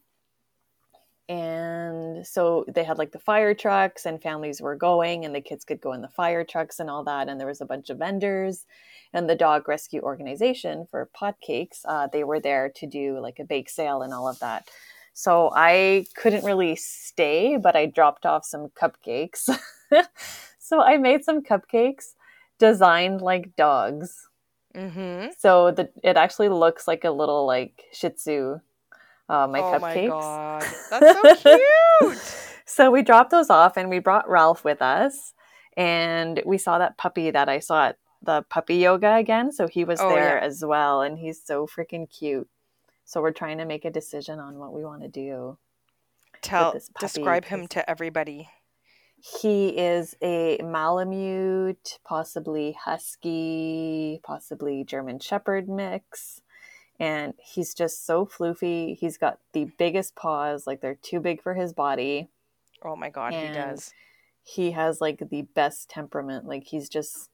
And 1.29 2.25
so 2.25 2.63
they 2.67 2.85
had 2.85 2.97
like 2.97 3.11
the 3.11 3.19
fire 3.19 3.53
trucks, 3.53 4.05
and 4.05 4.21
families 4.21 4.61
were 4.61 4.75
going, 4.75 5.25
and 5.25 5.35
the 5.35 5.41
kids 5.41 5.65
could 5.65 5.81
go 5.81 5.91
in 5.91 6.01
the 6.01 6.07
fire 6.07 6.45
trucks 6.45 6.79
and 6.79 6.89
all 6.89 7.03
that. 7.03 7.27
And 7.27 7.37
there 7.37 7.47
was 7.47 7.59
a 7.59 7.65
bunch 7.65 7.89
of 7.89 7.97
vendors, 7.97 8.65
and 9.13 9.29
the 9.29 9.35
dog 9.35 9.67
rescue 9.67 10.01
organization 10.01 10.87
for 10.89 11.09
potcakes. 11.13 11.81
Uh, 11.83 12.07
they 12.07 12.23
were 12.23 12.39
there 12.39 12.71
to 12.75 12.87
do 12.87 13.19
like 13.19 13.39
a 13.39 13.43
bake 13.43 13.69
sale 13.69 14.01
and 14.01 14.13
all 14.13 14.27
of 14.27 14.39
that. 14.39 14.69
So 15.17 15.49
I 15.55 16.05
couldn't 16.15 16.45
really 16.45 16.75
stay, 16.75 17.57
but 17.57 17.75
I 17.75 17.87
dropped 17.87 18.23
off 18.27 18.45
some 18.45 18.67
cupcakes. 18.79 19.49
so 20.59 20.79
I 20.79 20.97
made 20.97 21.23
some 21.23 21.41
cupcakes 21.41 22.13
designed 22.59 23.21
like 23.21 23.55
dogs. 23.55 24.29
Mm-hmm. 24.75 25.29
So 25.35 25.71
the 25.71 25.89
it 26.03 26.17
actually 26.17 26.49
looks 26.49 26.87
like 26.87 27.03
a 27.03 27.09
little 27.09 27.47
like 27.47 27.85
Shih 27.93 28.09
Tzu. 28.11 28.59
Uh, 29.27 29.47
my 29.47 29.59
oh 29.59 29.63
cupcakes. 29.63 29.81
my 29.81 30.05
god. 30.05 30.63
That's 30.91 31.41
so 31.43 31.57
cute. 32.03 32.17
so 32.67 32.91
we 32.91 33.01
dropped 33.01 33.31
those 33.31 33.49
off 33.49 33.75
and 33.75 33.89
we 33.89 33.97
brought 33.97 34.29
Ralph 34.29 34.63
with 34.63 34.83
us. 34.83 35.33
And 35.75 36.43
we 36.45 36.59
saw 36.59 36.77
that 36.77 36.99
puppy 36.99 37.31
that 37.31 37.49
I 37.49 37.57
saw 37.57 37.87
at 37.87 37.97
the 38.21 38.43
puppy 38.51 38.75
yoga 38.75 39.15
again. 39.15 39.51
So 39.51 39.67
he 39.67 39.83
was 39.83 39.99
Oh, 39.99 40.09
there 40.09 40.37
yeah. 40.37 40.45
as 40.45 40.63
well. 40.63 41.01
And 41.01 41.17
he's 41.17 41.41
so 41.43 41.65
freaking 41.65 42.07
cute. 42.07 42.47
So 43.07 43.21
we're 43.21 43.31
trying 43.31 43.57
to 43.59 43.65
make 43.65 43.85
a 43.85 43.89
decision 43.89 44.37
on 44.41 44.59
what 44.59 44.73
we 44.73 44.83
want 44.83 45.01
to 45.01 45.07
do. 45.07 45.57
Tell 46.41 46.75
describe 46.99 47.45
him 47.45 47.65
to 47.69 47.89
everybody. 47.89 48.49
He 49.41 49.69
is 49.69 50.13
a 50.21 50.57
Malamute, 50.61 51.99
possibly 52.03 52.73
Husky, 52.73 54.19
possibly 54.23 54.83
German 54.83 55.19
Shepherd 55.19 55.69
mix. 55.69 56.41
And 56.99 57.33
he's 57.41 57.73
just 57.73 58.05
so 58.05 58.25
floofy. 58.25 58.97
He's 58.97 59.17
got 59.17 59.39
the 59.53 59.71
biggest 59.77 60.15
paws, 60.15 60.67
like 60.67 60.81
they're 60.81 60.95
too 61.01 61.21
big 61.21 61.41
for 61.41 61.53
his 61.53 61.71
body. 61.71 62.27
Oh 62.83 62.97
my 62.97 63.09
god, 63.09 63.31
he 63.33 63.39
And- 63.39 63.55
does. 63.55 63.93
He 64.43 64.71
has 64.71 64.99
like 64.99 65.29
the 65.29 65.43
best 65.43 65.89
temperament. 65.89 66.45
Like 66.45 66.65
he's 66.65 66.89
just 66.89 67.29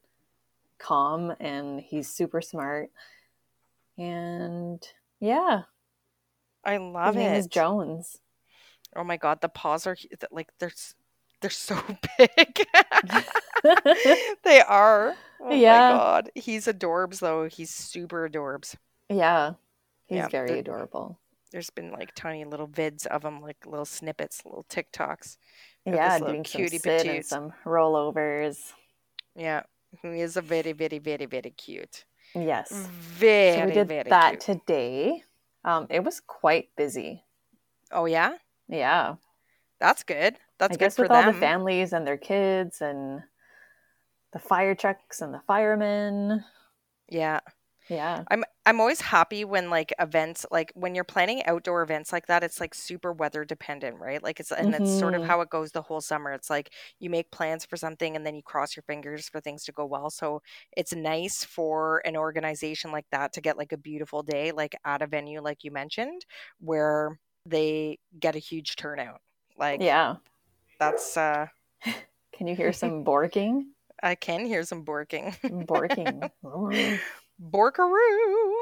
calm 0.78 1.34
and 1.39 1.82
he's 1.82 2.07
super 2.09 2.41
smart. 2.41 2.91
And 3.97 4.88
yeah, 5.24 5.63
I 6.65 6.76
love 6.76 7.15
his 7.15 7.15
name 7.15 7.34
it. 7.34 7.36
is 7.36 7.47
Jones. 7.47 8.19
Oh 8.95 9.03
my 9.03 9.17
god, 9.17 9.41
the 9.41 9.49
paws 9.49 9.86
are 9.88 9.97
like 10.32 10.49
they're 10.59 10.71
they're 11.41 11.49
so 11.49 11.80
big. 12.17 12.67
they 14.43 14.61
are. 14.61 15.17
Oh 15.39 15.59
Yeah. 15.59 15.61
my 15.61 15.82
god, 15.82 16.32
he's 16.36 16.65
adorbs 16.67 17.19
though. 17.19 17.45
He's 17.47 17.69
super 17.69 18.28
adorbs. 18.30 18.76
yeah, 19.09 19.53
he's 20.07 20.28
Yeah, 20.28 20.30
very 20.30 20.59
adorable. 20.59 21.19
There's 21.51 21.69
been 21.69 21.91
like 21.91 22.13
tiny 22.15 22.43
little 22.43 22.67
vids 22.67 23.05
of 23.07 23.24
him, 23.24 23.39
like 23.41 23.65
little 23.65 23.86
snippets, 23.86 24.43
little 24.43 24.65
TikToks. 24.65 25.38
Yeah, 25.86 26.19
doing 26.19 26.45
some 26.45 26.67
sit 26.67 27.07
and 27.07 27.24
some 27.24 27.53
rollovers. 27.65 28.74
Yeah, 29.36 29.63
he 30.01 30.21
is 30.21 30.38
a 30.38 30.41
very, 30.41 30.71
very, 30.74 30.99
very, 30.99 31.26
very 31.26 31.51
cute. 31.51 32.05
Yes. 32.36 32.88
Very, 33.17 33.59
so 33.59 33.65
we 33.67 33.71
did 33.73 33.88
very 33.88 34.09
that 34.09 34.31
cute. 34.31 34.41
today. 34.41 35.23
Um, 35.65 35.88
it 35.89 36.03
was 36.03 36.19
quite 36.19 36.69
busy. 36.75 37.23
oh 37.91 38.05
yeah, 38.05 38.38
Yeah. 38.67 39.15
that's 39.79 40.03
good. 40.03 40.36
That's 40.57 40.71
I 40.71 40.75
good 40.75 40.79
guess 40.79 40.95
for 40.95 41.03
with 41.03 41.11
all 41.11 41.31
the 41.31 41.38
families 41.39 41.93
and 41.93 42.05
their 42.07 42.17
kids 42.17 42.81
and 42.81 43.21
the 44.31 44.39
fire 44.39 44.75
trucks 44.75 45.21
and 45.21 45.34
the 45.34 45.41
firemen. 45.47 46.43
yeah. 47.09 47.39
Yeah. 47.89 48.25
I'm 48.31 48.43
I'm 48.65 48.79
always 48.79 49.01
happy 49.01 49.43
when 49.43 49.69
like 49.69 49.93
events 49.99 50.45
like 50.51 50.71
when 50.75 50.95
you're 50.95 51.03
planning 51.03 51.43
outdoor 51.45 51.84
events 51.84 52.13
like 52.13 52.27
that 52.27 52.43
it's 52.43 52.59
like 52.61 52.73
super 52.73 53.11
weather 53.11 53.43
dependent, 53.45 53.99
right? 53.99 54.23
Like 54.23 54.39
it's 54.39 54.51
and 54.51 54.73
it's 54.73 54.91
sort 54.91 55.13
of 55.15 55.23
Mhm. 55.23 55.27
how 55.27 55.41
it 55.41 55.49
goes 55.49 55.71
the 55.71 55.81
whole 55.81 55.99
summer. 56.01 56.31
It's 56.31 56.49
like 56.49 56.71
you 56.99 57.09
make 57.09 57.31
plans 57.31 57.65
for 57.65 57.75
something 57.77 58.15
and 58.15 58.25
then 58.25 58.36
you 58.36 58.43
cross 58.43 58.75
your 58.75 58.84
fingers 58.84 59.27
for 59.29 59.41
things 59.41 59.63
to 59.65 59.71
go 59.73 59.86
well. 59.86 60.09
So 60.09 60.41
it's 60.77 60.93
nice 60.95 61.43
for 61.43 62.01
an 62.05 62.15
organization 62.15 62.91
like 62.91 63.05
that 63.11 63.34
to 63.34 63.41
get 63.41 63.57
like 63.57 63.73
a 63.73 63.77
beautiful 63.77 64.23
day 64.23 64.51
like 64.51 64.75
at 64.86 65.01
a 65.01 65.07
venue 65.07 65.41
like 65.41 65.63
you 65.63 65.71
mentioned 65.71 66.25
where 66.59 67.19
they 67.45 67.99
get 68.19 68.36
a 68.36 68.39
huge 68.39 68.75
turnout. 68.77 69.21
Like 69.57 69.84
Yeah. 69.84 70.17
that's 70.79 71.17
uh 71.17 71.47
Can 72.34 72.47
you 72.47 72.55
hear 72.55 72.73
some 72.73 73.05
borking? 73.05 73.65
I 74.01 74.15
can 74.15 74.45
hear 74.45 74.63
some 74.63 74.86
borking. 74.86 75.36
Borking. 75.49 76.29
Borkaroo. 77.41 78.53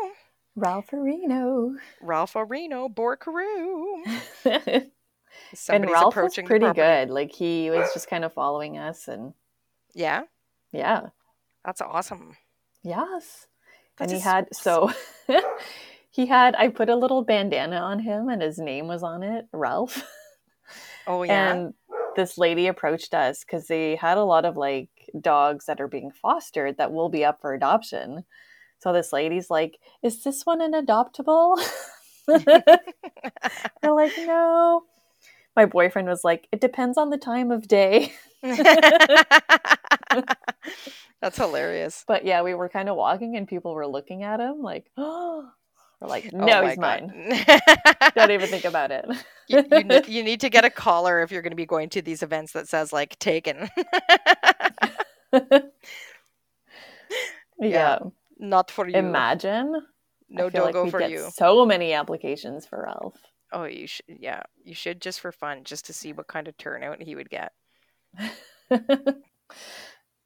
Ralph 0.56 0.92
Areno. 0.92 1.76
Ralph 2.02 2.34
Areno, 2.34 2.94
Borkaroo. 2.94 4.04
and 4.46 4.92
Somebody's 5.54 5.94
Ralph 5.94 6.06
was 6.08 6.14
approaching 6.14 6.46
pretty 6.46 6.72
good. 6.74 7.10
Like 7.10 7.32
he 7.32 7.70
was 7.70 7.90
just 7.94 8.10
kind 8.10 8.26
of 8.26 8.34
following 8.34 8.78
us 8.78 9.08
and 9.08 9.34
Yeah, 9.94 10.24
yeah. 10.72 11.08
that's 11.66 11.82
awesome. 11.82 12.36
Yes. 12.84 13.48
That 13.98 14.06
and 14.06 14.14
he 14.14 14.20
had 14.20 14.48
so 14.54 14.92
he 16.10 16.26
had 16.26 16.56
I 16.56 16.70
put 16.70 16.90
a 16.90 16.96
little 16.96 17.24
bandana 17.24 17.78
on 17.78 18.00
him 18.00 18.30
and 18.30 18.42
his 18.42 18.58
name 18.60 18.88
was 18.88 19.04
on 19.04 19.24
it, 19.24 19.46
Ralph. 19.54 20.04
Oh 21.08 21.24
yeah. 21.24 21.52
And 21.52 21.74
this 22.16 22.38
lady 22.38 22.68
approached 22.68 23.14
us 23.14 23.44
because 23.44 23.68
they 23.68 23.96
had 23.96 24.18
a 24.18 24.24
lot 24.24 24.46
of 24.46 24.58
like 24.58 24.90
dogs 25.20 25.66
that 25.66 25.80
are 25.80 25.88
being 25.88 26.12
fostered 26.12 26.78
that 26.78 26.92
will 26.92 27.10
be 27.10 27.24
up 27.24 27.40
for 27.42 27.54
adoption. 27.54 28.26
So 28.82 28.92
this 28.92 29.14
lady's 29.14 29.50
like, 29.52 29.80
"Is 30.02 30.24
this 30.24 30.44
one 30.46 30.60
an 30.60 30.74
adoptable?" 30.74 31.58
They're 32.28 33.94
like, 33.94 34.14
"No." 34.18 34.84
My 35.56 35.66
boyfriend 35.66 36.08
was 36.08 36.24
like, 36.24 36.48
"It 36.52 36.62
depends 36.62 36.98
on 36.98 37.12
the 37.12 37.18
time 37.18 37.52
of 37.52 37.68
day." 37.68 38.12
that's 41.22 41.38
hilarious. 41.38 42.04
But 42.08 42.26
yeah, 42.26 42.42
we 42.42 42.56
were 42.56 42.70
kind 42.70 42.90
of 42.90 42.96
walking 42.96 43.38
and 43.38 43.48
people 43.48 43.76
were 43.76 43.86
looking 43.86 44.24
at 44.24 44.40
him 44.40 44.62
like, 44.62 44.90
"Oh." 44.98 45.48
We're 46.02 46.08
like, 46.08 46.32
Oh 46.34 46.38
"No, 46.40 46.64
my 46.64 46.70
he's 46.70 46.80
God. 46.80 47.14
mine." 47.14 47.46
Don't 48.16 48.32
even 48.32 48.50
think 48.50 48.66
about 48.66 48.90
it. 48.90 49.06
you, 49.48 49.64
you, 49.72 49.84
ne- 49.84 50.02
you 50.08 50.24
need 50.24 50.42
to 50.42 50.50
get 50.50 50.66
a 50.66 50.72
collar 50.72 51.22
if 51.22 51.32
you're 51.32 51.44
going 51.44 51.52
to 51.52 51.56
be 51.56 51.68
going 51.68 51.90
to 51.90 52.02
these 52.02 52.24
events 52.24 52.54
that 52.54 52.68
says 52.68 52.92
like 52.92 53.20
taken. 53.20 53.70
yeah. 57.60 58.00
Not 58.42 58.72
for 58.72 58.88
you. 58.88 58.96
Imagine. 58.96 59.84
no 60.28 60.50
feel 60.50 60.66
like 60.66 60.90
for 60.90 61.02
you. 61.02 61.30
So 61.32 61.66
many 61.66 61.94
applications 61.94 62.66
for 62.66 62.84
Ralph. 62.84 63.16
Oh, 63.54 63.66
you 63.66 63.86
should. 63.86 64.06
Yeah, 64.08 64.42
you 64.64 64.74
should 64.74 65.00
just 65.00 65.20
for 65.20 65.32
fun, 65.32 65.64
just 65.64 65.86
to 65.86 65.94
see 65.94 66.12
what 66.12 66.28
kind 66.28 66.48
of 66.48 66.58
turnout 66.58 67.02
he 67.02 67.16
would 67.16 67.30
get. 67.30 67.54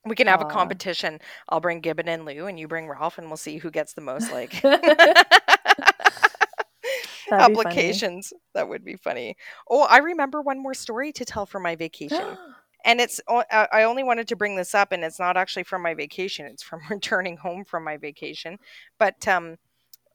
We 0.07 0.15
can 0.15 0.27
have 0.27 0.39
a 0.39 0.45
competition. 0.45 1.19
I'll 1.49 1.59
bring 1.59 1.79
Gibbon 1.79 2.07
and 2.07 2.25
Lou, 2.25 2.45
and 2.45 2.59
you 2.59 2.67
bring 2.67 2.87
Ralph, 2.87 3.17
and 3.17 3.25
we'll 3.25 3.37
see 3.37 3.57
who 3.57 3.71
gets 3.71 3.93
the 3.93 4.01
most 4.01 4.31
like 4.31 4.63
applications. 7.31 8.31
That 8.53 8.69
would 8.69 8.85
be 8.85 8.97
funny. 8.97 9.35
Oh, 9.67 9.81
I 9.81 9.97
remember 9.97 10.43
one 10.43 10.61
more 10.61 10.75
story 10.75 11.11
to 11.13 11.25
tell 11.25 11.47
for 11.47 11.59
my 11.59 11.75
vacation. 11.75 12.37
and 12.85 13.01
it's 13.01 13.19
i 13.29 13.83
only 13.83 14.03
wanted 14.03 14.27
to 14.29 14.35
bring 14.35 14.55
this 14.55 14.75
up, 14.75 14.91
and 14.91 15.03
it's 15.03 15.19
not 15.19 15.37
actually 15.37 15.63
from 15.63 15.81
my 15.81 15.93
vacation. 15.93 16.45
It's 16.45 16.63
from 16.63 16.81
returning 16.89 17.37
home 17.37 17.65
from 17.65 17.83
my 17.83 17.97
vacation. 17.97 18.57
But 18.99 19.27
um, 19.27 19.57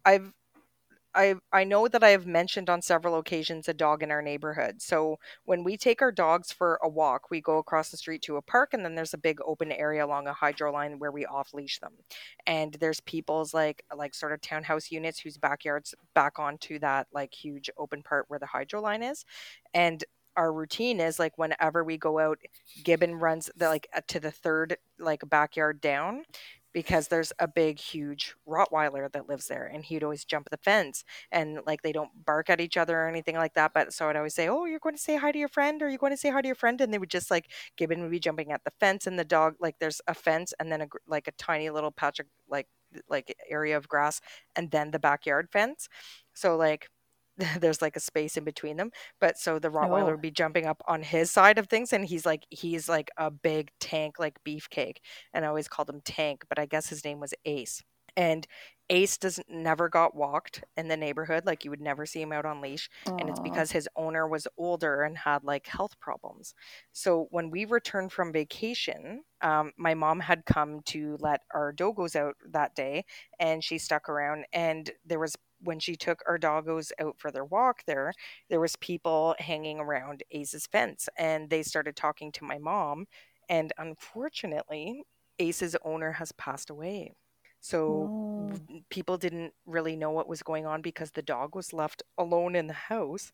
I've 0.05 0.33
I 1.15 1.35
I 1.53 1.65
know 1.65 1.89
that 1.89 2.05
I 2.05 2.11
have 2.11 2.27
mentioned 2.27 2.71
on 2.71 2.83
several 2.83 3.19
occasions 3.19 3.69
a 3.69 3.75
dog 3.75 4.03
in 4.03 4.13
our 4.13 4.23
neighborhood. 4.23 4.81
So 4.83 5.19
when 5.45 5.65
we 5.65 5.77
take 5.77 6.03
our 6.03 6.13
dogs 6.13 6.53
for 6.53 6.79
a 6.83 6.89
walk, 6.89 7.31
we 7.31 7.41
go 7.41 7.59
across 7.59 7.91
the 7.91 7.97
street 7.97 8.23
to 8.23 8.37
a 8.37 8.43
park, 8.43 8.75
and 8.75 8.85
then 8.85 8.95
there's 8.95 9.15
a 9.15 9.19
big 9.19 9.41
open 9.45 9.73
area 9.73 10.05
along 10.07 10.29
a 10.29 10.33
hydro 10.33 10.73
line 10.73 10.99
where 11.01 11.13
we 11.13 11.27
off 11.27 11.53
leash 11.55 11.81
them. 11.81 11.93
And 12.47 12.75
there's 12.81 13.01
people's 13.01 13.53
like 13.55 13.85
like 13.97 14.15
sort 14.15 14.33
of 14.33 14.41
townhouse 14.41 14.91
units 14.93 15.19
whose 15.21 15.39
backyards 15.39 15.95
back 16.15 16.39
onto 16.39 16.79
that 16.81 17.09
like 17.13 17.35
huge 17.35 17.71
open 17.79 18.03
part 18.03 18.27
where 18.29 18.39
the 18.39 18.47
hydro 18.47 18.81
line 18.81 19.03
is, 19.03 19.25
and 19.75 20.05
our 20.37 20.53
routine 20.53 21.01
is 21.01 21.19
like 21.19 21.37
whenever 21.39 21.85
we 21.85 21.97
go 21.97 22.19
out 22.19 22.39
gibbon 22.85 23.15
runs 23.15 23.51
the 23.57 23.69
like 23.69 23.89
uh, 23.95 24.01
to 24.09 24.21
the 24.21 24.31
third 24.31 24.77
like 24.99 25.23
backyard 25.29 25.81
down 25.81 26.23
because 26.73 27.09
there's 27.09 27.33
a 27.41 27.49
big 27.49 27.81
huge 27.81 28.35
rottweiler 28.49 29.11
that 29.11 29.29
lives 29.29 29.49
there 29.49 29.67
and 29.67 29.85
he'd 29.85 30.05
always 30.05 30.25
jump 30.25 30.49
the 30.51 30.57
fence 30.59 31.05
and 31.33 31.59
like 31.67 31.83
they 31.83 31.93
don't 31.93 32.25
bark 32.25 32.49
at 32.49 32.61
each 32.61 32.77
other 32.77 33.01
or 33.01 33.09
anything 33.09 33.37
like 33.37 33.55
that 33.55 33.73
but 33.75 33.93
so 33.93 34.09
i'd 34.09 34.17
always 34.17 34.35
say 34.35 34.49
oh 34.49 34.65
you're 34.65 34.79
going 34.79 34.95
to 34.95 35.03
say 35.03 35.17
hi 35.17 35.33
to 35.33 35.39
your 35.39 35.49
friend 35.49 35.83
or 35.83 35.89
you're 35.89 35.99
going 35.99 36.13
to 36.13 36.17
say 36.17 36.31
hi 36.31 36.41
to 36.41 36.49
your 36.49 36.55
friend 36.55 36.81
and 36.81 36.93
they 36.95 36.99
would 36.99 37.11
just 37.11 37.31
like 37.31 37.51
gibbon 37.77 38.01
would 38.03 38.11
be 38.11 38.21
jumping 38.21 38.53
at 38.53 38.63
the 38.65 38.73
fence 38.79 39.07
and 39.07 39.19
the 39.19 39.25
dog 39.25 39.55
like 39.61 39.77
there's 39.81 40.01
a 40.07 40.15
fence 40.15 40.55
and 40.61 40.71
then 40.71 40.83
a 40.83 40.87
like 41.09 41.27
a 41.27 41.33
tiny 41.33 41.71
little 41.71 41.91
patch 41.91 42.21
of 42.21 42.27
like 42.49 42.69
like 43.09 43.35
area 43.49 43.77
of 43.77 43.89
grass 43.89 44.21
and 44.57 44.71
then 44.71 44.91
the 44.91 44.99
backyard 44.99 45.49
fence. 45.51 45.89
So 46.35 46.57
like 46.57 46.89
there's 47.61 47.83
like 47.83 47.97
a 47.97 48.01
space 48.01 48.37
in 48.37 48.45
between 48.45 48.77
them 48.77 48.91
but 49.21 49.39
so 49.39 49.59
the 49.59 49.69
rottweiler 49.71 50.11
Oh. 50.11 50.13
would 50.13 50.21
be 50.21 50.31
jumping 50.31 50.67
up 50.67 50.83
on 50.89 51.03
his 51.03 51.31
side 51.31 51.59
of 51.59 51.69
things 51.69 51.93
and 51.93 52.05
he's 52.05 52.27
like 52.27 52.45
he's 52.51 52.89
like 52.89 53.11
a 53.17 53.31
big 53.31 53.71
tank 53.81 54.19
like 54.19 54.39
beefcake 54.45 54.99
and 55.33 55.45
i 55.45 55.49
always 55.49 55.69
called 55.69 55.89
him 55.89 56.01
tank 56.05 56.45
but 56.49 56.59
i 56.59 56.67
guess 56.67 56.89
his 56.89 57.05
name 57.05 57.21
was 57.21 57.35
ace 57.45 57.83
and 58.17 58.47
ace 58.91 59.17
doesn't 59.19 59.49
never 59.49 59.89
got 59.89 60.17
walked 60.17 60.65
in 60.77 60.89
the 60.89 60.97
neighborhood 60.97 61.47
like 61.47 61.65
you 61.65 61.71
would 61.71 61.81
never 61.81 62.05
see 62.05 62.21
him 62.21 62.33
out 62.33 62.45
on 62.45 62.61
leash 62.61 62.91
and 63.19 63.29
it's 63.29 63.39
because 63.39 63.71
his 63.71 63.89
owner 63.97 64.27
was 64.27 64.49
older 64.57 65.03
and 65.03 65.17
had 65.17 65.45
like 65.45 65.67
health 65.69 65.99
problems. 66.01 66.55
So 66.93 67.29
when 67.31 67.51
we 67.51 67.65
returned 67.67 68.13
from 68.13 68.33
vacation, 68.33 69.23
um, 69.43 69.73
my 69.77 69.95
mom 69.95 70.21
had 70.21 70.45
come 70.45 70.81
to 70.87 71.17
let 71.21 71.43
our 71.55 71.73
doggos 71.73 72.17
out 72.17 72.35
that 72.51 72.75
day, 72.75 73.05
and 73.39 73.63
she 73.63 73.79
stuck 73.79 74.09
around. 74.09 74.45
And 74.53 74.91
there 75.07 75.19
was 75.21 75.37
when 75.63 75.79
she 75.81 75.97
took 75.97 76.23
our 76.29 76.39
doggos 76.39 76.93
out 77.01 77.17
for 77.19 77.31
their 77.31 77.45
walk 77.45 77.83
there, 77.87 78.13
there 78.49 78.61
was 78.61 78.77
people 78.77 79.35
hanging 79.39 79.79
around 79.81 80.23
Ace's 80.31 80.67
fence, 80.67 81.09
and 81.19 81.51
they 81.51 81.63
started 81.63 81.97
talking 81.97 82.33
to 82.33 82.45
my 82.45 82.59
mom. 82.59 83.07
And 83.49 83.73
unfortunately, 83.79 85.05
Ace's 85.39 85.77
owner 85.85 86.13
has 86.13 86.33
passed 86.33 86.71
away. 86.71 87.15
So 87.61 88.11
Oh. 88.39 88.61
people 88.91 89.19
didn't 89.19 89.53
really 89.67 89.97
know 89.97 90.11
what 90.11 90.29
was 90.29 90.43
going 90.43 90.67
on 90.67 90.83
because 90.83 91.11
the 91.13 91.23
dog 91.23 91.55
was 91.55 91.73
left 91.73 92.03
alone 92.19 92.55
in 92.57 92.67
the 92.67 92.73
house 92.75 93.33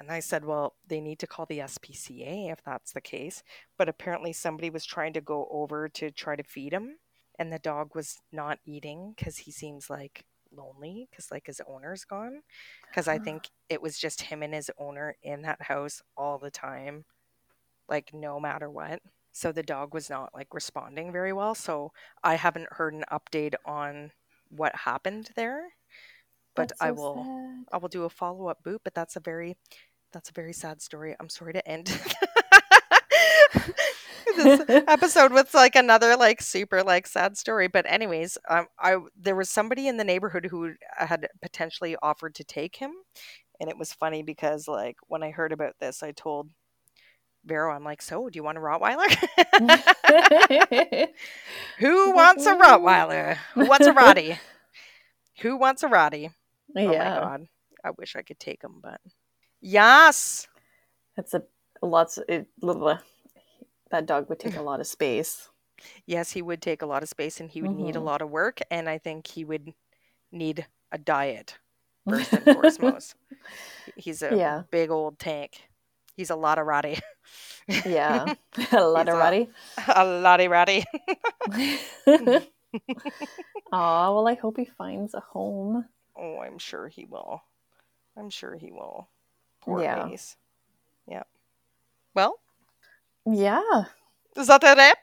And 0.00 0.10
I 0.12 0.20
said, 0.20 0.44
well, 0.44 0.76
they 0.86 1.00
need 1.00 1.18
to 1.20 1.26
call 1.26 1.46
the 1.46 1.60
SPCA 1.60 2.50
if 2.52 2.62
that's 2.64 2.92
the 2.92 3.00
case. 3.00 3.42
But 3.78 3.88
apparently, 3.88 4.32
somebody 4.32 4.70
was 4.70 4.84
trying 4.84 5.12
to 5.14 5.20
go 5.20 5.48
over 5.50 5.88
to 5.90 6.10
try 6.10 6.36
to 6.36 6.42
feed 6.44 6.72
him, 6.72 6.98
and 7.38 7.52
the 7.52 7.58
dog 7.58 7.94
was 7.94 8.18
not 8.32 8.58
eating 8.64 9.14
because 9.16 9.38
he 9.38 9.50
seems 9.52 9.90
like 9.90 10.24
lonely 10.54 11.08
because 11.10 11.30
like 11.30 11.46
his 11.46 11.60
owner's 11.66 12.04
gone. 12.04 12.42
Because 12.88 13.08
I 13.08 13.16
uh-huh. 13.16 13.24
think 13.24 13.48
it 13.68 13.82
was 13.82 13.98
just 13.98 14.22
him 14.22 14.42
and 14.42 14.54
his 14.54 14.70
owner 14.78 15.16
in 15.22 15.42
that 15.42 15.62
house 15.62 16.02
all 16.16 16.38
the 16.38 16.50
time, 16.50 17.04
like 17.88 18.12
no 18.12 18.40
matter 18.40 18.70
what. 18.70 19.00
So 19.32 19.52
the 19.52 19.62
dog 19.62 19.94
was 19.94 20.10
not 20.10 20.34
like 20.34 20.52
responding 20.52 21.12
very 21.12 21.32
well. 21.32 21.54
So 21.54 21.92
I 22.24 22.34
haven't 22.34 22.72
heard 22.72 22.94
an 22.94 23.04
update 23.12 23.54
on 23.64 24.10
what 24.50 24.74
happened 24.74 25.30
there 25.36 25.68
but 26.58 26.70
That's 26.70 26.82
I 26.82 26.90
will 26.90 27.24
sad. 27.24 27.64
I 27.72 27.76
will 27.76 27.88
do 27.88 28.02
a 28.02 28.10
follow 28.10 28.48
up 28.48 28.64
boot. 28.64 28.80
But 28.82 28.92
that's 28.92 29.14
a 29.14 29.20
very 29.20 29.56
that's 30.12 30.28
a 30.28 30.32
very 30.32 30.52
sad 30.52 30.82
story. 30.82 31.14
I'm 31.20 31.28
sorry 31.28 31.52
to 31.52 31.66
end 31.68 31.86
this 34.38 34.62
episode 34.88 35.32
with 35.32 35.52
like 35.54 35.76
another 35.76 36.16
like 36.16 36.40
super 36.40 36.82
like 36.82 37.06
sad 37.06 37.36
story. 37.36 37.68
But 37.68 37.86
anyways, 37.88 38.38
um, 38.48 38.66
I 38.78 38.98
there 39.16 39.36
was 39.36 39.50
somebody 39.50 39.88
in 39.88 39.96
the 39.96 40.04
neighborhood 40.04 40.48
who 40.50 40.74
had 40.96 41.28
potentially 41.42 41.96
offered 42.02 42.34
to 42.36 42.44
take 42.44 42.76
him, 42.76 42.92
and 43.60 43.68
it 43.68 43.78
was 43.78 43.92
funny 43.92 44.22
because 44.22 44.68
like 44.68 44.96
when 45.08 45.22
I 45.22 45.30
heard 45.30 45.52
about 45.52 45.74
this, 45.80 46.02
I 46.02 46.12
told 46.12 46.50
Vero, 47.44 47.72
I'm 47.72 47.84
like, 47.84 48.02
so 48.02 48.28
do 48.28 48.36
you 48.36 48.42
want 48.42 48.58
a 48.58 48.60
Rottweiler? 48.60 49.08
Who 51.78 52.12
wants 52.12 52.46
a 52.46 52.54
Rottweiler? 52.54 53.36
Who 53.54 53.66
wants 53.66 53.86
a 53.86 53.92
Rottie? 53.92 54.38
Who 55.40 55.56
wants 55.56 55.82
a 55.82 55.88
Rottie? 55.88 56.32
Oh 56.76 56.84
my 56.84 56.92
yeah, 56.92 57.20
god. 57.20 57.48
I 57.84 57.90
wish 57.96 58.16
I 58.16 58.22
could 58.22 58.38
take 58.38 58.62
him, 58.62 58.80
but 58.82 59.00
yes. 59.60 60.46
that's 61.16 61.32
a 61.32 61.44
lots. 61.80 62.18
It, 62.28 62.48
blah, 62.58 62.98
that 63.90 64.06
dog 64.06 64.28
would 64.28 64.38
take 64.40 64.56
a 64.56 64.62
lot 64.68 64.80
of 64.80 64.86
space. 64.86 65.48
Yes, 66.06 66.32
he 66.32 66.42
would 66.42 66.60
take 66.60 66.82
a 66.82 66.86
lot 66.86 67.02
of 67.02 67.08
space 67.08 67.40
and 67.40 67.50
he 67.50 67.62
would 67.62 67.70
need 67.72 67.94
a 67.96 68.00
Mhm. 68.00 68.04
lot 68.04 68.22
of 68.22 68.30
work 68.30 68.60
and 68.70 68.88
I 68.88 68.98
think 68.98 69.26
he 69.28 69.44
would 69.44 69.72
need 70.32 70.66
a 70.90 70.98
diet 70.98 71.56
first 72.08 72.32
and 72.32 72.44
foremost. 72.44 73.14
He's 73.96 74.22
a 74.22 74.36
Yeah. 74.36 74.62
big 74.70 74.90
old 74.90 75.18
tank. 75.18 75.68
He's 76.16 76.30
a 76.30 76.36
lot 76.36 76.58
of 76.58 76.66
ratty. 76.66 76.98
yeah, 77.86 78.34
a 78.72 78.82
lot 78.84 79.08
of 79.08 79.14
a- 79.14 79.18
a 79.86 80.48
ratty. 80.48 80.84
Aw, 83.72 84.14
well, 84.14 84.26
I 84.28 84.34
hope 84.34 84.56
he 84.56 84.64
finds 84.64 85.14
a 85.14 85.20
home. 85.20 85.84
Oh, 86.16 86.38
I'm 86.40 86.58
sure 86.58 86.88
he 86.88 87.04
will. 87.04 87.42
I'm 88.16 88.30
sure 88.30 88.56
he 88.56 88.72
will. 88.72 89.08
Poor 89.60 89.82
Yeah. 89.82 90.06
Mace. 90.06 90.36
Yeah. 91.06 91.22
Well, 92.14 92.40
Yeah, 93.32 93.84
is 94.36 94.48
that 94.48 94.64
a 94.64 94.74
wrap? 94.76 94.98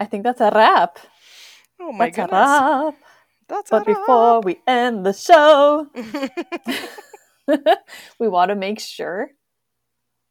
I 0.00 0.06
think 0.06 0.24
that's 0.24 0.40
a 0.40 0.50
wrap. 0.54 0.98
Oh 1.80 1.92
my 1.92 2.10
That's 2.10 2.18
a 2.18 2.28
goodness. 2.28 2.30
wrap. 2.30 2.94
That's 3.48 3.70
But 3.70 3.84
a 3.86 3.86
wrap. 3.86 4.38
before 4.38 4.42
we 4.42 4.62
end 4.66 5.06
the 5.06 5.12
show, 5.12 5.88
we 8.18 8.28
want 8.28 8.50
to 8.50 8.56
make 8.56 8.80
sure 8.80 9.30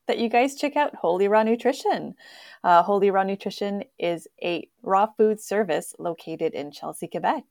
that 0.09 0.17
you 0.17 0.27
guys 0.27 0.55
check 0.55 0.75
out 0.75 0.95
Holy 0.95 1.27
Raw 1.27 1.43
Nutrition. 1.43 2.15
Uh, 2.63 2.81
Holy 2.81 3.11
Raw 3.11 3.21
Nutrition 3.21 3.83
is 3.99 4.27
a 4.41 4.67
raw 4.81 5.05
food 5.05 5.39
service 5.39 5.93
located 5.99 6.55
in 6.55 6.71
Chelsea, 6.71 7.07
Quebec. 7.07 7.43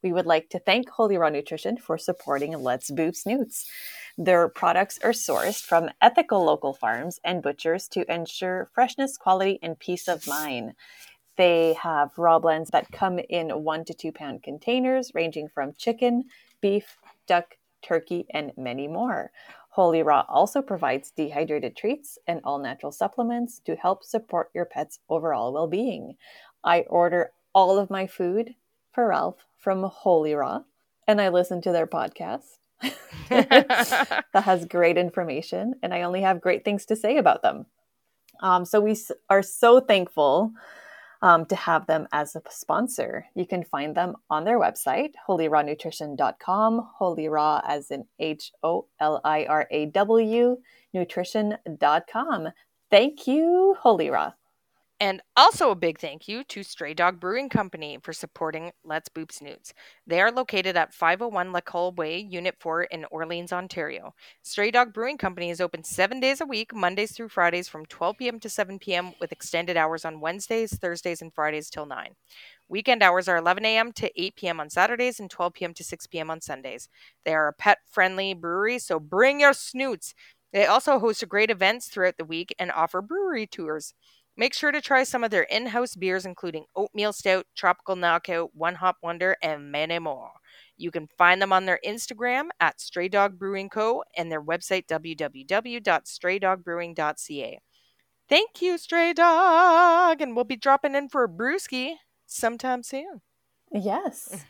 We 0.00 0.12
would 0.12 0.24
like 0.24 0.48
to 0.50 0.60
thank 0.60 0.88
Holy 0.88 1.18
Raw 1.18 1.28
Nutrition 1.28 1.76
for 1.76 1.98
supporting 1.98 2.52
Let's 2.52 2.92
Boop 2.92 3.16
Snoots. 3.16 3.68
Their 4.16 4.48
products 4.48 5.00
are 5.02 5.10
sourced 5.10 5.60
from 5.60 5.90
ethical 6.00 6.44
local 6.44 6.72
farms 6.72 7.18
and 7.24 7.42
butchers 7.42 7.88
to 7.88 8.08
ensure 8.08 8.70
freshness, 8.72 9.16
quality, 9.16 9.58
and 9.60 9.76
peace 9.76 10.06
of 10.06 10.28
mind. 10.28 10.74
They 11.36 11.74
have 11.82 12.16
raw 12.16 12.38
blends 12.38 12.70
that 12.70 12.92
come 12.92 13.18
in 13.18 13.64
one 13.64 13.84
to 13.86 13.92
two 13.92 14.12
pound 14.12 14.44
containers, 14.44 15.10
ranging 15.14 15.48
from 15.48 15.72
chicken, 15.76 16.26
beef, 16.60 16.96
duck, 17.26 17.56
turkey, 17.82 18.26
and 18.30 18.52
many 18.56 18.86
more. 18.86 19.32
Holy 19.74 20.04
Raw 20.04 20.24
also 20.28 20.62
provides 20.62 21.10
dehydrated 21.10 21.76
treats 21.76 22.16
and 22.28 22.40
all 22.44 22.60
natural 22.60 22.92
supplements 22.92 23.58
to 23.66 23.74
help 23.74 24.04
support 24.04 24.50
your 24.54 24.64
pet's 24.64 25.00
overall 25.08 25.52
well 25.52 25.66
being. 25.66 26.14
I 26.62 26.82
order 26.82 27.32
all 27.52 27.76
of 27.76 27.90
my 27.90 28.06
food 28.06 28.54
for 28.92 29.08
Ralph 29.08 29.44
from 29.58 29.82
Holy 29.82 30.32
Raw, 30.32 30.60
and 31.08 31.20
I 31.20 31.28
listen 31.28 31.60
to 31.62 31.72
their 31.72 31.88
podcast. 31.88 32.58
that 33.30 34.24
has 34.32 34.64
great 34.64 34.96
information, 34.96 35.74
and 35.82 35.92
I 35.92 36.02
only 36.02 36.22
have 36.22 36.40
great 36.40 36.64
things 36.64 36.86
to 36.86 36.94
say 36.94 37.16
about 37.16 37.42
them. 37.42 37.66
Um, 38.40 38.64
so 38.64 38.80
we 38.80 38.96
are 39.28 39.42
so 39.42 39.80
thankful 39.80 40.52
um, 41.22 41.46
to 41.46 41.56
have 41.56 41.86
them 41.86 42.06
as 42.12 42.36
a 42.36 42.42
sponsor. 42.50 43.26
You 43.34 43.46
can 43.46 43.64
find 43.64 43.94
them 43.94 44.16
on 44.30 44.44
their 44.44 44.58
website, 44.58 45.12
holyrawnutrition.com, 45.28 46.88
holy 46.94 47.28
raw 47.28 47.60
as 47.66 47.90
in 47.90 48.04
H 48.18 48.52
O 48.62 48.86
L 49.00 49.20
I 49.24 49.46
R 49.46 49.66
A 49.70 49.86
W, 49.86 50.56
nutrition.com. 50.92 52.48
Thank 52.90 53.26
you, 53.26 53.76
Holy 53.80 54.10
Raw. 54.10 54.32
And 55.00 55.20
also 55.36 55.70
a 55.70 55.74
big 55.74 55.98
thank 55.98 56.28
you 56.28 56.44
to 56.44 56.62
Stray 56.62 56.94
Dog 56.94 57.18
Brewing 57.18 57.48
Company 57.48 57.98
for 58.00 58.12
supporting 58.12 58.70
Let's 58.84 59.08
Boop 59.08 59.32
Snoots. 59.32 59.74
They 60.06 60.20
are 60.20 60.30
located 60.30 60.76
at 60.76 60.94
501 60.94 61.52
Lacolle 61.52 61.96
Way, 61.96 62.18
Unit 62.18 62.54
4 62.60 62.84
in 62.84 63.04
Orleans, 63.10 63.52
Ontario. 63.52 64.14
Stray 64.42 64.70
Dog 64.70 64.94
Brewing 64.94 65.18
Company 65.18 65.50
is 65.50 65.60
open 65.60 65.82
seven 65.82 66.20
days 66.20 66.40
a 66.40 66.46
week, 66.46 66.72
Mondays 66.72 67.10
through 67.10 67.28
Fridays 67.28 67.68
from 67.68 67.84
12 67.86 68.18
p.m. 68.18 68.40
to 68.40 68.48
7 68.48 68.78
p.m., 68.78 69.12
with 69.20 69.32
extended 69.32 69.76
hours 69.76 70.04
on 70.04 70.20
Wednesdays, 70.20 70.78
Thursdays, 70.78 71.20
and 71.20 71.34
Fridays 71.34 71.70
till 71.70 71.86
9. 71.86 72.14
Weekend 72.68 73.02
hours 73.02 73.28
are 73.28 73.36
11 73.36 73.64
a.m. 73.66 73.92
to 73.92 74.22
8 74.22 74.36
p.m. 74.36 74.60
on 74.60 74.70
Saturdays 74.70 75.18
and 75.18 75.28
12 75.28 75.54
p.m. 75.54 75.74
to 75.74 75.84
6 75.84 76.06
p.m. 76.06 76.30
on 76.30 76.40
Sundays. 76.40 76.88
They 77.24 77.34
are 77.34 77.48
a 77.48 77.52
pet 77.52 77.78
friendly 77.90 78.32
brewery, 78.32 78.78
so 78.78 79.00
bring 79.00 79.40
your 79.40 79.54
snoots. 79.54 80.14
They 80.52 80.66
also 80.66 81.00
host 81.00 81.28
great 81.28 81.50
events 81.50 81.88
throughout 81.88 82.16
the 82.16 82.24
week 82.24 82.54
and 82.60 82.70
offer 82.70 83.02
brewery 83.02 83.48
tours. 83.48 83.92
Make 84.36 84.52
sure 84.52 84.72
to 84.72 84.80
try 84.80 85.04
some 85.04 85.22
of 85.22 85.30
their 85.30 85.44
in 85.44 85.66
house 85.66 85.94
beers, 85.94 86.26
including 86.26 86.64
Oatmeal 86.74 87.12
Stout, 87.12 87.46
Tropical 87.54 87.94
Knockout, 87.94 88.50
One 88.52 88.74
Hop 88.76 88.96
Wonder, 89.00 89.36
and 89.40 89.70
many 89.70 90.00
more. 90.00 90.32
You 90.76 90.90
can 90.90 91.06
find 91.06 91.40
them 91.40 91.52
on 91.52 91.66
their 91.66 91.78
Instagram 91.86 92.48
at 92.58 92.80
Stray 92.80 93.06
Dog 93.08 93.38
Brewing 93.38 93.68
Co. 93.68 94.02
and 94.16 94.32
their 94.32 94.42
website 94.42 94.88
www.straydogbrewing.ca. 94.88 97.60
Thank 98.28 98.60
you, 98.60 98.76
Stray 98.78 99.12
Dog, 99.12 100.20
and 100.20 100.34
we'll 100.34 100.44
be 100.44 100.56
dropping 100.56 100.96
in 100.96 101.08
for 101.08 101.22
a 101.22 101.28
brewski 101.28 101.94
sometime 102.26 102.82
soon. 102.82 103.20
Yes. 103.70 104.30
Mm, 104.32 104.42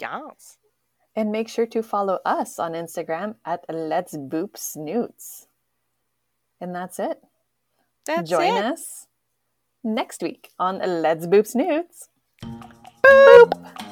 yes. 0.00 0.58
And 1.16 1.32
make 1.32 1.48
sure 1.48 1.66
to 1.66 1.82
follow 1.82 2.20
us 2.24 2.60
on 2.60 2.74
Instagram 2.74 3.34
at 3.44 3.64
Let's 3.68 4.16
Boop 4.16 4.56
Snoots. 4.56 5.48
And 6.60 6.72
that's 6.72 7.00
it. 7.00 7.20
That's 8.06 8.30
Join 8.30 8.56
it. 8.56 8.64
us 8.64 9.08
next 9.84 10.22
week 10.22 10.50
on 10.58 10.78
Let's 10.78 11.26
Boop 11.26 11.46
Snoots. 11.46 12.08
Boop. 13.04 13.88